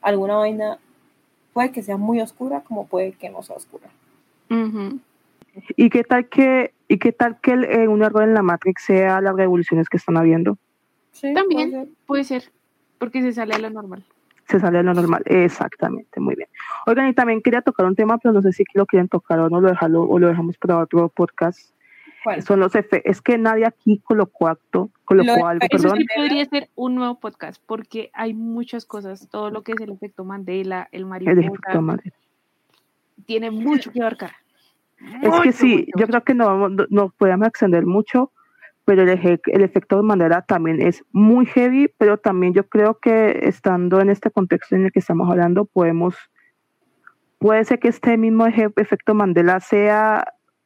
[0.00, 0.78] alguna vaina,
[1.52, 3.90] puede que sea muy oscura, como puede que no sea oscura.
[4.48, 5.00] Ujú.
[5.76, 8.82] ¿Y qué tal que, y qué tal que el- eh, un error en la Matrix
[8.84, 10.58] sea las revoluciones que están habiendo?
[11.12, 11.70] Sí, También.
[11.70, 11.88] puede ser.
[12.06, 12.44] Puede ser,
[12.98, 14.04] porque se sale de lo normal.
[14.48, 15.22] Se sale de lo normal.
[15.26, 16.48] Exactamente, muy bien.
[16.86, 19.48] Oigan, y también quería tocar un tema, pero no sé si lo quieren tocar o
[19.48, 21.72] no lo dejalo, o lo dejamos para otro podcast.
[22.22, 22.42] ¿Cuál?
[22.42, 23.00] Son los efectos.
[23.10, 25.98] Es que nadie aquí colocó acto, colocó Lo algo, eso perdón.
[25.98, 29.90] sí podría ser un nuevo podcast, porque hay muchas cosas, todo lo que es el
[29.92, 32.12] efecto Mandela, el El mariposa, efecto madre.
[33.26, 34.32] tiene mucho que abarcar.
[35.22, 38.32] Es que sí, yo creo que no, vamos- no, no podemos extender mucho,
[38.84, 42.98] pero el, eje- el efecto de Mandela también es muy heavy, pero también yo creo
[42.98, 46.16] que estando en este contexto en el que estamos hablando, podemos,
[47.38, 50.24] puede ser que este mismo eje- efecto Mandela sea,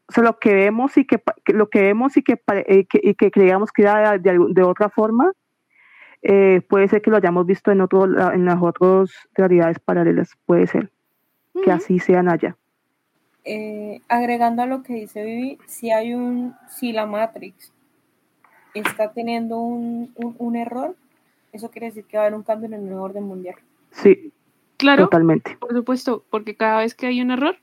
[0.08, 3.14] o sea, lo que vemos y que, lo que vemos y que, eh, que- y
[3.14, 5.32] que creíamos que era de, de otra forma,
[6.22, 10.66] eh, puede ser que lo hayamos visto en otro, en las otras realidades paralelas, puede
[10.66, 10.90] ser
[11.62, 12.56] que así sean allá.
[13.44, 17.72] Eh, agregando a lo que dice Vivi, si hay un, si la Matrix
[18.72, 20.96] está teniendo un, un- un error,
[21.52, 23.56] eso quiere decir que va a haber un cambio en el nuevo orden mundial.
[23.90, 24.32] Sí,
[24.76, 25.56] Claro, totalmente.
[25.58, 27.56] por supuesto, porque cada vez que hay un error,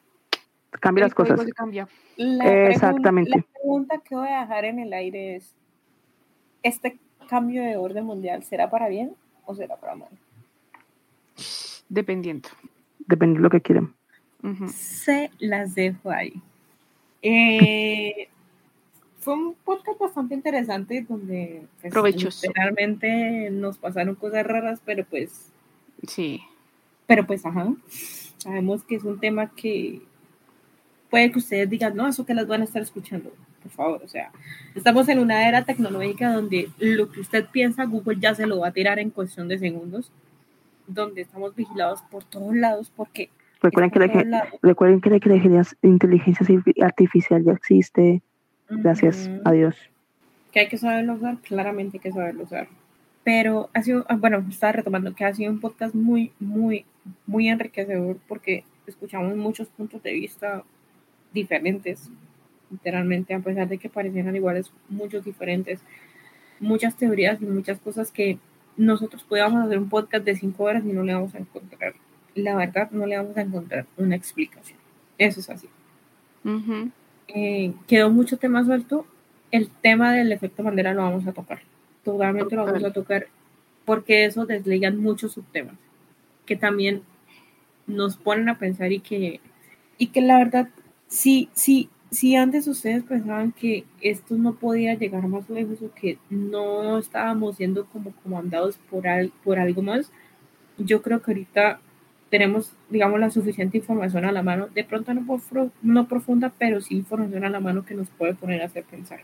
[0.79, 1.39] Cambia las cosas.
[1.55, 1.87] cambia.
[2.15, 3.29] La Exactamente.
[3.31, 5.53] la pregunta que voy a dejar en el aire es,
[6.63, 6.97] ¿este
[7.27, 9.13] cambio de orden mundial será para bien
[9.45, 10.09] o será para mal?
[11.89, 12.47] Dependiendo.
[12.99, 13.93] Depende de lo que quieran.
[14.43, 14.68] Ujú.
[14.69, 16.34] Se las dejo ahí.
[17.22, 18.27] Eh,
[19.19, 22.47] fue un podcast bastante interesante donde pues, Provechoso.
[22.47, 25.51] literalmente nos pasaron cosas raras, pero pues,
[26.07, 26.41] Sí.
[27.05, 27.72] pero pues, ajá,
[28.38, 30.01] sabemos que es un tema que
[31.11, 33.31] puede que ustedes digan, no, eso que las van a estar escuchando,
[33.61, 34.31] por favor, o sea,
[34.73, 38.69] estamos en una era tecnológica donde lo que usted piensa, Google ya se lo va
[38.69, 40.09] a tirar en cuestión de segundos,
[40.88, 43.30] donde estamos vigilados por todos lados porque
[43.61, 48.21] Recuerden que, la, recuerden que la inteligencia, inteligencia arti- artificial ya existe.
[48.69, 49.41] Gracias Ujú.
[49.45, 49.75] a Dios.
[50.51, 52.67] que hay que saberlo usar, claramente hay que saberlo usar.
[53.23, 56.85] Pero ha sido, ah, bueno, estaba retomando que ha sido un podcast muy, muy,
[57.27, 60.63] muy enriquecedor porque escuchamos muchos puntos de vista
[61.33, 62.09] diferentes,
[62.71, 65.79] literalmente, a pesar de que parecieran iguales, muchos diferentes,
[66.59, 68.38] muchas teorías y muchas cosas que
[68.77, 71.93] nosotros podíamos hacer un podcast de cinco horas y no le vamos a encontrar,
[72.35, 74.79] la verdad, no le vamos a encontrar una explicación.
[75.17, 75.67] Eso es así
[77.27, 79.05] eh, quedó mucho tema suelto.
[79.51, 81.59] El tema del efecto Mandela lo vamos a tocar.
[82.03, 83.27] Totalmente lo vamos a tocar
[83.85, 85.75] porque eso desligan muchos subtemas
[86.45, 87.03] que también
[87.87, 89.39] nos ponen a pensar y que,
[89.97, 90.69] y que la verdad,
[91.07, 96.17] si, si, si antes ustedes pensaban que esto no podía llegar más lejos o que
[96.29, 100.11] no estábamos siendo como comandados por, al- por algo más,
[100.77, 101.79] yo creo que ahorita
[102.31, 105.39] tenemos, digamos, la suficiente información a la mano, de pronto no,
[105.83, 109.19] no profunda, pero sí información a la mano que nos puede poner a hacer pensar.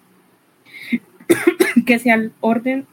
[1.86, 2.86] que sea el orden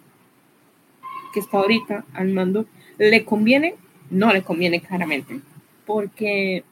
[1.35, 2.65] que está ahorita al mando,
[2.97, 3.75] ¿le conviene?
[4.09, 5.41] No le conviene claramente,
[5.85, 6.63] porque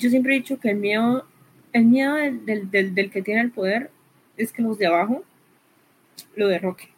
[0.00, 1.24] yo siempre he dicho que el miedo,
[1.72, 3.90] el miedo del, del, del- del que tiene el poder
[4.36, 5.22] es que los de abajo
[6.34, 6.88] lo derroquen.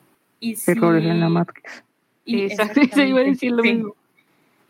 [0.40, 1.84] Y si, Errores en la Matrix.
[2.24, 3.72] y se iba a decir lo sí.
[3.74, 3.94] mismo.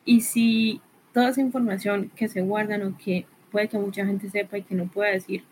[0.05, 0.81] Y si
[1.13, 4.75] toda esa información que se guardan o que puede que mucha gente sepa y que
[4.75, 5.43] no pueda decir,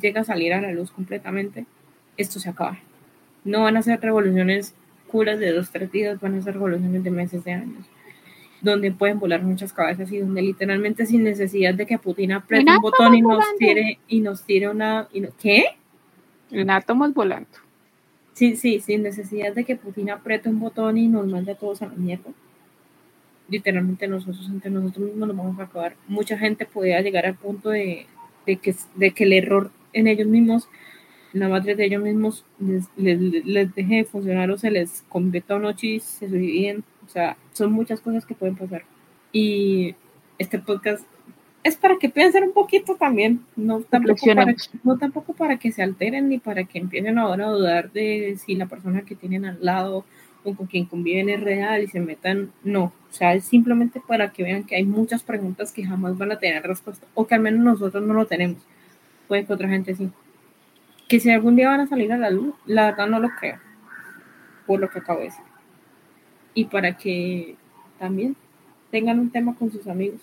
[0.00, 1.64] llega a salir a la luz completamente,
[2.16, 2.78] esto se acaba.
[3.44, 4.74] No van a ser revoluciones
[5.06, 7.86] curas de dos, tres días, van a ser revoluciones de meses, de años,
[8.60, 12.82] donde pueden volar muchas cabezas y donde literalmente sin necesidad de que Putin apriete un
[12.82, 13.56] botón y nos volando.
[13.58, 15.08] tire, y nos tire una...
[15.12, 15.64] y no- ¿Qué?
[16.50, 17.48] En átomos volando.
[18.34, 21.80] Sí, sí, sin necesidad de que Putin apriete un botón y nos mande a todos
[21.82, 22.30] a la mierda.
[23.48, 25.96] Literalmente nosotros entre nosotros mismos nos vamos a acabar.
[26.06, 28.06] Mucha gente podría llegar al punto de,
[28.46, 30.68] de que, de que el error en ellos mismos,
[31.32, 35.02] en la madre de ellos mismos, les, les- les deje de funcionar o se les
[35.08, 36.84] convierta un ochis, se suiciden.
[37.06, 38.82] O sea, son muchas cosas que pueden pasar.
[39.32, 39.94] Y
[40.38, 41.04] este podcast
[41.64, 44.54] es para que piensen un poquito también, no tampoco, para,
[44.84, 48.54] no tampoco para que se alteren ni para que empiecen ahora a dudar de si
[48.54, 50.04] la persona que tienen al lado
[50.44, 54.30] o con quien conviven es real y se metan, no, o sea, es simplemente para
[54.32, 57.40] que vean que hay muchas preguntas que jamás van a tener respuesta o que al
[57.40, 58.58] menos nosotros no lo tenemos,
[59.26, 60.10] puede que otra gente sí.
[61.08, 63.58] Que si algún día van a salir a la luz, la verdad no lo creo,
[64.66, 65.44] por lo que acabo de decir.
[66.54, 67.56] Y para que
[67.98, 68.36] también
[68.90, 70.20] tengan un tema con sus amigos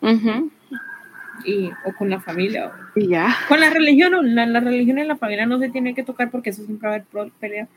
[0.00, 0.50] Ujú.
[1.44, 2.68] y, o con la familia.
[2.68, 3.34] o- Y ya.
[3.48, 6.30] Con la religión, o la, la religión en la familia no se tiene que tocar
[6.30, 7.68] porque eso siempre va a haber pelea,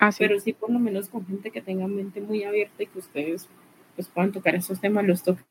[0.00, 0.24] Así.
[0.24, 3.46] pero sí por lo menos con gente que tenga mente muy abierta y que ustedes
[3.94, 5.44] pues, puedan tocar esos temas, los toquen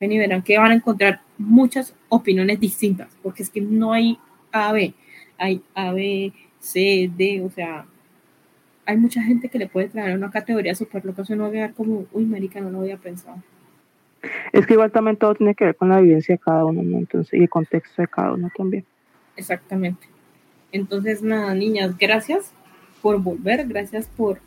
[0.00, 4.18] y verán que van a encontrar muchas opiniones distintas, porque es que no hay
[4.52, 4.94] A, B,
[5.36, 7.84] hay A, B, C, D, o sea,
[8.86, 11.52] hay mucha gente que le puede traer una categoría súper loca, eso no va a
[11.52, 13.42] quedar como, uy, marica, no lo había pensado.
[14.52, 16.96] Es que igual también todo tiene que ver con la vivencia de cada uno, ¿no?
[16.96, 18.86] Entonces, y el contexto de cada uno también.
[19.36, 20.08] Exactamente.
[20.72, 22.54] Entonces, nada, niñas, gracias
[23.02, 24.40] por volver, gracias por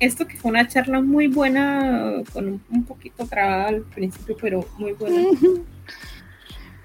[0.00, 4.64] esto que fue una charla muy buena, con un, un poquito trabada al principio, pero
[4.78, 5.22] muy buena.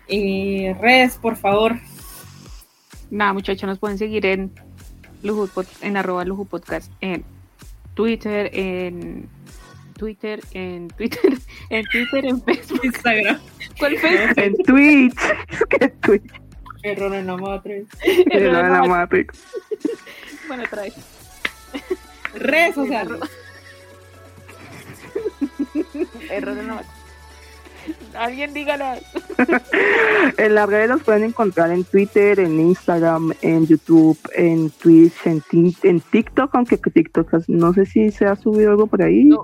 [0.07, 1.77] Eh, redes, por favor.
[3.10, 4.52] Nada, muchachos, nos pueden seguir en
[5.22, 7.23] Luju Pod- en arroba Luju Podcast en
[7.94, 9.30] Twitter, en
[9.98, 11.22] Twitter, en Twitter,
[11.69, 12.80] en Twitter, en Facebook.
[12.84, 13.40] Instagram.
[13.80, 14.38] ¿Cuál Facebook?
[14.38, 15.19] En Twitch,
[15.69, 16.31] que Twitch,
[16.84, 17.88] Error en la matriz.
[18.03, 19.43] es la de la Matrix.
[20.47, 20.93] Bueno, trae.
[22.35, 23.19] Redes sociales.
[26.30, 27.03] Error en la matriz.
[28.15, 28.99] Alguien dígala.
[30.38, 35.43] En las redes los pueden encontrar en Twitter, en Instagram, en YouTube, en Twitch, en,
[35.84, 39.26] en TikTok, aunque que TikTok no sé si se ha subido algo por ahí.
[39.26, 39.41] No.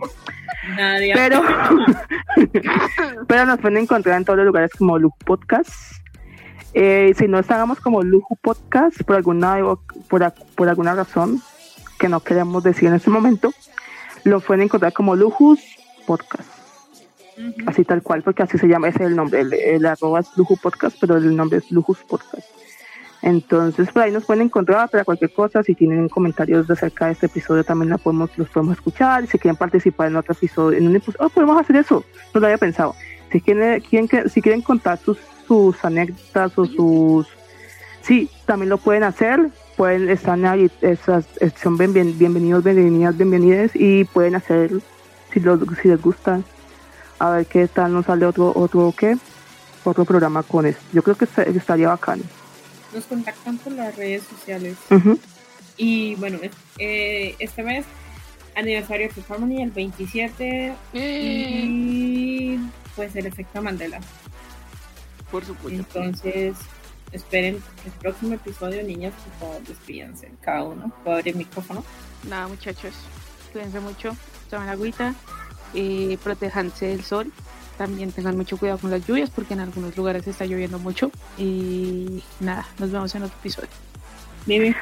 [0.75, 1.13] Nadie.
[1.13, 1.41] Pero,
[3.27, 5.69] pero nos pueden encontrar en todos los lugares como Luju Podcast.
[6.73, 9.57] Eh, si no estábamos como Luju Podcast por alguna,
[10.07, 11.41] por, por alguna razón
[11.97, 13.51] que no queremos decir en este momento,
[14.23, 15.59] lo pueden encontrar como Lujus
[16.05, 16.49] Podcast.
[17.65, 19.41] Así tal cual, porque así se llama, ese es el nombre.
[19.41, 22.47] El, el arroba es Luju Podcast, pero el nombre es Lujus Podcast.
[23.21, 25.63] Entonces, por ahí nos pueden encontrar para cualquier cosa.
[25.63, 29.25] Si tienen comentarios acerca de este episodio, también la podemos, los podemos escuchar.
[29.27, 32.03] Si quieren participar en otro episodio, en un episodio, oh, podemos hacer eso.
[32.33, 32.95] No lo había pensado.
[33.31, 35.17] Si quieren, quieren que- si quieren contar sus,
[35.49, 37.27] sus anécdotas o sus.
[38.03, 39.49] Sí, también lo pueden hacer.
[39.75, 44.71] Pueden estar ahí, esas, eh, son bien- bien- bienvenidos, bienvenidas, bienvenidas y pueden hacer,
[45.33, 46.41] si, los, si les gusta,
[47.17, 49.17] a ver qué tal nos sale otro, otro, ¿qué?
[49.85, 50.81] Otro programa con esto.
[50.93, 52.23] Yo creo que esta- estaría bacano.
[52.93, 54.75] Nos contactan por las redes sociales.
[55.77, 56.37] Y bueno,
[56.77, 57.85] eh, este mes,
[58.55, 60.73] aniversario de Harmony, el 27.
[60.93, 62.59] Y
[62.97, 63.99] pues el efecto Mandela.
[65.31, 65.79] Por supuesto.
[65.79, 66.55] Entonces,
[67.11, 70.91] esperen el próximo episodio, niñas, por favor, despídense cada uno.
[71.03, 71.83] Puedo abrir el micrófono.
[72.27, 72.93] Nada, muchachos.
[73.51, 74.15] Cuídense mucho.
[74.49, 75.13] Tomen agüita.
[75.73, 77.31] Eh, protéjanse del sol.
[77.77, 81.11] También tengan mucho cuidado con las lluvias porque en algunos lugares está lloviendo mucho.
[81.37, 83.69] Y nada, nos vemos en otro episodio.
[84.45, 84.75] Vivi,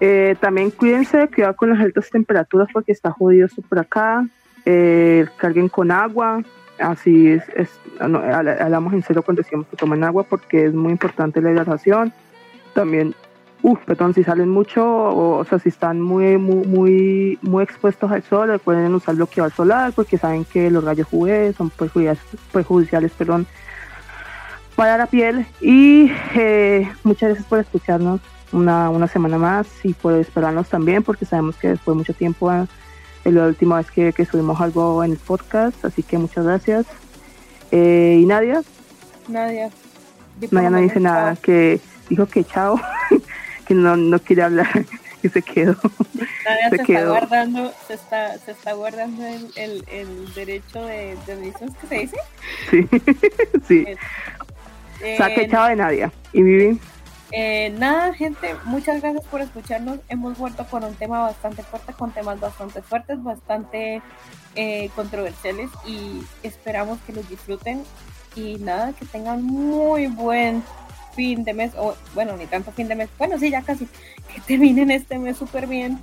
[0.00, 4.26] Eh, también cuídense, cuidado con las altas temperaturas porque está jodido por acá.
[4.64, 6.42] Eh, carguen con agua.
[6.78, 11.40] Así es, es- hablamos en serio cuando decimos que tomen agua porque es muy importante
[11.40, 12.12] la hidratación.
[12.74, 13.14] También,
[13.62, 18.22] uff, perdón, si salen mucho, o, sea, si están muy, muy, muy, muy expuestos al
[18.22, 22.22] sol, pueden usar bloqueador solar porque saben que los rayos UV son perjudiciales,
[22.52, 23.46] perjudiciales perdón,
[24.76, 25.46] para la piel.
[25.60, 28.20] Y eh, muchas gracias por escucharnos
[28.52, 32.52] una, una semana más y por esperarnos también, porque sabemos que después de mucho tiempo
[32.52, 32.66] eh,
[33.32, 36.86] la última vez que, que subimos algo en el podcast, así que muchas gracias.
[37.70, 38.62] Eh, y Nadia,
[39.28, 39.70] Nadia.
[40.50, 42.80] Nadia no dice nada, que dijo que chao,
[43.66, 44.68] que no, no quiere hablar,
[45.22, 45.76] que se quedó.
[46.14, 47.10] Nadia se se, está quedó.
[47.10, 52.16] guardando, se está, se está guardando el, el, el derecho de, de ¿qué se dice?
[52.70, 52.88] Sí,
[53.68, 53.84] sí.
[55.00, 56.12] Eh, Saque chao de Nadia.
[56.32, 56.80] Y Vivi,
[57.30, 59.98] Eh, nada, gente, muchas gracias por escucharnos.
[60.08, 64.02] Hemos vuelto con un tema bastante fuerte, con temas bastante fuertes, bastante
[64.54, 67.82] eh, controversiales y esperamos que los disfruten.
[68.34, 70.62] Y nada, que tengan muy buen
[71.14, 73.86] fin de mes, o bueno, ni tanto fin de mes, bueno, sí, ya casi,
[74.32, 76.00] que terminen este mes súper bien.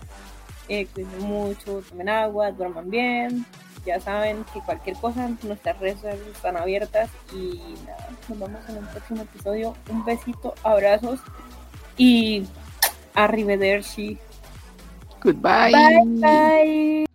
[0.67, 3.45] Eh, cuiden mucho, tomen agua, duerman bien.
[3.85, 7.09] Ya saben que cualquier cosa, nuestras redes sociales están abiertas.
[7.33, 9.75] Y nada, nos vemos en un próximo episodio.
[9.89, 11.19] Un besito, abrazos
[11.97, 12.47] y
[13.13, 14.17] arrivederci.
[15.21, 15.71] Goodbye.
[15.71, 17.14] Bye bye.